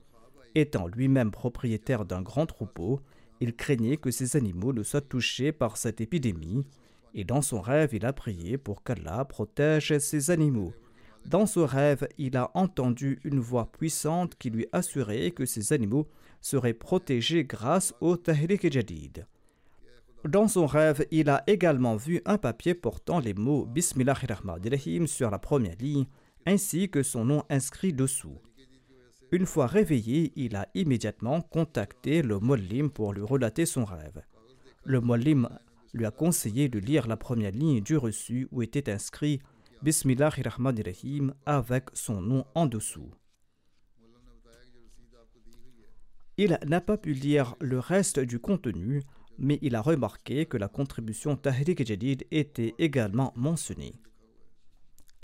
Étant 0.54 0.86
lui-même 0.86 1.30
propriétaire 1.30 2.04
d'un 2.04 2.22
grand 2.22 2.46
troupeau, 2.46 3.00
il 3.40 3.54
craignait 3.54 3.96
que 3.96 4.10
ces 4.10 4.36
animaux 4.36 4.72
ne 4.72 4.82
soient 4.82 5.00
touchés 5.00 5.52
par 5.52 5.76
cette 5.76 6.00
épidémie, 6.00 6.66
et 7.14 7.24
dans 7.24 7.42
son 7.42 7.60
rêve, 7.60 7.94
il 7.94 8.04
a 8.04 8.12
prié 8.12 8.58
pour 8.58 8.82
qu'Allah 8.82 9.24
protège 9.24 9.96
ces 9.98 10.30
animaux. 10.30 10.72
Dans 11.26 11.46
ce 11.46 11.60
rêve, 11.60 12.06
il 12.18 12.36
a 12.36 12.50
entendu 12.54 13.20
une 13.24 13.40
voix 13.40 13.70
puissante 13.72 14.36
qui 14.36 14.50
lui 14.50 14.66
assurait 14.72 15.30
que 15.30 15.44
ces 15.44 15.72
animaux 15.72 16.08
serait 16.46 16.74
protégé 16.74 17.44
grâce 17.44 17.92
au 18.00 18.16
Tahrik 18.16 18.72
Jadid. 18.72 19.26
Dans 20.24 20.46
son 20.46 20.66
rêve, 20.66 21.04
il 21.10 21.28
a 21.28 21.42
également 21.48 21.96
vu 21.96 22.22
un 22.24 22.38
papier 22.38 22.74
portant 22.74 23.18
les 23.18 23.34
mots 23.34 23.66
Bismillahirrahmanirrahim 23.66 25.08
sur 25.08 25.30
la 25.30 25.40
première 25.40 25.76
ligne, 25.76 26.06
ainsi 26.46 26.88
que 26.88 27.02
son 27.02 27.24
nom 27.24 27.42
inscrit 27.50 27.92
dessous. 27.92 28.38
Une 29.32 29.44
fois 29.44 29.66
réveillé, 29.66 30.32
il 30.36 30.54
a 30.54 30.68
immédiatement 30.74 31.40
contacté 31.40 32.22
le 32.22 32.38
Mollim 32.38 32.90
pour 32.90 33.12
lui 33.12 33.22
relater 33.22 33.66
son 33.66 33.84
rêve. 33.84 34.22
Le 34.84 35.00
Mollim 35.00 35.48
lui 35.94 36.06
a 36.06 36.12
conseillé 36.12 36.68
de 36.68 36.78
lire 36.78 37.08
la 37.08 37.16
première 37.16 37.50
ligne 37.50 37.80
du 37.80 37.96
reçu 37.96 38.46
où 38.52 38.62
était 38.62 38.88
inscrit 38.88 39.40
Bismillahirrahmanirrahim 39.82 41.34
avec 41.44 41.86
son 41.92 42.20
nom 42.22 42.44
en 42.54 42.66
dessous. 42.66 43.10
Il 46.38 46.58
n'a 46.66 46.80
pas 46.80 46.98
pu 46.98 47.12
lire 47.12 47.56
le 47.60 47.78
reste 47.78 48.20
du 48.20 48.38
contenu, 48.38 49.02
mais 49.38 49.58
il 49.62 49.74
a 49.74 49.80
remarqué 49.80 50.46
que 50.46 50.56
la 50.56 50.68
contribution 50.68 51.36
Tahrik 51.36 51.86
Jadid 51.86 52.26
était 52.30 52.74
également 52.78 53.32
mentionnée. 53.36 53.94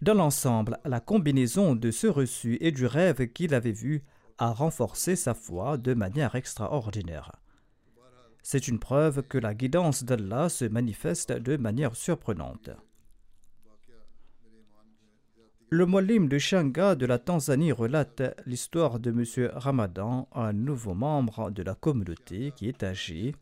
Dans 0.01 0.15
l'ensemble, 0.15 0.79
la 0.85 1.01
combinaison 1.01 1.77
de 1.77 1.91
ce 1.91 2.07
reçu 2.07 2.57
et 2.61 2.73
du 2.73 2.87
rêve 2.87 3.29
qu'il 3.29 3.55
avait 3.55 3.73
vu 3.73 4.03
a 4.39 4.53
renforcé 4.53 5.15
sa 5.15 5.35
foi 5.35 5.77
de 5.77 5.95
manière 5.95 6.35
extraordinaire. 6.35 7.33
C'est 8.43 8.67
une 8.67 8.81
preuve 8.81 9.23
que 9.23 9.39
la 9.39 9.55
guidance 9.55 10.03
d'Allah 10.03 10.49
se 10.49 10.65
manifeste 10.65 11.31
de 11.31 11.57
manière 11.57 11.95
surprenante. 11.95 12.71
Le 15.75 15.87
Molim 15.87 16.29
de 16.29 16.37
Shanga 16.37 16.95
de 16.95 17.07
la 17.07 17.19
Tanzanie 17.19 17.73
relate 17.73 18.39
l'histoire 18.45 19.01
de 19.01 19.09
M. 19.09 19.51
Ramadan, 19.55 20.29
un 20.35 20.53
nouveau 20.53 20.93
membre 20.93 21.51
de 21.51 21.63
la 21.63 21.75
communauté 21.75 22.53
qui 22.55 22.69
est 22.69 22.83
âgé. 22.83 23.35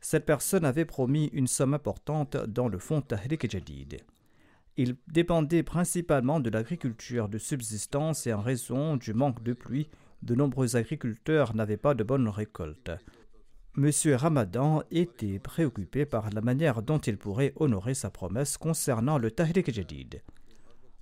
cette 0.00 0.24
personne 0.24 0.64
avait 0.64 0.86
promis 0.86 1.26
une 1.34 1.46
somme 1.46 1.74
importante 1.74 2.38
dans 2.46 2.68
le 2.68 2.78
fonds 2.78 3.02
Tahrik 3.02 3.50
Jadid. 3.50 3.98
Il 4.78 4.96
dépendait 5.06 5.62
principalement 5.62 6.40
de 6.40 6.48
l'agriculture 6.48 7.28
de 7.28 7.36
subsistance 7.36 8.26
et 8.26 8.32
en 8.32 8.40
raison 8.40 8.96
du 8.96 9.12
manque 9.12 9.42
de 9.42 9.52
pluie, 9.52 9.90
de 10.22 10.34
nombreux 10.34 10.76
agriculteurs 10.76 11.54
n'avaient 11.54 11.76
pas 11.76 11.92
de 11.92 12.04
bonnes 12.04 12.30
récoltes. 12.30 12.90
Monsieur 13.74 14.16
Ramadan 14.16 14.82
était 14.90 15.40
préoccupé 15.40 16.06
par 16.06 16.30
la 16.30 16.40
manière 16.40 16.80
dont 16.80 17.00
il 17.00 17.18
pourrait 17.18 17.52
honorer 17.56 17.92
sa 17.92 18.08
promesse 18.08 18.56
concernant 18.56 19.18
le 19.18 19.30
Tahrik 19.30 19.70
Jadid. 19.70 20.22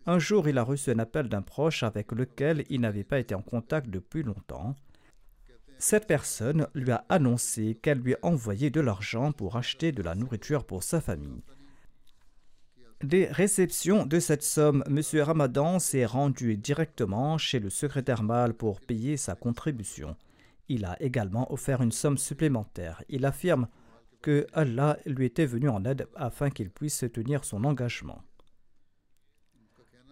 Un 0.07 0.18
jour, 0.18 0.48
il 0.48 0.59
a 0.59 0.64
reçu 0.64 0.90
un 0.90 0.98
appel 0.98 1.28
d'un 1.28 1.42
proche 1.42 1.84
avec 1.84 2.11
lequel 2.11 2.64
il 2.68 2.80
n'avait 2.80 3.05
pas 3.05 3.20
été 3.20 3.34
en 3.34 3.42
contact 3.42 3.88
depuis 3.88 4.24
longtemps. 4.24 4.74
Cette 5.78 6.07
personne 6.07 6.66
lui 6.74 6.90
a 6.90 7.05
annoncé 7.09 7.76
qu'elle 7.80 7.98
lui 7.98 8.16
envoyait 8.22 8.70
de 8.70 8.80
l'argent 8.80 9.32
pour 9.32 9.57
acheter 9.57 9.92
de 9.92 10.03
la 10.03 10.14
nourriture 10.14 10.64
pour 10.64 10.82
sa 10.82 11.00
famille. 11.00 11.42
Des 13.03 13.26
réceptions 13.26 14.07
de 14.07 14.20
cette 14.20 14.44
somme, 14.44 14.84
M. 14.86 15.00
Ramadan 15.22 15.80
s'est 15.80 16.07
rendu 16.07 16.57
directement 16.57 17.36
chez 17.36 17.59
le 17.59 17.68
secrétaire 17.68 18.22
mâle 18.22 18.55
pour 18.55 18.80
payer 18.80 19.16
sa 19.16 19.34
contribution. 19.34 20.16
Il 20.68 20.84
a 20.84 21.00
également 21.03 21.53
offert 21.53 21.82
une 21.82 21.90
somme 21.90 22.18
supplémentaire. 22.18 23.03
Il 23.09 23.24
affirme 23.24 23.66
que 24.20 24.46
Allah 24.53 24.98
lui 25.05 25.26
était 25.26 25.46
venu 25.46 25.68
en 25.68 25.84
aide 25.84 26.07
afin 26.14 26.50
qu'il 26.50 26.70
puisse 26.70 27.05
tenir 27.12 27.44
son 27.44 27.64
engagement. 27.64 28.22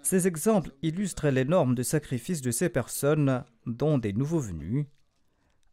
Ces 0.03 0.27
exemples 0.27 0.73
illustrent 0.83 1.29
les 1.29 1.45
normes 1.45 1.75
de 1.75 1.83
sacrifice 1.83 2.41
de 2.41 2.51
ces 2.51 2.69
personnes, 2.69 3.45
dont 3.67 3.99
des 3.99 4.13
nouveaux 4.13 4.41
venus. 4.41 4.87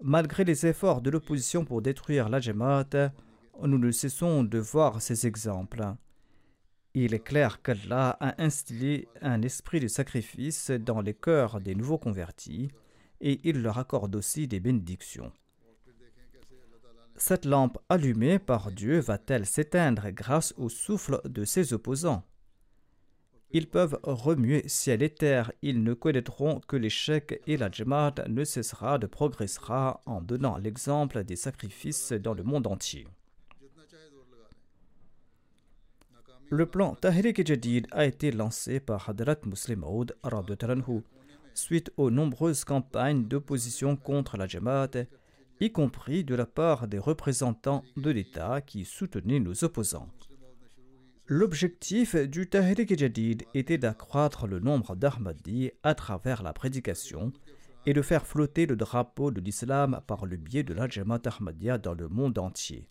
Malgré 0.01 0.43
les 0.43 0.65
efforts 0.65 1.01
de 1.01 1.09
l'opposition 1.09 1.65
pour 1.65 1.81
détruire 1.81 2.29
la 2.29 2.39
Jamaat, 2.39 3.11
nous 3.61 3.77
ne 3.77 3.91
cessons 3.91 4.43
de 4.43 4.59
voir 4.59 5.01
ces 5.01 5.25
exemples. 5.25 5.83
Il 6.93 7.13
est 7.13 7.23
clair 7.23 7.61
qu'Allah 7.61 8.17
a 8.19 8.41
instillé 8.41 9.07
un 9.21 9.41
esprit 9.41 9.79
de 9.79 9.87
sacrifice 9.87 10.71
dans 10.71 11.01
les 11.01 11.13
cœurs 11.13 11.61
des 11.61 11.75
nouveaux 11.75 11.97
convertis 11.97 12.69
et 13.21 13.39
il 13.43 13.61
leur 13.61 13.77
accorde 13.77 14.15
aussi 14.15 14.47
des 14.47 14.59
bénédictions. 14.59 15.31
Cette 17.15 17.45
lampe 17.45 17.79
allumée 17.89 18.37
par 18.37 18.71
Dieu 18.71 18.99
va-t-elle 18.99 19.45
s'éteindre 19.45 20.09
grâce 20.11 20.53
au 20.57 20.69
souffle 20.69 21.19
de 21.25 21.45
ses 21.45 21.73
opposants? 21.73 22.23
Ils 23.51 23.67
peuvent 23.67 23.97
remuer 24.03 24.67
ciel 24.67 25.01
et 25.01 25.09
terre, 25.09 25.51
ils 25.61 25.81
ne 25.81 25.93
connaîtront 25.93 26.59
que 26.67 26.75
l'échec 26.75 27.41
et 27.47 27.55
la 27.55 27.71
Jamaat 27.71 28.15
ne 28.27 28.43
cessera 28.43 28.97
de 28.97 29.07
progressera 29.07 30.01
en 30.05 30.21
donnant 30.21 30.57
l'exemple 30.57 31.23
des 31.23 31.37
sacrifices 31.37 32.11
dans 32.11 32.33
le 32.33 32.43
monde 32.43 32.67
entier. 32.67 33.07
Le 36.49 36.65
plan 36.65 36.95
Tahrik 36.95 37.45
Jadid 37.45 37.87
a 37.91 38.05
été 38.05 38.31
lancé 38.31 38.79
par 38.79 39.09
Hadrat 39.09 39.37
Muslim 39.45 39.79
Maud 39.79 40.15
suite 41.53 41.91
aux 41.97 42.11
nombreuses 42.11 42.63
campagnes 42.63 43.27
d'opposition 43.27 43.95
contre 43.95 44.37
la 44.37 44.47
Jamaat, 44.47 45.07
y 45.59 45.71
compris 45.71 46.23
de 46.23 46.35
la 46.35 46.45
part 46.45 46.87
des 46.87 46.99
représentants 46.99 47.83
de 47.97 48.11
l'État 48.11 48.61
qui 48.61 48.85
soutenaient 48.85 49.39
nos 49.39 49.63
opposants. 49.63 50.07
L'objectif 51.29 52.15
du 52.15 52.47
Tahrik 52.47 52.97
Jadid 52.97 53.43
était 53.53 53.77
d'accroître 53.77 54.47
le 54.47 54.61
nombre 54.61 54.95
d'Ahmadis 54.95 55.71
à 55.83 55.93
travers 55.93 56.41
la 56.41 56.53
prédication 56.53 57.33
et 57.85 57.91
de 57.91 58.01
faire 58.01 58.25
flotter 58.25 58.65
le 58.65 58.77
drapeau 58.77 59.29
de 59.29 59.41
l'islam 59.41 59.99
par 60.07 60.25
le 60.25 60.37
biais 60.37 60.63
de 60.63 60.73
la 60.73 60.87
Jamaat 60.87 61.19
Ahmadiyya 61.25 61.79
dans 61.79 61.95
le 61.95 62.07
monde 62.07 62.37
entier. 62.37 62.87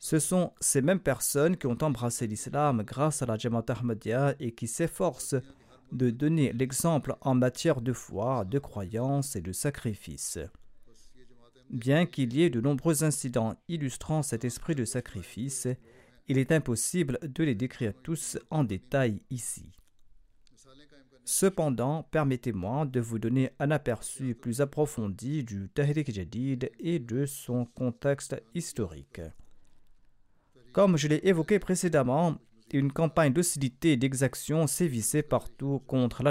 Ce 0.00 0.18
sont 0.18 0.52
ces 0.60 0.82
mêmes 0.82 0.98
personnes 0.98 1.56
qui 1.56 1.68
ont 1.68 1.78
embrassé 1.80 2.26
l'islam 2.26 2.82
grâce 2.82 3.22
à 3.22 3.26
la 3.26 3.38
Jamaat 3.38 3.66
Ahmadiyya 3.68 4.34
et 4.40 4.50
qui 4.50 4.66
s'efforcent 4.66 5.36
de 5.92 6.10
donner 6.10 6.52
l'exemple 6.52 7.14
en 7.20 7.36
matière 7.36 7.82
de 7.82 7.92
foi, 7.92 8.44
de 8.44 8.58
croyance 8.58 9.36
et 9.36 9.40
de 9.40 9.52
sacrifice. 9.52 10.40
Bien 11.70 12.04
qu'il 12.04 12.34
y 12.34 12.42
ait 12.42 12.50
de 12.50 12.60
nombreux 12.60 13.04
incidents 13.04 13.54
illustrant 13.68 14.22
cet 14.22 14.44
esprit 14.44 14.74
de 14.74 14.84
sacrifice, 14.84 15.68
il 16.30 16.38
est 16.38 16.52
impossible 16.52 17.18
de 17.22 17.42
les 17.42 17.56
décrire 17.56 17.92
tous 18.04 18.38
en 18.50 18.62
détail 18.62 19.20
ici. 19.30 19.66
Cependant, 21.24 22.04
permettez-moi 22.12 22.86
de 22.86 23.00
vous 23.00 23.18
donner 23.18 23.50
un 23.58 23.72
aperçu 23.72 24.36
plus 24.36 24.60
approfondi 24.60 25.42
du 25.42 25.68
Tahrik 25.74 26.12
Jadid 26.14 26.70
et 26.78 27.00
de 27.00 27.26
son 27.26 27.64
contexte 27.64 28.40
historique. 28.54 29.20
Comme 30.72 30.96
je 30.96 31.08
l'ai 31.08 31.20
évoqué 31.24 31.58
précédemment, 31.58 32.38
une 32.72 32.92
campagne 32.92 33.32
d'hostilité 33.32 33.92
et 33.92 33.96
d'exaction 33.96 34.68
sévissait 34.68 35.24
partout 35.24 35.82
contre 35.88 36.22
la. 36.22 36.30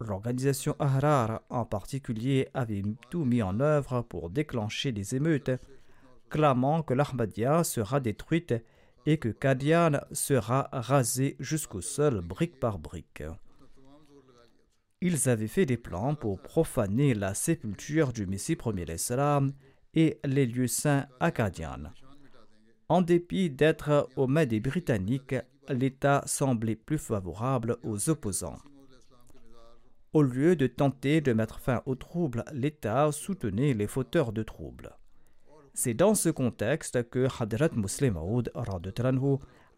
L'organisation 0.00 0.74
Ahrar 0.78 1.42
en 1.50 1.66
particulier 1.66 2.48
avait 2.54 2.82
tout 3.10 3.26
mis 3.26 3.42
en 3.42 3.60
œuvre 3.60 4.00
pour 4.00 4.30
déclencher 4.30 4.92
des 4.92 5.14
émeutes, 5.14 5.50
clamant 6.30 6.82
que 6.82 6.94
l'Ahmadiyya 6.94 7.64
sera 7.64 8.00
détruite 8.00 8.54
et 9.06 9.18
que 9.18 9.28
Qadian 9.28 10.00
sera 10.12 10.68
rasé 10.72 11.36
jusqu'au 11.40 11.80
sol 11.80 12.20
brique 12.20 12.58
par 12.58 12.78
brique. 12.78 13.22
Ils 15.02 15.28
avaient 15.28 15.48
fait 15.48 15.66
des 15.66 15.78
plans 15.78 16.14
pour 16.14 16.40
profaner 16.40 17.14
la 17.14 17.34
sépulture 17.34 18.12
du 18.12 18.26
Messie 18.26 18.56
premier 18.56 18.86
et 19.94 20.20
les 20.24 20.46
lieux 20.46 20.68
saints 20.68 21.06
à 21.18 21.30
Qadian. 21.30 21.92
En 22.88 23.02
dépit 23.02 23.50
d'être 23.50 24.08
aux 24.16 24.26
mains 24.26 24.46
des 24.46 24.60
Britanniques, 24.60 25.36
l'État 25.68 26.22
semblait 26.26 26.76
plus 26.76 26.98
favorable 26.98 27.78
aux 27.82 28.10
opposants. 28.10 28.58
Au 30.12 30.22
lieu 30.22 30.56
de 30.56 30.66
tenter 30.66 31.20
de 31.20 31.32
mettre 31.32 31.60
fin 31.60 31.82
aux 31.86 31.94
troubles, 31.94 32.44
l'État 32.52 33.12
soutenait 33.12 33.74
les 33.74 33.86
fauteurs 33.86 34.32
de 34.32 34.42
troubles. 34.42 34.96
C'est 35.82 35.94
dans 35.94 36.14
ce 36.14 36.28
contexte 36.28 37.08
que 37.08 37.26
Hadrat 37.40 37.70
Muslim 37.74 38.12
Maud 38.12 38.52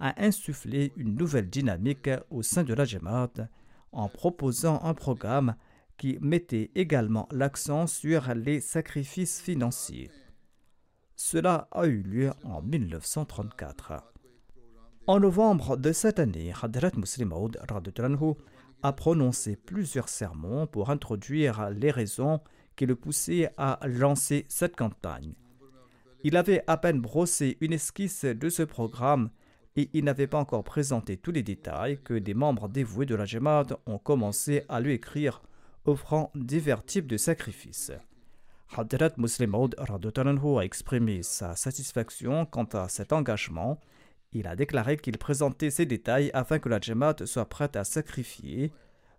a 0.00 0.20
insufflé 0.20 0.92
une 0.96 1.14
nouvelle 1.14 1.48
dynamique 1.48 2.10
au 2.28 2.42
sein 2.42 2.64
de 2.64 2.74
la 2.74 2.84
Jamaat 2.84 3.30
en 3.92 4.08
proposant 4.08 4.82
un 4.82 4.94
programme 4.94 5.54
qui 5.98 6.18
mettait 6.20 6.72
également 6.74 7.28
l'accent 7.30 7.86
sur 7.86 8.34
les 8.34 8.60
sacrifices 8.60 9.40
financiers. 9.40 10.10
Cela 11.14 11.68
a 11.70 11.86
eu 11.86 12.02
lieu 12.02 12.32
en 12.42 12.62
1934. 12.62 14.12
En 15.06 15.20
novembre 15.20 15.76
de 15.76 15.92
cette 15.92 16.18
année, 16.18 16.52
Hadrat 16.60 16.96
Muslim 16.96 17.28
Maud 17.28 17.60
a 18.82 18.92
prononcé 18.92 19.54
plusieurs 19.54 20.08
sermons 20.08 20.66
pour 20.66 20.90
introduire 20.90 21.70
les 21.70 21.92
raisons 21.92 22.40
qui 22.74 22.86
le 22.86 22.96
poussaient 22.96 23.52
à 23.56 23.78
lancer 23.86 24.46
cette 24.48 24.74
campagne. 24.74 25.34
Il 26.24 26.36
avait 26.36 26.62
à 26.68 26.76
peine 26.76 27.00
brossé 27.00 27.58
une 27.60 27.72
esquisse 27.72 28.24
de 28.24 28.48
ce 28.48 28.62
programme 28.62 29.30
et 29.74 29.90
il 29.92 30.04
n'avait 30.04 30.26
pas 30.26 30.38
encore 30.38 30.64
présenté 30.64 31.16
tous 31.16 31.32
les 31.32 31.42
détails 31.42 31.98
que 32.02 32.14
des 32.14 32.34
membres 32.34 32.68
dévoués 32.68 33.06
de 33.06 33.14
la 33.14 33.24
Jamaat 33.24 33.66
ont 33.86 33.98
commencé 33.98 34.64
à 34.68 34.80
lui 34.80 34.92
écrire, 34.92 35.42
offrant 35.84 36.30
divers 36.34 36.84
types 36.84 37.06
de 37.06 37.16
sacrifices. 37.16 37.92
Hadrat 38.76 39.12
Muslim 39.16 39.50
Maud 39.50 39.74
a 39.78 40.64
exprimé 40.64 41.22
sa 41.22 41.56
satisfaction 41.56 42.46
quant 42.46 42.68
à 42.72 42.88
cet 42.88 43.12
engagement. 43.12 43.80
Il 44.32 44.46
a 44.46 44.56
déclaré 44.56 44.96
qu'il 44.96 45.18
présentait 45.18 45.70
ces 45.70 45.86
détails 45.86 46.30
afin 46.34 46.58
que 46.58 46.68
la 46.68 46.80
Jamaat 46.80 47.26
soit 47.26 47.48
prête 47.48 47.76
à 47.76 47.84
sacrifier, 47.84 48.72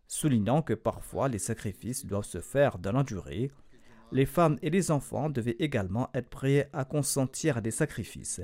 soulignant 0.07 0.61
que 0.61 0.73
parfois 0.73 1.27
les 1.27 1.39
sacrifices 1.39 2.05
doivent 2.05 2.25
se 2.25 2.41
faire 2.41 2.79
dans 2.79 2.93
la 2.93 3.03
durée. 3.03 3.51
Les 4.13 4.27
femmes 4.27 4.59
et 4.61 4.69
les 4.69 4.91
enfants 4.91 5.31
devaient 5.31 5.55
également 5.57 6.11
être 6.13 6.29
prêts 6.29 6.69
à 6.71 6.85
consentir 6.85 7.57
à 7.57 7.61
des 7.61 7.71
sacrifices. 7.71 8.41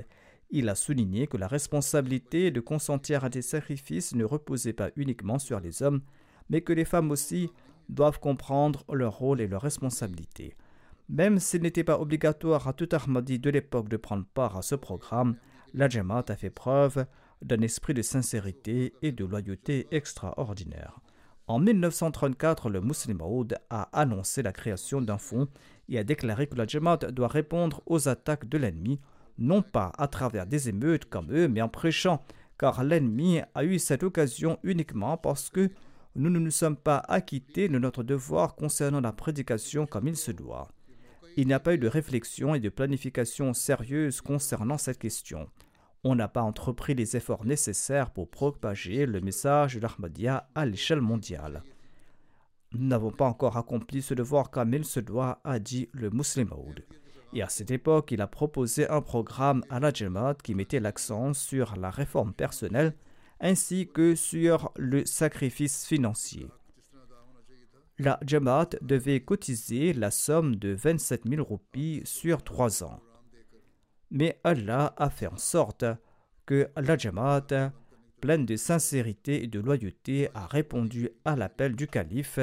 Il 0.50 0.68
a 0.68 0.74
souligné 0.74 1.28
que 1.28 1.36
la 1.36 1.46
responsabilité 1.46 2.50
de 2.50 2.58
consentir 2.58 3.24
à 3.24 3.28
des 3.28 3.40
sacrifices 3.40 4.16
ne 4.16 4.24
reposait 4.24 4.72
pas 4.72 4.90
uniquement 4.96 5.38
sur 5.38 5.60
les 5.60 5.84
hommes, 5.84 6.00
mais 6.48 6.62
que 6.62 6.72
les 6.72 6.84
femmes 6.84 7.12
aussi 7.12 7.50
doivent 7.88 8.18
comprendre 8.18 8.84
leur 8.92 9.16
rôle 9.16 9.40
et 9.40 9.46
leurs 9.46 9.62
responsabilités. 9.62 10.56
Même 11.08 11.38
s'il 11.38 11.62
n'était 11.62 11.84
pas 11.84 12.00
obligatoire 12.00 12.66
à 12.66 12.72
tout 12.72 12.88
Ahmadi 12.90 13.38
de 13.38 13.50
l'époque 13.50 13.88
de 13.88 13.96
prendre 13.96 14.26
part 14.34 14.56
à 14.56 14.62
ce 14.62 14.74
programme, 14.74 15.36
la 15.72 15.88
Jamaat 15.88 16.24
a 16.30 16.36
fait 16.36 16.50
preuve 16.50 17.06
d'un 17.42 17.60
esprit 17.60 17.94
de 17.94 18.02
sincérité 18.02 18.92
et 19.02 19.12
de 19.12 19.24
loyauté 19.24 19.86
extraordinaire. 19.92 21.00
En 21.50 21.58
1934, 21.58 22.70
le 22.70 22.80
Muslim 22.80 23.18
a 23.70 23.88
annoncé 23.92 24.40
la 24.40 24.52
création 24.52 25.02
d'un 25.02 25.18
fonds 25.18 25.48
et 25.88 25.98
a 25.98 26.04
déclaré 26.04 26.46
que 26.46 26.54
la 26.54 26.64
Jamaat 26.64 26.98
doit 26.98 27.26
répondre 27.26 27.82
aux 27.86 28.08
attaques 28.08 28.48
de 28.48 28.56
l'ennemi, 28.56 29.00
non 29.36 29.60
pas 29.60 29.90
à 29.98 30.06
travers 30.06 30.46
des 30.46 30.68
émeutes 30.68 31.06
comme 31.06 31.32
eux, 31.32 31.48
mais 31.48 31.60
en 31.60 31.68
prêchant, 31.68 32.22
car 32.56 32.84
l'ennemi 32.84 33.40
a 33.56 33.64
eu 33.64 33.80
cette 33.80 34.04
occasion 34.04 34.60
uniquement 34.62 35.16
parce 35.16 35.50
que 35.50 35.70
nous 36.14 36.30
ne 36.30 36.38
nous 36.38 36.52
sommes 36.52 36.76
pas 36.76 36.98
acquittés 37.08 37.68
de 37.68 37.80
notre 37.80 38.04
devoir 38.04 38.54
concernant 38.54 39.00
la 39.00 39.10
prédication 39.10 39.86
comme 39.86 40.06
il 40.06 40.16
se 40.16 40.30
doit. 40.30 40.68
il 41.36 41.48
n'y 41.48 41.52
a 41.52 41.58
pas 41.58 41.74
eu 41.74 41.78
de 41.78 41.88
réflexion 41.88 42.54
et 42.54 42.60
de 42.60 42.68
planification 42.68 43.54
sérieuse 43.54 44.20
concernant 44.20 44.78
cette 44.78 45.00
question. 45.00 45.48
On 46.02 46.14
n'a 46.14 46.28
pas 46.28 46.42
entrepris 46.42 46.94
les 46.94 47.16
efforts 47.16 47.44
nécessaires 47.44 48.10
pour 48.10 48.30
propager 48.30 49.04
le 49.04 49.20
message 49.20 49.74
de 49.74 49.80
l'Ahmadiyya 49.80 50.48
à 50.54 50.64
l'échelle 50.64 51.02
mondiale. 51.02 51.62
Nous 52.72 52.86
n'avons 52.86 53.10
pas 53.10 53.26
encore 53.26 53.56
accompli 53.56 54.00
ce 54.00 54.14
devoir 54.14 54.50
comme 54.50 54.72
il 54.72 54.84
se 54.84 55.00
doit, 55.00 55.40
a 55.44 55.58
dit 55.58 55.88
le 55.92 56.08
Muslim 56.10 56.50
Et 57.32 57.42
à 57.42 57.48
cette 57.48 57.70
époque, 57.70 58.12
il 58.12 58.20
a 58.20 58.26
proposé 58.26 58.88
un 58.88 59.02
programme 59.02 59.62
à 59.68 59.80
la 59.80 59.92
Jamaat 59.92 60.36
qui 60.42 60.54
mettait 60.54 60.80
l'accent 60.80 61.34
sur 61.34 61.76
la 61.76 61.90
réforme 61.90 62.32
personnelle 62.32 62.94
ainsi 63.40 63.88
que 63.92 64.14
sur 64.14 64.70
le 64.76 65.04
sacrifice 65.04 65.86
financier. 65.86 66.46
La 67.98 68.18
Jamaat 68.26 68.70
devait 68.80 69.20
cotiser 69.20 69.92
la 69.92 70.10
somme 70.10 70.56
de 70.56 70.70
27 70.70 71.28
000 71.28 71.44
roupies 71.44 72.02
sur 72.04 72.42
trois 72.42 72.84
ans. 72.84 73.00
Mais 74.10 74.40
Allah 74.44 74.94
a 74.96 75.10
fait 75.10 75.26
en 75.26 75.36
sorte 75.36 75.84
que 76.46 76.68
la 76.76 76.96
Jamaat, 76.96 77.72
pleine 78.20 78.44
de 78.44 78.56
sincérité 78.56 79.42
et 79.44 79.46
de 79.46 79.60
loyauté, 79.60 80.28
a 80.34 80.46
répondu 80.46 81.10
à 81.24 81.36
l'appel 81.36 81.76
du 81.76 81.86
calife 81.86 82.40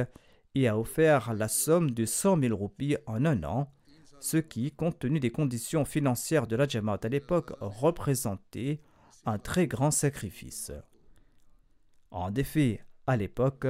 et 0.55 0.67
a 0.67 0.77
offert 0.77 1.33
la 1.33 1.47
somme 1.47 1.91
de 1.91 2.05
100 2.05 2.41
000 2.41 2.55
roupies 2.55 2.97
en 3.05 3.25
un 3.25 3.43
an, 3.43 3.71
ce 4.19 4.37
qui, 4.37 4.71
compte 4.71 4.97
tenu 4.97 5.19
des 5.19 5.29
conditions 5.29 5.85
financières 5.85 6.47
de 6.47 6.55
la 6.55 6.67
Jamaat 6.67 6.99
à 7.03 7.09
l'époque, 7.09 7.51
représentait 7.59 8.79
un 9.25 9.37
très 9.37 9.67
grand 9.67 9.91
sacrifice. 9.91 10.71
En 12.11 12.33
effet, 12.33 12.81
à 13.05 13.17
l'époque, 13.17 13.67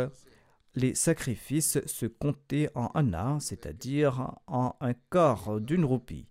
les 0.75 0.93
sacrifices 0.93 1.83
se 1.85 2.05
comptaient 2.05 2.69
en 2.75 3.13
an, 3.13 3.39
c'est-à-dire 3.39 4.35
en 4.45 4.75
un 4.79 4.93
quart 4.93 5.59
d'une 5.59 5.83
roupie. 5.83 6.27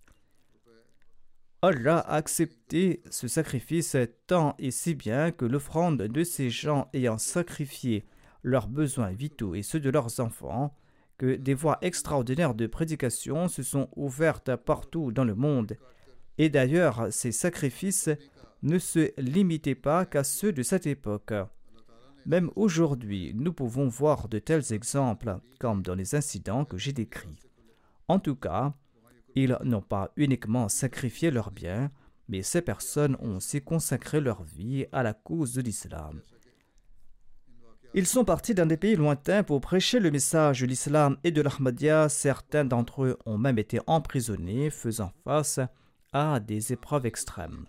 Allah 1.62 1.98
a 1.98 2.16
accepté 2.16 3.02
ce 3.10 3.28
sacrifice 3.28 3.96
tant 4.26 4.54
et 4.58 4.70
si 4.70 4.94
bien 4.94 5.32
que 5.32 5.44
l'offrande 5.44 6.02
de 6.02 6.24
ces 6.24 6.50
gens 6.50 6.88
ayant 6.92 7.18
sacrifié 7.18 8.04
leurs 8.42 8.68
besoins 8.68 9.10
vitaux 9.10 9.54
et 9.54 9.62
ceux 9.62 9.80
de 9.80 9.90
leurs 9.90 10.20
enfants, 10.20 10.76
que 11.18 11.34
des 11.34 11.54
voies 11.54 11.78
extraordinaires 11.80 12.54
de 12.54 12.66
prédication 12.66 13.48
se 13.48 13.62
sont 13.62 13.88
ouvertes 13.96 14.54
partout 14.54 15.12
dans 15.12 15.24
le 15.24 15.34
monde. 15.34 15.76
Et 16.38 16.50
d'ailleurs, 16.50 17.08
ces 17.10 17.32
sacrifices 17.32 18.10
ne 18.62 18.78
se 18.78 19.10
limitaient 19.18 19.74
pas 19.74 20.04
qu'à 20.04 20.24
ceux 20.24 20.52
de 20.52 20.62
cette 20.62 20.86
époque. 20.86 21.32
Même 22.26 22.50
aujourd'hui, 22.56 23.32
nous 23.34 23.52
pouvons 23.52 23.88
voir 23.88 24.28
de 24.28 24.38
tels 24.38 24.72
exemples, 24.72 25.38
comme 25.58 25.82
dans 25.82 25.94
les 25.94 26.14
incidents 26.14 26.64
que 26.64 26.76
j'ai 26.76 26.92
décrits. 26.92 27.38
En 28.08 28.18
tout 28.18 28.36
cas, 28.36 28.74
ils 29.36 29.56
n'ont 29.62 29.82
pas 29.82 30.10
uniquement 30.16 30.68
sacrifié 30.68 31.30
leurs 31.30 31.52
biens, 31.52 31.90
mais 32.28 32.42
ces 32.42 32.62
personnes 32.62 33.16
ont 33.20 33.36
aussi 33.36 33.60
consacré 33.60 34.20
leur 34.20 34.42
vie 34.42 34.86
à 34.90 35.02
la 35.02 35.14
cause 35.14 35.54
de 35.54 35.60
l'islam. 35.60 36.22
Ils 37.94 38.06
sont 38.06 38.24
partis 38.24 38.54
dans 38.54 38.66
des 38.66 38.76
pays 38.76 38.96
lointains 38.96 39.42
pour 39.42 39.60
prêcher 39.60 40.00
le 40.00 40.10
message 40.10 40.60
de 40.60 40.66
l'islam 40.66 41.16
et 41.22 41.30
de 41.30 41.40
l'Ahmadiyya. 41.40 42.08
Certains 42.08 42.64
d'entre 42.64 43.04
eux 43.04 43.18
ont 43.24 43.38
même 43.38 43.58
été 43.58 43.78
emprisonnés, 43.86 44.70
faisant 44.70 45.12
face 45.24 45.60
à 46.12 46.40
des 46.40 46.72
épreuves 46.72 47.06
extrêmes. 47.06 47.66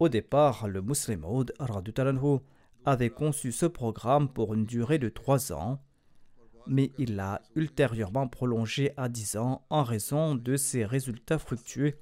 Au 0.00 0.08
départ, 0.08 0.66
le 0.66 0.82
musulman 0.82 1.44
avait 2.84 3.10
conçu 3.10 3.52
ce 3.52 3.66
programme 3.66 4.28
pour 4.28 4.54
une 4.54 4.66
durée 4.66 4.98
de 4.98 5.08
trois 5.08 5.52
ans, 5.52 5.80
mais 6.66 6.90
il 6.98 7.16
l'a 7.16 7.42
ultérieurement 7.54 8.28
prolongé 8.28 8.92
à 8.96 9.08
dix 9.08 9.36
ans 9.36 9.64
en 9.70 9.82
raison 9.82 10.34
de 10.34 10.56
ses 10.56 10.84
résultats 10.84 11.38
fructueux 11.38 11.94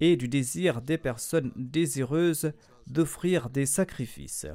et 0.00 0.16
du 0.16 0.28
désir 0.28 0.82
des 0.82 0.98
personnes 0.98 1.52
désireuses 1.56 2.52
d'offrir 2.86 3.50
des 3.50 3.66
sacrifices. 3.66 4.46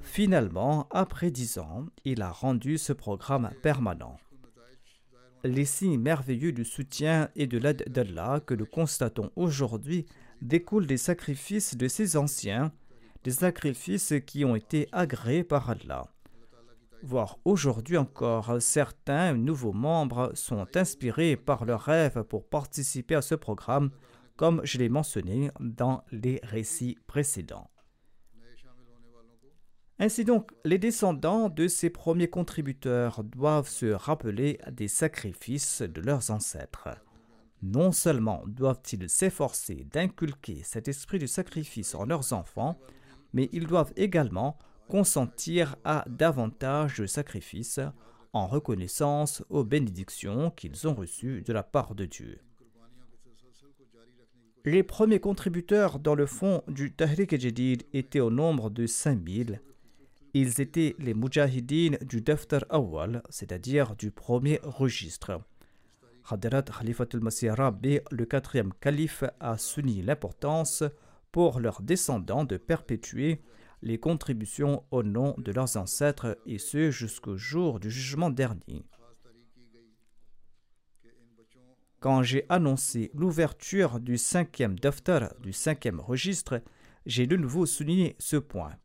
Finalement, 0.00 0.88
après 0.90 1.30
dix 1.30 1.58
ans, 1.58 1.86
il 2.04 2.22
a 2.22 2.30
rendu 2.30 2.78
ce 2.78 2.92
programme 2.92 3.50
permanent. 3.62 4.18
Les 5.44 5.64
signes 5.64 5.98
merveilleux 5.98 6.52
du 6.52 6.64
soutien 6.64 7.28
et 7.36 7.46
de 7.46 7.58
l'aide 7.58 7.84
d'Allah 7.88 8.40
que 8.44 8.54
nous 8.54 8.66
constatons 8.66 9.30
aujourd'hui 9.36 10.06
découlent 10.42 10.86
des 10.86 10.96
sacrifices 10.96 11.76
de 11.76 11.88
ces 11.88 12.16
anciens 12.16 12.72
des 13.24 13.30
sacrifices 13.32 14.14
qui 14.26 14.44
ont 14.44 14.56
été 14.56 14.88
agréés 14.92 15.44
par 15.44 15.70
Allah. 15.70 16.08
Voire 17.02 17.38
aujourd'hui 17.44 17.96
encore, 17.96 18.60
certains 18.60 19.34
nouveaux 19.34 19.72
membres 19.72 20.32
sont 20.34 20.66
inspirés 20.76 21.36
par 21.36 21.64
leur 21.64 21.82
rêve 21.82 22.24
pour 22.24 22.48
participer 22.48 23.14
à 23.14 23.22
ce 23.22 23.34
programme, 23.34 23.90
comme 24.36 24.60
je 24.64 24.78
l'ai 24.78 24.88
mentionné 24.88 25.50
dans 25.60 26.04
les 26.10 26.40
récits 26.42 26.98
précédents. 27.06 27.70
Ainsi 30.00 30.24
donc, 30.24 30.50
les 30.64 30.78
descendants 30.78 31.48
de 31.48 31.66
ces 31.66 31.90
premiers 31.90 32.30
contributeurs 32.30 33.24
doivent 33.24 33.68
se 33.68 33.86
rappeler 33.86 34.58
des 34.70 34.86
sacrifices 34.86 35.82
de 35.82 36.00
leurs 36.00 36.30
ancêtres. 36.30 36.88
Non 37.62 37.90
seulement 37.90 38.44
doivent-ils 38.46 39.08
s'efforcer 39.08 39.86
d'inculquer 39.92 40.62
cet 40.62 40.86
esprit 40.86 41.18
du 41.18 41.26
sacrifice 41.26 41.96
en 41.96 42.04
leurs 42.04 42.32
enfants, 42.32 42.78
mais 43.32 43.48
ils 43.52 43.66
doivent 43.66 43.92
également 43.96 44.56
consentir 44.88 45.76
à 45.84 46.04
davantage 46.08 46.98
de 46.98 47.06
sacrifices 47.06 47.80
en 48.32 48.46
reconnaissance 48.46 49.42
aux 49.50 49.64
bénédictions 49.64 50.50
qu'ils 50.50 50.88
ont 50.88 50.94
reçues 50.94 51.42
de 51.42 51.52
la 51.52 51.62
part 51.62 51.94
de 51.94 52.06
Dieu. 52.06 52.38
Les 54.64 54.82
premiers 54.82 55.20
contributeurs 55.20 55.98
dans 55.98 56.14
le 56.14 56.26
fond 56.26 56.62
du 56.68 56.92
Tahrik 56.92 57.38
Jadid 57.40 57.84
étaient 57.92 58.20
au 58.20 58.30
nombre 58.30 58.70
de 58.70 58.86
5000. 58.86 59.62
Ils 60.34 60.60
étaient 60.60 60.94
les 60.98 61.14
Mujahideen 61.14 61.96
du 62.02 62.20
Daftar 62.20 62.64
Awal, 62.68 63.22
c'est-à-dire 63.30 63.96
du 63.96 64.10
premier 64.10 64.60
registre. 64.62 65.40
Hadrat 66.30 66.62
Khalifatul 66.62 67.20
Masih 67.20 67.50
Rabbi, 67.50 68.00
le 68.10 68.26
quatrième 68.26 68.74
calife, 68.74 69.24
a 69.40 69.56
souligné 69.56 70.02
l'importance 70.02 70.84
pour 71.32 71.60
leurs 71.60 71.80
descendants 71.80 72.44
de 72.44 72.58
perpétuer 72.58 73.40
les 73.82 73.98
contributions 73.98 74.84
au 74.90 75.02
nom 75.02 75.34
de 75.38 75.52
leurs 75.52 75.76
ancêtres 75.76 76.38
et 76.46 76.58
ce 76.58 76.90
jusqu'au 76.90 77.36
jour 77.36 77.80
du 77.80 77.90
jugement 77.90 78.30
dernier. 78.30 78.84
Quand 82.00 82.22
j'ai 82.22 82.44
annoncé 82.48 83.10
l'ouverture 83.14 83.98
du 83.98 84.18
cinquième 84.18 84.78
daftar, 84.78 85.34
du 85.40 85.52
cinquième 85.52 86.00
registre, 86.00 86.62
j'ai 87.06 87.26
de 87.26 87.36
nouveau 87.36 87.66
souligné 87.66 88.14
ce 88.18 88.36
point. 88.36 88.76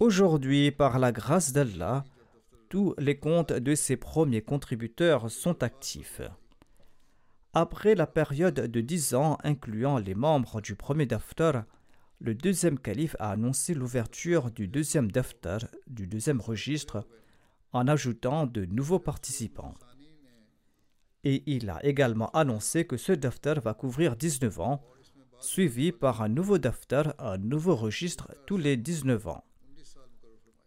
Aujourd'hui, 0.00 0.70
par 0.70 0.98
la 0.98 1.12
grâce 1.12 1.52
d'Allah, 1.52 2.04
tous 2.68 2.94
les 2.98 3.18
comptes 3.18 3.52
de 3.52 3.74
ces 3.74 3.96
premiers 3.96 4.42
contributeurs 4.42 5.30
sont 5.30 5.62
actifs. 5.62 6.20
Après 7.54 7.94
la 7.94 8.06
période 8.06 8.54
de 8.54 8.80
dix 8.80 9.14
ans 9.14 9.38
incluant 9.44 9.98
les 9.98 10.16
membres 10.16 10.60
du 10.60 10.74
premier 10.74 11.06
daftar, 11.06 11.64
le 12.20 12.34
deuxième 12.34 12.78
calife 12.78 13.16
a 13.18 13.30
annoncé 13.30 13.74
l'ouverture 13.74 14.50
du 14.50 14.68
deuxième 14.68 15.10
daftar, 15.10 15.66
du 15.86 16.06
deuxième 16.06 16.40
registre, 16.40 17.06
en 17.72 17.88
ajoutant 17.88 18.46
de 18.46 18.64
nouveaux 18.64 19.00
participants. 19.00 19.74
Et 21.24 21.42
il 21.46 21.70
a 21.70 21.84
également 21.84 22.30
annoncé 22.30 22.86
que 22.86 22.96
ce 22.96 23.12
daftar 23.12 23.60
va 23.60 23.74
couvrir 23.74 24.16
19 24.16 24.60
ans, 24.60 24.82
suivi 25.40 25.90
par 25.90 26.22
un 26.22 26.28
nouveau 26.28 26.58
daftar, 26.58 27.14
un 27.18 27.38
nouveau 27.38 27.74
registre 27.74 28.32
tous 28.46 28.58
les 28.58 28.76
19 28.76 29.26
ans. 29.26 29.44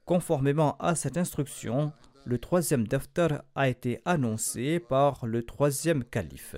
Conformément 0.05 0.77
à 0.77 0.95
cette 0.95 1.17
instruction, 1.17 1.91
le 2.25 2.39
troisième 2.39 2.87
daftar 2.87 3.43
a 3.55 3.69
été 3.69 4.01
annoncé 4.05 4.79
par 4.79 5.25
le 5.25 5.43
troisième 5.43 6.03
calife. 6.03 6.55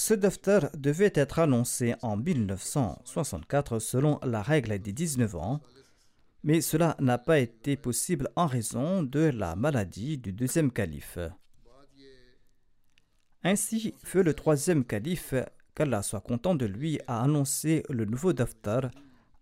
Ce 0.00 0.14
daftar 0.14 0.70
devait 0.78 1.12
être 1.14 1.40
annoncé 1.40 1.94
en 2.00 2.16
1964 2.16 3.78
selon 3.80 4.18
la 4.22 4.40
règle 4.40 4.78
des 4.78 4.94
19 4.94 5.36
ans, 5.36 5.60
mais 6.42 6.62
cela 6.62 6.96
n'a 7.00 7.18
pas 7.18 7.38
été 7.38 7.76
possible 7.76 8.30
en 8.34 8.46
raison 8.46 9.02
de 9.02 9.20
la 9.20 9.56
maladie 9.56 10.16
du 10.16 10.32
deuxième 10.32 10.72
calife. 10.72 11.18
Ainsi 13.42 13.94
fut 14.02 14.22
le 14.22 14.32
troisième 14.32 14.86
calife, 14.86 15.34
qu'Allah 15.74 16.00
soit 16.00 16.22
content 16.22 16.54
de 16.54 16.64
lui, 16.64 16.98
a 17.06 17.22
annoncé 17.22 17.82
le 17.90 18.06
nouveau 18.06 18.32
daftar, 18.32 18.90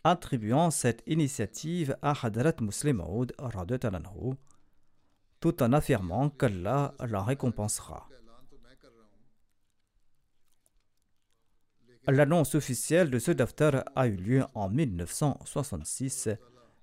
attribuant 0.02 0.72
cette 0.72 1.04
initiative 1.06 1.96
à 2.02 2.14
Hadrat 2.20 2.56
Muslim 2.60 2.96
Maud 2.96 3.32
tout 5.38 5.62
en 5.62 5.72
affirmant 5.72 6.30
qu'Allah 6.30 6.96
la 6.98 7.22
récompensera. 7.22 8.08
L'annonce 12.10 12.54
officielle 12.54 13.10
de 13.10 13.18
ce 13.18 13.32
daftar 13.32 13.84
a 13.94 14.06
eu 14.06 14.16
lieu 14.16 14.44
en 14.54 14.70
1966, 14.70 16.30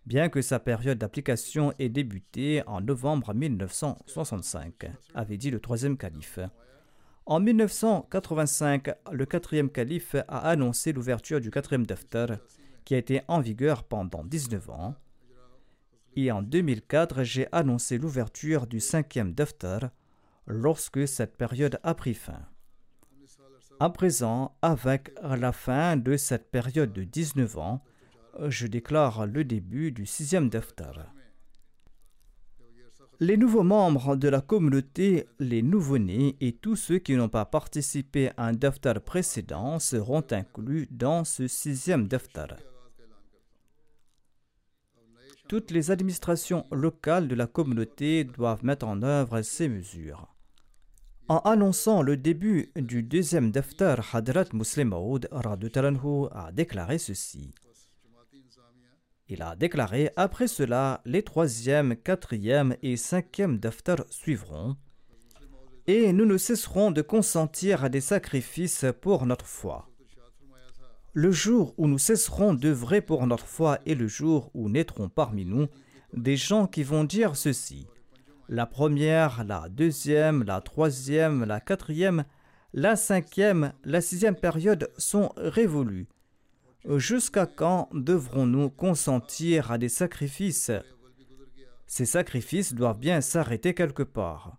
bien 0.05 0.30
que 0.30 0.43
sa 0.43 0.59
période 0.59 0.99
d'application 0.99 1.73
ait 1.80 1.89
débuté 1.89 2.61
en 2.67 2.80
novembre 2.80 3.34
1965, 3.34 4.86
avait 5.15 5.38
dit 5.38 5.49
le 5.49 5.59
troisième 5.59 5.97
calife. 5.97 6.38
En 7.26 7.39
1985, 7.39 8.91
le 9.11 9.26
quatrième 9.26 9.71
calife 9.71 10.15
a 10.28 10.47
annoncé 10.47 10.93
l'ouverture 10.93 11.41
du 11.41 11.49
quatrième 11.49 11.88
daftar, 11.88 12.38
qui 12.84 12.93
a 12.93 12.99
été 12.99 13.23
en 13.28 13.41
vigueur 13.41 13.84
pendant 13.84 14.23
19 14.23 14.69
ans. 14.69 14.93
Et 16.15 16.32
en 16.32 16.43
2004, 16.43 17.23
j'ai 17.23 17.47
annoncé 17.51 17.97
l'ouverture 17.97 18.67
du 18.67 18.80
cinquième 18.80 19.34
daftar 19.34 19.89
lorsque 20.45 21.07
cette 21.07 21.36
période 21.36 21.80
a 21.82 21.95
pris 21.95 22.13
fin. 22.13 22.45
À 23.80 23.89
présent, 23.89 24.55
avec 24.61 25.13
la 25.21 25.51
fin 25.51 25.97
de 25.97 26.15
cette 26.15 26.49
période 26.49 26.93
de 26.93 27.03
19 27.03 27.57
ans, 27.57 27.84
je 28.47 28.67
déclare 28.67 29.26
le 29.26 29.43
début 29.43 29.91
du 29.91 30.05
sixième 30.05 30.47
daftar. 30.47 31.13
Les 33.19 33.36
nouveaux 33.36 33.63
membres 33.63 34.15
de 34.15 34.30
la 34.30 34.39
communauté, 34.39 35.28
les 35.39 35.61
nouveau-nés 35.61 36.38
et 36.39 36.53
tous 36.53 36.78
ceux 36.78 36.99
qui 36.99 37.15
n'ont 37.15 37.30
pas 37.30 37.45
participé 37.45 38.30
à 38.38 38.47
un 38.47 38.53
daftar 38.53 39.01
précédent 39.01 39.80
seront 39.80 40.23
inclus 40.32 40.88
dans 40.91 41.26
ce 41.26 41.47
sixième 41.47 42.07
daftar. 42.07 42.55
Toutes 45.49 45.71
les 45.71 45.91
administrations 45.91 46.65
locales 46.71 47.28
de 47.28 47.36
la 47.36 47.47
communauté 47.47 48.23
doivent 48.23 48.63
mettre 48.63 48.88
en 48.88 49.03
œuvre 49.03 49.41
ces 49.41 49.67
mesures. 49.67 50.34
En 51.28 51.39
annonçant 51.39 52.03
le 52.03 52.17
début 52.17 52.71
du 52.76 53.01
deuxième 53.01 53.49
daftar, 53.49 54.13
Hadrat 54.13 54.45
Muslim 54.53 54.89
Maud 54.89 55.28
a 55.32 56.51
déclaré 56.51 56.99
ceci. 56.99 57.51
Il 59.28 59.41
a 59.41 59.55
déclaré 59.55 60.11
après 60.17 60.47
cela 60.47 61.01
les 61.03 61.23
troisième, 61.23 61.95
quatrième 61.95 62.76
et 62.84 62.95
cinquième 62.95 63.57
daftar 63.57 64.05
suivront, 64.11 64.76
et 65.88 66.13
nous 66.13 66.26
ne 66.26 66.38
cesserons 66.38 66.91
de 66.91 67.01
consentir 67.01 67.84
à 67.84 67.89
des 67.89 68.01
sacrifices 68.01 68.86
pour 69.01 69.26
notre 69.26 69.47
foi. 69.47 69.89
Le 71.13 71.32
jour 71.32 71.73
où 71.78 71.88
nous 71.88 71.97
cesserons 71.97 72.53
d'œuvrer 72.53 73.01
pour 73.01 73.26
notre 73.26 73.47
foi 73.47 73.80
est 73.88 73.95
le 73.95 74.07
jour 74.07 74.51
où 74.53 74.69
naîtront 74.69 75.09
parmi 75.09 75.45
nous 75.45 75.69
des 76.13 76.38
gens 76.38 76.67
qui 76.67 76.84
vont 76.84 77.03
dire 77.03 77.36
ceci. 77.36 77.88
La 78.47 78.67
première, 78.67 79.43
la 79.43 79.69
deuxième, 79.69 80.43
la 80.43 80.61
troisième, 80.61 81.43
la 81.45 81.59
quatrième, 81.59 82.25
la 82.73 82.95
cinquième, 82.95 83.73
la 83.83 84.01
sixième 84.01 84.35
période 84.35 84.91
sont 84.97 85.31
révolues. 85.37 86.07
Jusqu'à 86.97 87.47
quand 87.47 87.89
devrons-nous 87.93 88.69
consentir 88.69 89.71
à 89.71 89.79
des 89.79 89.89
sacrifices? 89.89 90.71
Ces 91.87 92.05
sacrifices 92.05 92.73
doivent 92.73 92.99
bien 92.99 93.21
s'arrêter 93.21 93.73
quelque 93.73 94.03
part. 94.03 94.57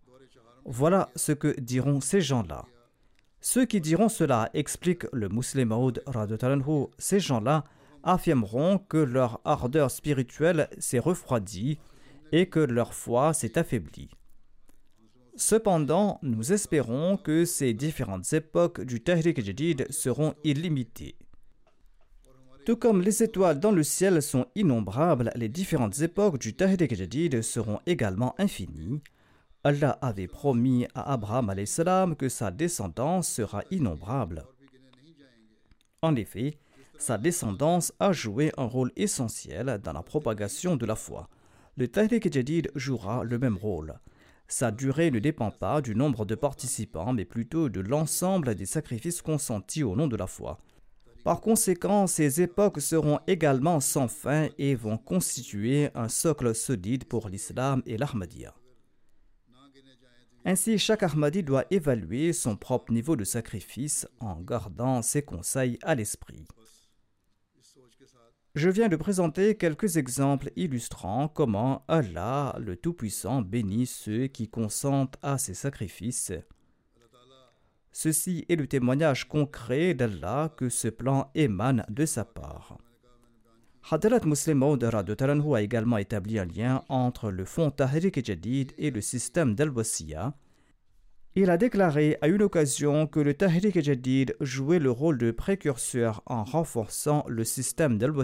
Voilà 0.64 1.08
ce 1.14 1.30
que 1.30 1.58
diront 1.60 2.00
ces 2.00 2.20
gens-là. 2.20 2.64
Ceux 3.40 3.66
qui 3.66 3.80
diront 3.80 4.08
cela, 4.08 4.50
explique 4.54 5.06
le 5.12 5.28
musulman 5.28 5.92
ces 6.98 7.20
gens-là 7.20 7.62
affirmeront 8.02 8.78
que 8.78 8.96
leur 8.96 9.40
ardeur 9.44 9.92
spirituelle 9.92 10.68
s'est 10.78 10.98
refroidie 10.98 11.78
et 12.32 12.48
que 12.48 12.60
leur 12.60 12.94
foi 12.94 13.32
s'est 13.32 13.58
affaiblie. 13.58 14.10
Cependant, 15.36 16.18
nous 16.22 16.52
espérons 16.52 17.18
que 17.18 17.44
ces 17.44 17.74
différentes 17.74 18.32
époques 18.32 18.80
du 18.80 19.02
Tahrik 19.02 19.44
Jadid 19.44 19.86
seront 19.92 20.34
illimitées. 20.44 21.16
Tout 22.64 22.76
comme 22.76 23.02
les 23.02 23.22
étoiles 23.22 23.60
dans 23.60 23.70
le 23.70 23.82
ciel 23.82 24.22
sont 24.22 24.46
innombrables, 24.54 25.30
les 25.36 25.50
différentes 25.50 26.00
époques 26.00 26.38
du 26.38 26.54
Tahrik 26.54 26.94
Jadid 26.94 27.42
seront 27.42 27.80
également 27.86 28.34
infinies. 28.38 29.02
Allah 29.62 29.98
avait 30.00 30.26
promis 30.26 30.86
à 30.94 31.12
Abraham 31.12 31.54
salam 31.66 32.16
que 32.16 32.30
sa 32.30 32.50
descendance 32.50 33.28
sera 33.28 33.62
innombrable. 33.70 34.42
En 36.00 36.16
effet, 36.16 36.58
sa 36.98 37.18
descendance 37.18 37.92
a 38.00 38.12
joué 38.12 38.52
un 38.56 38.64
rôle 38.64 38.90
essentiel 38.96 39.80
dans 39.84 39.92
la 39.92 40.02
propagation 40.02 40.76
de 40.76 40.86
la 40.86 40.96
foi 40.96 41.28
le 41.76 41.88
Tahrik 41.88 42.32
Jadid 42.32 42.70
jouera 42.74 43.22
le 43.22 43.38
même 43.38 43.56
rôle. 43.56 44.00
Sa 44.48 44.70
durée 44.70 45.10
ne 45.10 45.18
dépend 45.18 45.50
pas 45.50 45.82
du 45.82 45.94
nombre 45.94 46.24
de 46.24 46.34
participants, 46.34 47.12
mais 47.12 47.24
plutôt 47.24 47.68
de 47.68 47.80
l'ensemble 47.80 48.54
des 48.54 48.64
sacrifices 48.64 49.20
consentis 49.20 49.82
au 49.82 49.94
nom 49.94 50.06
de 50.06 50.16
la 50.16 50.26
foi. 50.26 50.58
Par 51.24 51.40
conséquent, 51.40 52.06
ces 52.06 52.40
époques 52.40 52.80
seront 52.80 53.18
également 53.26 53.80
sans 53.80 54.08
fin 54.08 54.48
et 54.58 54.74
vont 54.74 54.96
constituer 54.96 55.90
un 55.94 56.08
socle 56.08 56.54
solide 56.54 57.04
pour 57.04 57.28
l'islam 57.28 57.82
et 57.84 57.98
l'Ahmadiyya. 57.98 58.54
Ainsi, 60.44 60.78
chaque 60.78 61.02
Ahmadi 61.02 61.42
doit 61.42 61.64
évaluer 61.72 62.32
son 62.32 62.56
propre 62.56 62.92
niveau 62.92 63.16
de 63.16 63.24
sacrifice 63.24 64.06
en 64.20 64.36
gardant 64.40 65.02
ses 65.02 65.22
conseils 65.22 65.76
à 65.82 65.96
l'esprit. 65.96 66.46
Je 68.56 68.70
viens 68.70 68.88
de 68.88 68.96
présenter 68.96 69.54
quelques 69.54 69.98
exemples 69.98 70.50
illustrant 70.56 71.28
comment 71.28 71.84
Allah, 71.88 72.56
le 72.58 72.74
Tout-Puissant, 72.74 73.42
bénit 73.42 73.84
ceux 73.84 74.28
qui 74.28 74.48
consentent 74.48 75.18
à 75.20 75.36
ses 75.36 75.52
sacrifices. 75.52 76.32
Ceci 77.92 78.46
est 78.48 78.56
le 78.56 78.66
témoignage 78.66 79.28
concret 79.28 79.92
d'Allah 79.92 80.54
que 80.56 80.70
ce 80.70 80.88
plan 80.88 81.30
émane 81.34 81.84
de 81.90 82.06
sa 82.06 82.24
part. 82.24 82.78
Hadrat 83.90 84.24
Muslim 84.24 84.56
Maud 84.56 84.82
a 84.84 85.62
également 85.62 85.98
établi 85.98 86.38
un 86.38 86.46
lien 86.46 86.82
entre 86.88 87.30
le 87.30 87.44
fonds 87.44 87.70
Tahrik 87.70 88.24
Jadid 88.24 88.72
et 88.78 88.90
le 88.90 89.02
système 89.02 89.54
d'Al-Wasiya, 89.54 90.32
il 91.38 91.50
a 91.50 91.58
déclaré 91.58 92.16
à 92.22 92.28
une 92.28 92.42
occasion 92.42 93.06
que 93.06 93.20
le 93.20 93.34
Tahrik 93.34 93.78
Jadid 93.82 94.34
jouait 94.40 94.78
le 94.78 94.90
rôle 94.90 95.18
de 95.18 95.30
précurseur 95.30 96.22
en 96.24 96.44
renforçant 96.44 97.26
le 97.28 97.44
système 97.44 97.98
dal 97.98 98.14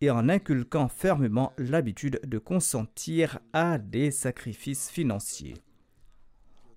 et 0.00 0.10
en 0.10 0.30
inculquant 0.30 0.88
fermement 0.88 1.52
l'habitude 1.58 2.18
de 2.24 2.38
consentir 2.38 3.40
à 3.52 3.76
des 3.76 4.10
sacrifices 4.10 4.88
financiers. 4.88 5.54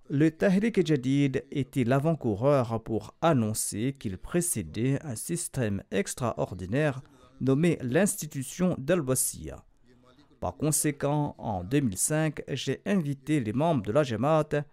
Le 0.10 0.30
Tahrik 0.32 0.86
Jadid 0.86 1.46
était 1.50 1.86
l'avant-coureur 1.86 2.84
pour 2.84 3.16
annoncer 3.22 3.96
qu'il 3.98 4.18
précédait 4.18 5.00
un 5.06 5.16
système 5.16 5.82
extraordinaire 5.92 7.02
nommé 7.40 7.78
l'institution 7.82 8.76
dal 8.78 9.00
Par 10.44 10.58
conséquent, 10.58 11.36
en 11.38 11.64
2005, 11.64 12.44
j'ai 12.50 12.82
invité 12.86 13.40
les 13.40 13.54
membres 13.54 13.82
de 13.82 13.94
la 13.94 14.04
Jamaat 14.04 14.66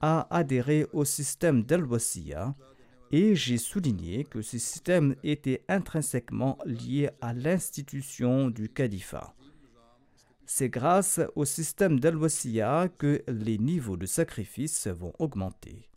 a 0.00 0.26
adhéré 0.36 0.84
au 0.92 1.04
système 1.04 1.62
d'Al 1.62 1.86
et 3.12 3.36
j'ai 3.36 3.56
souligné 3.56 4.24
que 4.24 4.42
ce 4.42 4.58
système 4.58 5.14
était 5.22 5.62
intrinsèquement 5.68 6.58
lié 6.66 7.08
à 7.20 7.34
l'institution 7.34 8.50
du 8.50 8.68
califat. 8.68 9.32
C'est 10.44 10.70
grâce 10.70 11.20
au 11.36 11.44
système 11.44 12.00
d'Al 12.00 12.16
que 12.98 13.22
les 13.28 13.58
niveaux 13.58 13.96
de 13.96 14.06
sacrifice 14.06 14.88
vont 14.88 15.12
augmenter. 15.20 15.88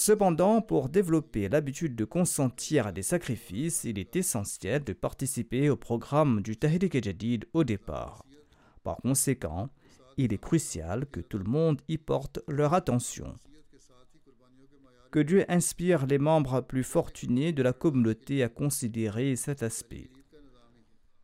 Cependant, 0.00 0.62
pour 0.62 0.88
développer 0.88 1.48
l'habitude 1.48 1.96
de 1.96 2.04
consentir 2.04 2.86
à 2.86 2.92
des 2.92 3.02
sacrifices, 3.02 3.82
il 3.82 3.98
est 3.98 4.14
essentiel 4.14 4.84
de 4.84 4.92
participer 4.92 5.70
au 5.70 5.76
programme 5.76 6.40
du 6.40 6.56
Tahrik 6.56 6.96
au 7.52 7.64
départ. 7.64 8.24
Par 8.84 8.98
conséquent, 8.98 9.70
il 10.16 10.32
est 10.32 10.38
crucial 10.38 11.06
que 11.06 11.18
tout 11.18 11.38
le 11.38 11.50
monde 11.50 11.82
y 11.88 11.98
porte 11.98 12.38
leur 12.46 12.74
attention. 12.74 13.34
Que 15.10 15.18
Dieu 15.18 15.44
inspire 15.48 16.06
les 16.06 16.18
membres 16.18 16.60
plus 16.60 16.84
fortunés 16.84 17.52
de 17.52 17.64
la 17.64 17.72
communauté 17.72 18.44
à 18.44 18.48
considérer 18.48 19.34
cet 19.34 19.64
aspect. 19.64 20.10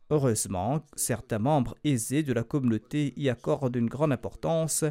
Heureusement, 0.09 0.85
certains 0.97 1.39
membres 1.39 1.75
aisés 1.85 2.23
de 2.23 2.33
la 2.33 2.43
communauté 2.43 3.13
y 3.15 3.29
accordent 3.29 3.77
une 3.77 3.87
grande 3.87 4.11
importance, 4.11 4.83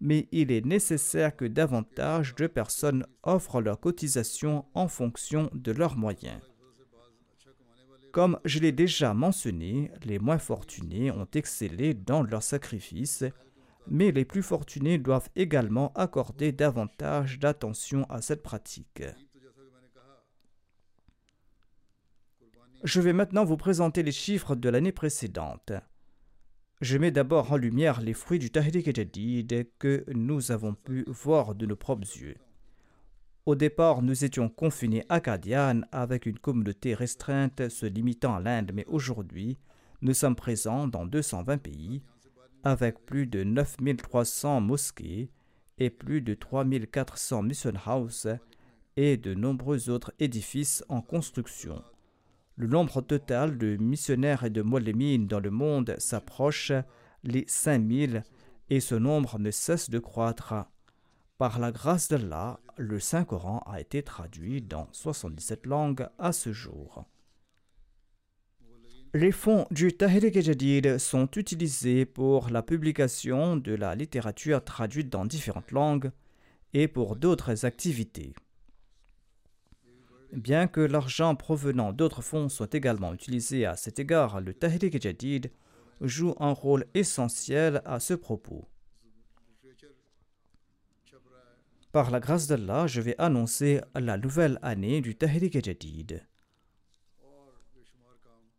mais 0.00 0.28
il 0.32 0.52
est 0.52 0.64
nécessaire 0.64 1.34
que 1.34 1.44
davantage 1.44 2.34
de 2.34 2.46
personnes 2.46 3.06
offrent 3.22 3.60
leur 3.60 3.80
cotisation 3.80 4.64
en 4.74 4.88
fonction 4.88 5.50
de 5.54 5.72
leurs 5.72 5.96
moyens. 5.96 6.40
Comme 8.12 8.38
je 8.44 8.60
l'ai 8.60 8.72
déjà 8.72 9.12
mentionné, 9.12 9.90
les 10.04 10.18
moins 10.18 10.38
fortunés 10.38 11.10
ont 11.10 11.28
excellé 11.34 11.92
dans 11.92 12.22
leurs 12.22 12.42
sacrifices, 12.42 13.24
mais 13.88 14.10
les 14.10 14.24
plus 14.24 14.42
fortunés 14.42 14.98
doivent 14.98 15.28
également 15.36 15.92
accorder 15.94 16.50
davantage 16.50 17.38
d'attention 17.38 18.04
à 18.08 18.22
cette 18.22 18.42
pratique. 18.42 19.02
Je 22.84 23.00
vais 23.00 23.12
maintenant 23.12 23.44
vous 23.44 23.56
présenter 23.56 24.02
les 24.02 24.12
chiffres 24.12 24.54
de 24.54 24.68
l'année 24.68 24.92
précédente. 24.92 25.72
Je 26.82 26.98
mets 26.98 27.10
d'abord 27.10 27.52
en 27.52 27.56
lumière 27.56 28.02
les 28.02 28.12
fruits 28.12 28.38
du 28.38 28.50
Tahrik 28.50 28.94
Jadid 28.94 29.66
que 29.78 30.04
nous 30.14 30.52
avons 30.52 30.74
pu 30.74 31.04
voir 31.06 31.54
de 31.54 31.64
nos 31.64 31.74
propres 31.74 32.06
yeux. 32.18 32.36
Au 33.46 33.54
départ, 33.54 34.02
nous 34.02 34.26
étions 34.26 34.50
confinés 34.50 35.02
à 35.08 35.20
Kadian 35.20 35.80
avec 35.90 36.26
une 36.26 36.38
communauté 36.38 36.92
restreinte 36.92 37.70
se 37.70 37.86
limitant 37.86 38.34
à 38.34 38.40
l'Inde, 38.40 38.72
mais 38.74 38.84
aujourd'hui, 38.88 39.56
nous 40.02 40.12
sommes 40.12 40.36
présents 40.36 40.86
dans 40.86 41.06
220 41.06 41.56
pays 41.56 42.02
avec 42.62 43.06
plus 43.06 43.26
de 43.26 43.42
9300 43.42 44.60
mosquées 44.60 45.30
et 45.78 45.88
plus 45.88 46.20
de 46.20 46.34
3400 46.34 47.42
mission 47.42 47.72
houses 47.86 48.36
et 48.98 49.16
de 49.16 49.32
nombreux 49.32 49.88
autres 49.88 50.12
édifices 50.18 50.84
en 50.90 51.00
construction. 51.00 51.82
Le 52.58 52.66
nombre 52.66 53.02
total 53.02 53.58
de 53.58 53.76
missionnaires 53.76 54.44
et 54.44 54.50
de 54.50 54.62
molémines 54.62 55.26
dans 55.26 55.40
le 55.40 55.50
monde 55.50 55.94
s'approche 55.98 56.72
les 57.22 57.44
5000 57.46 58.24
et 58.70 58.80
ce 58.80 58.94
nombre 58.94 59.38
ne 59.38 59.50
cesse 59.50 59.90
de 59.90 59.98
croître. 59.98 60.54
Par 61.36 61.58
la 61.58 61.70
grâce 61.70 62.08
d'Allah, 62.08 62.58
le 62.78 62.98
Saint-Coran 62.98 63.62
a 63.66 63.78
été 63.78 64.02
traduit 64.02 64.62
dans 64.62 64.88
77 64.92 65.66
langues 65.66 66.08
à 66.18 66.32
ce 66.32 66.54
jour. 66.54 67.04
Les 69.12 69.32
fonds 69.32 69.66
du 69.70 69.92
Tahrik 69.92 70.40
Jadid 70.40 70.96
sont 70.96 71.30
utilisés 71.36 72.06
pour 72.06 72.48
la 72.48 72.62
publication 72.62 73.56
de 73.56 73.74
la 73.74 73.94
littérature 73.94 74.64
traduite 74.64 75.10
dans 75.10 75.26
différentes 75.26 75.72
langues 75.72 76.10
et 76.72 76.88
pour 76.88 77.16
d'autres 77.16 77.66
activités. 77.66 78.34
Bien 80.36 80.66
que 80.66 80.82
l'argent 80.82 81.34
provenant 81.34 81.94
d'autres 81.94 82.20
fonds 82.20 82.50
soit 82.50 82.74
également 82.74 83.14
utilisé 83.14 83.64
à 83.64 83.74
cet 83.74 83.98
égard, 83.98 84.42
le 84.42 84.52
Tahrik 84.52 85.00
Jadid 85.00 85.50
joue 86.02 86.34
un 86.38 86.52
rôle 86.52 86.84
essentiel 86.92 87.80
à 87.86 88.00
ce 88.00 88.12
propos. 88.12 88.68
Par 91.90 92.10
la 92.10 92.20
grâce 92.20 92.46
d'Allah, 92.48 92.86
je 92.86 93.00
vais 93.00 93.14
annoncer 93.16 93.80
la 93.94 94.18
nouvelle 94.18 94.58
année 94.60 95.00
du 95.00 95.16
Tahrik 95.16 95.64
Jadid. 95.64 96.22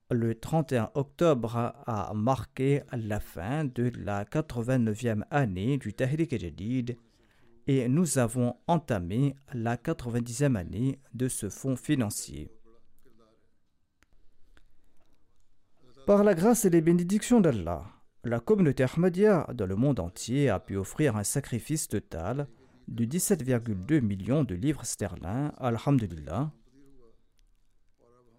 Le 0.10 0.34
31 0.34 0.90
octobre 0.96 1.56
a 1.86 2.12
marqué 2.16 2.82
la 2.92 3.20
fin 3.20 3.66
de 3.66 3.92
la 3.98 4.26
89e 4.26 5.26
année 5.30 5.78
du 5.78 5.94
Tahrik 5.94 6.40
Jadid 6.40 6.98
et 7.68 7.90
nous 7.90 8.18
avons 8.18 8.56
entamé 8.68 9.36
la 9.54 9.76
90e 9.76 10.56
année 10.56 11.00
de 11.14 11.28
ce 11.28 11.50
fonds 11.50 11.76
financier. 11.76 12.50
Par 16.06 16.24
la 16.24 16.34
grâce 16.34 16.64
et 16.64 16.70
les 16.70 16.80
bénédictions 16.82 17.42
d'Allah, 17.42 17.84
la 18.24 18.40
communauté 18.40 18.84
Ahmadiyya 18.84 19.48
dans 19.54 19.66
le 19.66 19.76
monde 19.76 20.00
entier 20.00 20.50
a 20.50 20.60
pu 20.60 20.78
offrir 20.78 21.18
un 21.18 21.26
sacrifice 21.26 21.90
total 21.90 22.48
de 22.88 23.04
17,2 23.04 24.00
millions 24.00 24.46
de 24.46 24.56
livres 24.56 24.86
sterling, 24.86 25.50
alhamdulillah. 25.58 26.52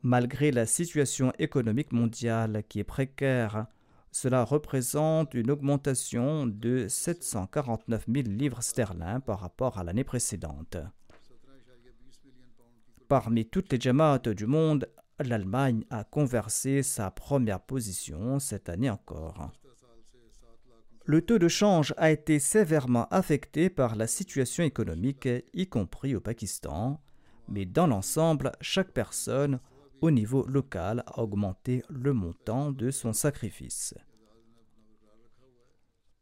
Malgré 0.03 0.51
la 0.51 0.65
situation 0.65 1.33
économique 1.39 1.93
mondiale 1.93 2.63
qui 2.69 2.79
est 2.81 2.85
précaire, 2.85 3.67
cela 4.11 4.45
représente 4.45 5.35
une 5.35 5.51
augmentation 5.51 6.47
de 6.47 6.87
749 6.89 8.07
000 8.07 8.29
livres 8.29 8.63
sterling 8.63 9.21
par 9.21 9.41
rapport 9.41 9.79
à 9.79 9.85
l'année 9.85 10.05
précédente. 10.05 10.77
Parmi 13.09 13.47
toutes 13.47 13.73
les 13.73 13.81
jamaats 13.81 14.19
du 14.19 14.47
monde, 14.47 14.89
l'Allemagne 15.19 15.85
a 15.91 16.05
conversé 16.05 16.83
sa 16.83 17.11
première 17.11 17.61
position 17.61 18.39
cette 18.39 18.69
année 18.69 18.91
encore. 18.91 19.51
Le 21.05 21.23
taux 21.23 21.39
de 21.39 21.49
change 21.49 21.95
a 21.97 22.11
été 22.11 22.39
sévèrement 22.39 23.09
affecté 23.11 23.71
par 23.71 23.97
la 23.97 24.07
situation 24.07 24.63
économique, 24.63 25.27
y 25.55 25.67
compris 25.67 26.15
au 26.15 26.21
Pakistan, 26.21 27.01
mais 27.49 27.65
dans 27.65 27.87
l'ensemble, 27.87 28.53
chaque 28.61 28.93
personne 28.93 29.59
au 30.01 30.11
niveau 30.11 30.47
local 30.47 31.03
a 31.07 31.21
augmenté 31.21 31.83
le 31.89 32.13
montant 32.13 32.73
de 32.73 32.91
son 32.91 33.13
sacrifice. 33.13 33.95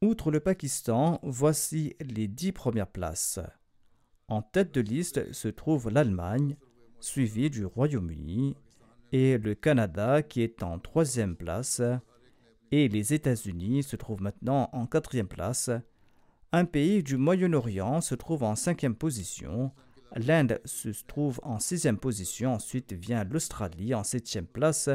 Outre 0.03 0.31
le 0.31 0.41
Pakistan, 0.41 1.19
voici 1.23 1.95
les 2.01 2.29
dix 2.29 2.53
premières 2.53 2.91
places. 2.91 3.41
En 4.29 4.43
tête 4.43 4.75
de 4.75 4.81
liste 4.81 5.33
se 5.33 5.49
trouve 5.49 5.89
l'Allemagne, 5.91 6.57
suivie 7.01 7.51
du 7.51 7.65
Royaume-Uni, 7.65 8.57
et 9.13 9.39
le 9.39 9.55
Canada 9.55 10.23
qui 10.23 10.43
est 10.43 10.63
en 10.63 10.79
troisième 10.79 11.37
place, 11.37 11.81
et 12.73 12.89
les 12.89 13.15
États-Unis 13.15 13.85
se 13.85 13.97
trouvent 13.97 14.23
maintenant 14.23 14.69
en 14.73 14.87
quatrième 14.87 15.29
place. 15.29 15.71
Un 16.53 16.65
pays 16.65 17.03
du 17.03 17.17
Moyen-Orient 17.17 18.01
se 18.01 18.15
trouve 18.15 18.43
en 18.43 18.55
cinquième 18.55 18.97
position, 18.97 19.73
l'Inde 20.15 20.61
se 20.65 20.89
trouve 21.07 21.41
en 21.43 21.59
sixième 21.59 21.99
position, 21.99 22.55
ensuite 22.55 22.93
vient 22.93 23.25
l'Australie 23.25 23.95
en 23.95 24.05
septième 24.05 24.47
place, 24.47 24.89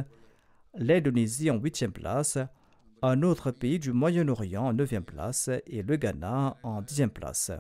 l'Indonésie 0.76 1.51
en 1.51 1.57
huitième 1.57 1.91
place, 1.91 2.38
un 3.01 3.24
autre 3.24 3.51
pays 3.51 3.80
du 3.80 3.91
Moyen-Orient 3.91 4.68
en 4.68 4.74
9e 4.74 5.01
place 5.01 5.49
et 5.66 5.82
le 5.82 5.95
Ghana 5.95 6.57
en 6.64 6.82
10e 6.82 7.09
place. 7.09 7.51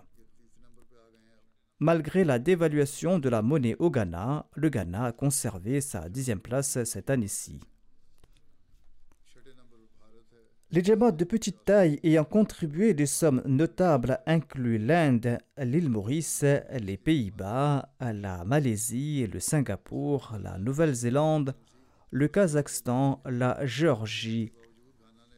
Malgré 1.79 2.23
la 2.23 2.37
dévaluation 2.37 3.17
de 3.17 3.27
la 3.27 3.41
monnaie 3.41 3.75
au 3.79 3.89
Ghana, 3.89 4.47
le 4.53 4.69
Ghana 4.69 5.05
a 5.05 5.11
conservé 5.11 5.81
sa 5.81 6.09
10e 6.09 6.37
place 6.37 6.83
cette 6.83 7.09
année-ci. 7.09 7.59
Les 10.73 10.81
djamats 10.81 11.11
de 11.11 11.25
petite 11.25 11.65
taille 11.65 11.99
ayant 12.01 12.23
contribué 12.23 12.93
des 12.93 13.05
sommes 13.05 13.41
notables 13.45 14.19
incluent 14.25 14.77
l'Inde, 14.77 15.37
l'île 15.57 15.89
Maurice, 15.89 16.45
les 16.79 16.95
Pays-Bas, 16.95 17.89
la 17.99 18.45
Malaisie, 18.45 19.27
le 19.27 19.41
Singapour, 19.41 20.37
la 20.41 20.57
Nouvelle-Zélande, 20.59 21.55
le 22.09 22.29
Kazakhstan, 22.29 23.21
la 23.25 23.65
Géorgie, 23.65 24.53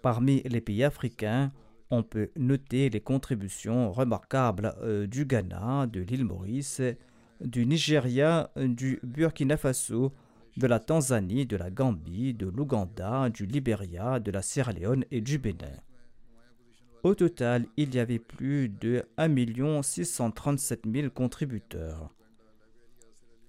Parmi 0.03 0.43
les 0.43 0.61
pays 0.61 0.84
africains, 0.84 1.51
on 1.89 2.03
peut 2.03 2.29
noter 2.38 2.91
les 2.91 3.01
contributions 3.01 3.91
remarquables 3.91 4.75
euh, 4.84 5.07
du 5.07 5.25
Ghana, 5.25 5.88
de 5.88 6.01
l'île 6.01 6.25
Maurice, 6.25 6.81
du 7.41 7.65
Nigeria, 7.65 8.51
du 8.55 8.99
Burkina 9.01 9.57
Faso, 9.57 10.13
de 10.58 10.68
la 10.68 10.80
Tanzanie, 10.80 11.45
de 11.45 11.58
la 11.58 11.72
Gambie, 11.72 12.34
de 12.34 12.47
l'Ouganda, 12.47 13.30
du 13.30 13.45
Libéria, 13.45 14.20
de 14.20 14.32
la 14.32 14.41
Sierra 14.41 14.72
Leone 14.72 15.06
et 15.12 15.22
du 15.22 15.38
Bénin. 15.38 15.80
Au 17.04 17.16
total, 17.16 17.66
il 17.76 17.93
y 17.93 17.99
avait 17.99 18.20
plus 18.20 18.70
de 18.70 19.04
1 19.18 19.82
637 19.82 20.84
000 20.91 21.10
contributeurs. 21.10 22.14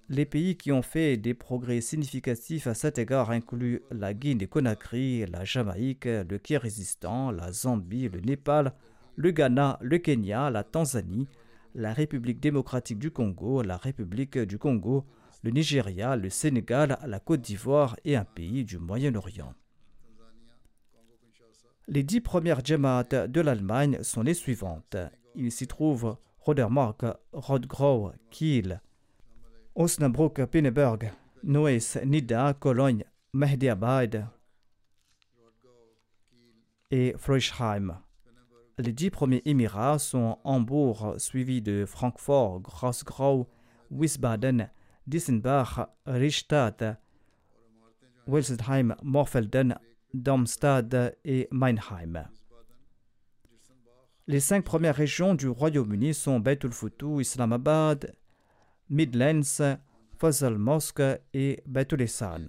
Les 0.09 0.27
pays 0.27 0.57
qui 0.57 0.73
ont 0.73 0.83
fait 0.83 1.17
des 1.17 1.35
progrès 1.35 1.81
significatifs 1.81 2.67
à 2.67 2.75
cet 2.75 2.99
égard 2.99 3.31
incluent 3.31 3.83
la 3.91 4.13
Guinée-Conakry, 4.13 5.25
la 5.27 5.45
Jamaïque, 5.45 6.05
le 6.05 6.37
Kirghizistan, 6.37 7.31
la 7.31 7.53
Zambie, 7.53 8.09
le 8.09 8.21
Népal, 8.21 8.75
le 9.17 9.31
Ghana, 9.31 9.79
le 9.81 9.99
Kenya, 9.99 10.51
la 10.51 10.65
Tanzanie, 10.65 11.29
la 11.75 11.93
République 11.93 12.41
démocratique 12.41 12.99
du 12.99 13.11
Congo, 13.11 13.63
la 13.63 13.77
République 13.77 14.37
du 14.37 14.59
Congo, 14.59 15.07
le 15.45 15.51
Nigeria, 15.51 16.17
le 16.17 16.31
Sénégal, 16.31 16.99
la 17.07 17.21
Côte 17.21 17.43
d'Ivoire 17.43 17.97
et 18.07 18.17
un 18.17 18.25
pays 18.25 18.65
du 18.65 18.79
Moyen-Orient. 18.79 19.53
Les 21.87 22.03
dix 22.03 22.23
premières 22.23 22.65
Jamaat 22.65 23.29
de 23.29 23.41
l'Allemagne 23.43 24.03
sont 24.03 24.23
les 24.23 24.33
suivantes. 24.33 24.97
Il 25.35 25.53
s'y 25.53 25.67
trouve 25.67 26.17
Rodermark, 26.39 27.05
Rodgrow, 27.33 28.13
Kiel, 28.31 28.81
Osnabrück, 29.75 30.47
Pinneberg, 30.47 31.13
Neuss, 31.43 31.99
Nida, 32.07 32.55
Cologne, 32.55 33.05
Mehdiabad 33.35 34.27
et 36.91 37.15
Frischheim. 37.19 37.99
Les 38.79 38.93
dix 38.95 39.11
premiers 39.11 39.43
émirats 39.45 39.99
sont 39.99 40.39
Hambourg, 40.45 41.17
suivi 41.19 41.61
de 41.61 41.85
Francfort, 41.85 42.61
Grossgrau, 42.61 43.47
Wiesbaden, 43.91 44.71
Dissenbach, 45.07 45.89
Richtstadt, 46.07 46.99
Wilsheim, 48.27 48.95
Morfelden, 49.03 49.77
Darmstadt 50.15 51.17
et 51.25 51.49
Meinheim. 51.51 52.25
Les 54.27 54.41
cinq 54.41 54.65
premières 54.65 54.97
régions 54.97 55.35
du 55.35 55.49
Royaume-Uni 55.49 56.15
sont 56.15 56.41
Beit 56.41 56.61
Islamabad, 57.21 58.15
Midlands, 58.89 59.77
Fazal 60.17 60.57
Mosque 60.57 61.03
et 61.35 61.63
Betulissan. 61.67 62.47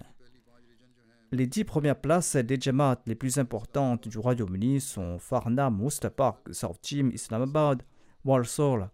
Les 1.32 1.46
dix 1.46 1.64
premières 1.64 2.00
places 2.00 2.36
des 2.36 2.58
Jamaat 2.58 3.02
les 3.06 3.14
plus 3.14 3.38
importantes 3.38 4.08
du 4.08 4.16
Royaume-Uni 4.16 4.80
sont 4.80 5.18
Farnham, 5.18 5.80
Worcester 5.80 6.08
Park, 6.08 6.54
South 6.54 6.80
Team, 6.80 7.10
Islamabad, 7.10 7.82
Walsall, 8.24 8.88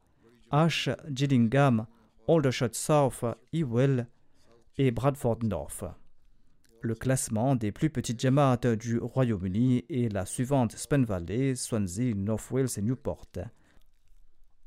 Ash, 0.51 0.89
Gillingham, 1.13 1.87
Aldershot 2.29 2.73
South, 2.73 3.25
Ewell 3.53 4.07
et 4.79 4.91
Bradford 4.91 5.41
North. 5.43 5.85
Le 6.81 6.95
classement 6.95 7.57
des 7.57 7.73
plus 7.73 7.91
petites 7.91 8.21
Jamaat 8.21 8.77
du 8.77 8.99
Royaume-Uni 8.99 9.85
est 9.89 10.13
la 10.13 10.25
suivante 10.25 10.77
Spen 10.77 11.05
Valley, 11.05 11.55
Swansea, 11.55 12.15
North 12.15 12.51
Wales 12.51 12.69
et 12.77 12.83
Newport. 12.83 13.27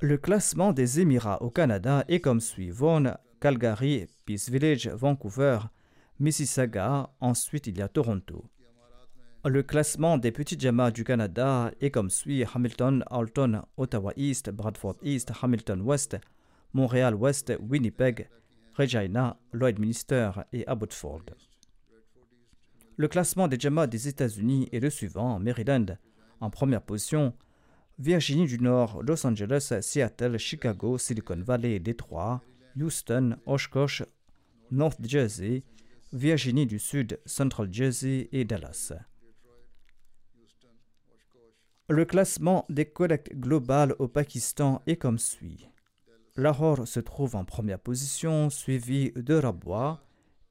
Le 0.02 0.18
classement 0.18 0.74
des 0.74 1.00
Émirats 1.00 1.42
au 1.42 1.50
Canada 1.50 2.04
est 2.08 2.20
comme 2.20 2.42
suit 2.42 2.70
Vaughan, 2.70 3.14
Calgary, 3.40 4.08
Peace 4.26 4.50
Village, 4.50 4.88
Vancouver, 4.88 5.60
Mississauga, 6.20 7.10
ensuite 7.20 7.68
il 7.68 7.78
y 7.78 7.82
a 7.82 7.88
Toronto. 7.88 8.46
Le 9.46 9.64
classement 9.64 10.18
des 10.18 10.32
petits 10.32 10.60
jamas 10.60 10.92
du 10.92 11.04
Canada 11.04 11.72
est 11.80 11.92
comme 11.92 12.10
suit 12.10 12.44
Hamilton, 12.54 13.04
Alton, 13.12 13.62
Ottawa 13.78 14.12
East, 14.16 14.50
Bradford 14.50 14.96
East, 15.04 15.32
Hamilton 15.42 15.82
West, 15.82 16.18
Montréal 16.76 17.16
West, 17.16 17.54
Winnipeg, 17.62 18.28
Regina, 18.74 19.40
Lloydminster 19.54 20.32
et 20.52 20.68
Abbotsford. 20.68 21.24
Le 22.98 23.08
classement 23.08 23.48
des 23.48 23.58
jamas 23.58 23.88
des 23.88 24.10
États-Unis 24.10 24.68
est 24.74 24.82
le 24.82 24.90
suivant 24.90 25.40
Maryland, 25.40 25.98
en 26.42 26.50
première 26.50 26.82
position, 26.82 27.34
Virginie 27.98 28.46
du 28.46 28.60
Nord, 28.60 29.02
Los 29.04 29.26
Angeles, 29.26 29.72
Seattle, 29.80 30.38
Chicago, 30.38 30.98
Silicon 30.98 31.42
Valley, 31.42 31.80
Détroit, 31.80 32.42
Houston, 32.78 33.38
Oshkosh, 33.46 34.04
North 34.70 35.00
Jersey, 35.02 35.64
Virginie 36.12 36.68
du 36.68 36.80
Sud, 36.80 37.22
Central 37.26 37.72
Jersey 37.72 38.28
et 38.34 38.44
Dallas. 38.44 38.92
Le 41.88 42.04
classement 42.04 42.66
des 42.68 42.86
collectes 42.86 43.34
globales 43.34 43.96
au 43.98 44.10
Pakistan 44.10 44.82
est 44.88 44.98
comme 44.98 45.20
suit. 45.20 45.70
Lahore 46.38 46.86
se 46.86 47.00
trouve 47.00 47.38
en 47.38 47.46
première 47.46 47.80
position, 47.80 48.50
suivi 48.50 49.12
de 49.16 49.36
Rabwa 49.36 50.04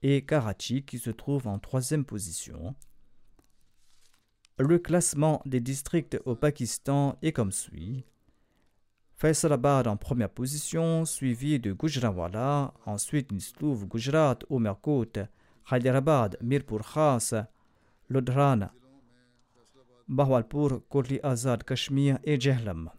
et 0.02 0.24
Karachi 0.24 0.82
qui 0.82 0.98
se 0.98 1.10
trouve 1.10 1.46
en 1.46 1.58
troisième 1.58 2.06
position. 2.06 2.74
Le 4.58 4.78
classement 4.78 5.42
des 5.44 5.60
districts 5.60 6.18
au 6.24 6.36
Pakistan 6.36 7.18
est 7.20 7.32
comme 7.32 7.52
suit. 7.52 8.06
Faisalabad 9.16 9.86
en 9.86 9.98
première 9.98 10.30
position, 10.30 11.04
suivi 11.04 11.60
de 11.60 11.72
Gujranwala, 11.72 12.72
ensuite 12.86 13.30
trouve 13.52 13.86
Gujarat, 13.86 14.38
Omerkot, 14.48 15.12
Hyderabad, 15.70 16.38
Mirpur 16.40 16.80
Khas, 16.80 17.34
Lodhran, 18.08 18.70
Bahawalpur, 20.08 20.80
Kotli 20.88 21.20
Azad, 21.22 21.62
Kashmir 21.62 22.18
et 22.24 22.40
Jehlam. 22.40 22.90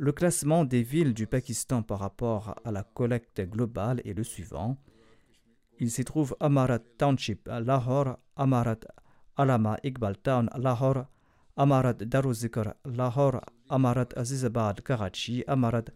Le 0.00 0.12
classement 0.12 0.64
des 0.64 0.84
villes 0.84 1.12
du 1.12 1.26
Pakistan 1.26 1.82
par 1.82 1.98
rapport 1.98 2.54
à 2.64 2.70
la 2.70 2.84
collecte 2.84 3.40
globale 3.40 4.00
est 4.04 4.14
le 4.14 4.22
suivant. 4.22 4.76
Il 5.80 5.90
s'y 5.90 6.04
trouve 6.04 6.36
Amarat 6.38 6.78
Township, 6.98 7.48
Lahore, 7.48 8.16
Amarat 8.36 8.78
Alama 9.36 9.76
Iqbal 9.82 10.16
Town, 10.18 10.48
Lahore, 10.56 11.06
Amarat 11.56 11.94
Daruzikr, 11.94 12.74
Lahore, 12.84 13.40
Amarat 13.68 14.10
Azizabad, 14.16 14.82
Karachi, 14.82 15.42
Amarat 15.48 15.86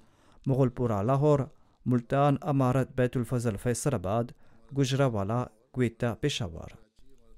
Mughulpura, 0.46 1.04
Lahore, 1.04 1.46
Multan, 1.86 2.38
Amarat 2.40 2.88
Baitul 2.96 3.24
Fazal, 3.24 3.56
Faisalabad, 3.56 4.32
Gujrawala, 4.74 5.48
Quetta, 5.72 6.16
Peshawar. 6.16 6.70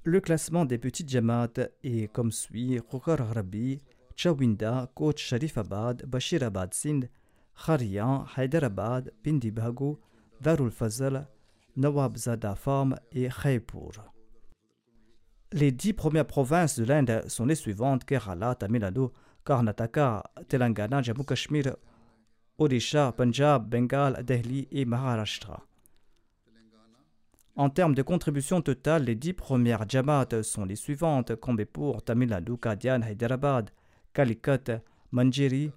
Le 0.04 0.20
classement 0.20 0.64
des 0.64 0.78
petites 0.78 1.10
jamaat 1.10 1.52
est 1.82 2.10
comme 2.10 2.32
suit 2.32 2.80
Rabi, 2.90 3.82
Chawinda, 4.16 4.88
Koch 4.94 5.18
Sharifabad, 5.18 6.06
Bashirabad 6.06 6.72
Sindh, 6.72 7.08
Kharian, 7.56 8.26
Hyderabad, 8.36 9.10
Darul 10.40 10.70
Fazal, 10.70 11.26
Nawabzada 11.76 12.54
Farm 12.54 12.96
et 13.12 13.28
Khaipur. 13.28 13.92
Les 15.52 15.72
dix 15.72 15.92
premières 15.92 16.26
provinces 16.26 16.78
de 16.78 16.84
l'Inde 16.84 17.24
sont 17.28 17.46
les 17.46 17.54
suivantes 17.54 18.04
Kerala, 18.04 18.54
Tamil 18.54 18.80
Nadu, 18.80 19.06
Karnataka, 19.44 20.22
Telangana, 20.48 21.02
Jammu 21.02 21.24
Kashmir, 21.24 21.76
Odisha, 22.58 23.12
Punjab, 23.12 23.68
Bengal, 23.68 24.24
Delhi 24.24 24.68
et 24.72 24.84
Maharashtra. 24.84 25.60
En 27.56 27.70
termes 27.70 27.94
de 27.94 28.02
contribution 28.02 28.60
totale, 28.60 29.04
les 29.04 29.14
dix 29.14 29.32
premières 29.32 29.88
Jamaat 29.88 30.42
sont 30.42 30.64
les 30.64 30.74
suivantes 30.74 31.36
Kombepur, 31.36 32.02
Tamil 32.02 32.28
Nadu, 32.28 32.56
Kadian, 32.56 33.02
Hyderabad, 33.02 33.70
Calicut, 34.14 34.70
Manjiri, 35.10 35.72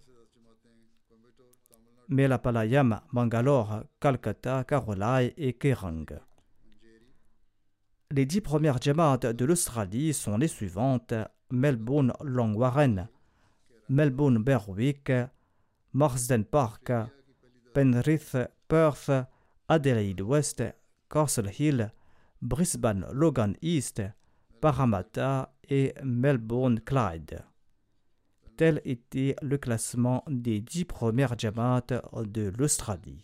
Melapalayam, 2.08 3.02
Mangalore, 3.12 3.84
Calcutta, 4.00 4.64
Karolai 4.64 5.34
et 5.38 5.54
Kerang. 5.54 6.06
Les 8.12 8.26
dix 8.28 8.40
premières 8.42 8.80
jamaat 8.80 9.18
de 9.18 9.44
l'Australie 9.44 10.14
sont 10.14 10.38
les 10.38 10.48
suivantes 10.48 11.16
Melbourne 11.52 12.14
Long 12.22 12.54
Warren, 12.54 13.10
Melbourne 13.90 14.38
Berwick, 14.38 15.12
Marsden 15.94 16.46
Park, 16.46 16.92
Penrith 17.74 18.38
Perth, 18.68 19.10
Adelaide 19.68 20.22
West, 20.22 20.64
Castle 21.10 21.50
Hill, 21.58 21.92
Brisbane 22.42 23.08
Logan 23.12 23.56
East, 23.64 24.04
Parramatta 24.62 25.52
et 25.68 25.96
Melbourne 26.04 26.80
Clyde. 26.82 27.44
Tel 28.58 28.82
était 28.86 29.36
le 29.44 29.60
classement 29.60 30.24
des 30.28 30.62
dix 30.62 30.84
premières 30.84 31.38
jamaat 31.38 31.86
de 32.16 32.52
l'Australie. 32.58 33.24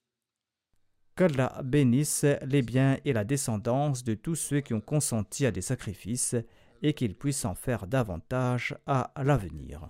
Qu'Allah 1.16 1.62
bénisse 1.64 2.26
les 2.46 2.62
biens 2.62 2.98
et 3.04 3.14
la 3.14 3.24
descendance 3.24 4.04
de 4.04 4.14
tous 4.14 4.36
ceux 4.36 4.62
qui 4.62 4.76
ont 4.76 4.82
consenti 4.82 5.48
à 5.48 5.52
des 5.52 5.62
sacrifices 5.62 6.36
et 6.84 6.94
qu'ils 6.94 7.16
puissent 7.16 7.46
en 7.46 7.56
faire 7.56 7.88
davantage 7.88 8.76
à 8.86 9.12
l'avenir. 9.24 9.90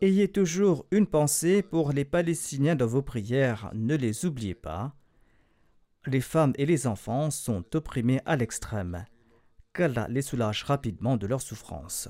Ayez 0.00 0.28
toujours 0.30 0.86
une 0.92 1.08
pensée 1.08 1.62
pour 1.62 1.92
les 1.92 2.04
Palestiniens 2.04 2.76
dans 2.76 2.86
vos 2.86 3.02
prières, 3.02 3.72
ne 3.74 3.96
les 3.96 4.26
oubliez 4.26 4.54
pas. 4.54 4.94
Les 6.06 6.20
femmes 6.20 6.52
et 6.56 6.66
les 6.66 6.86
enfants 6.86 7.32
sont 7.32 7.64
opprimés 7.74 8.20
à 8.26 8.36
l'extrême. 8.36 9.04
Qu'Allah 9.72 10.06
les 10.08 10.22
soulage 10.22 10.62
rapidement 10.62 11.16
de 11.16 11.26
leurs 11.26 11.42
souffrances. 11.42 12.08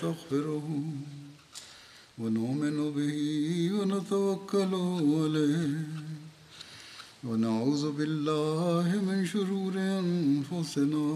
ونستغفره 0.00 0.68
ونؤمن 2.18 2.76
به 2.96 3.16
ونتوكل 3.76 4.72
عليه 5.20 5.84
ونعوذ 7.24 7.84
بالله 7.98 8.88
من 9.08 9.26
شرور 9.32 9.74
أنفسنا 9.76 11.08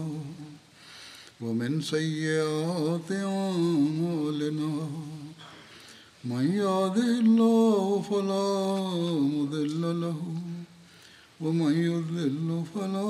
ومن 1.41 1.81
سيئات 1.81 3.09
أعمالنا. 3.11 4.73
من 6.25 6.45
يهده 6.63 7.09
الله 7.25 8.01
فلا 8.09 8.49
مضل 9.35 9.83
له 10.01 10.19
ومن 11.41 11.73
يضلل 11.73 12.63
فلا 12.73 13.09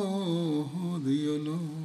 هادي 0.75 1.27
له. 1.47 1.84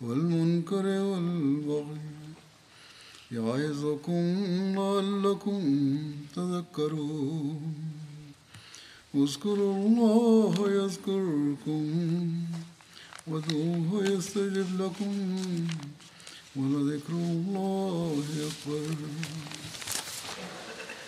والمنكر 0.00 0.86
والبغي 0.86 2.00
يعظكم 3.32 4.24
لعلكم 4.76 5.62
تذكرون. 6.36 7.74
اذكروا 9.14 9.74
الله 9.86 10.54
يذكركم 10.80 11.84
وادعوه 13.26 14.04
يستجب 14.04 14.80
لكم 14.80 15.14
ولذكر 16.56 17.12
الله 17.12 18.24
أكبر. 18.48 18.96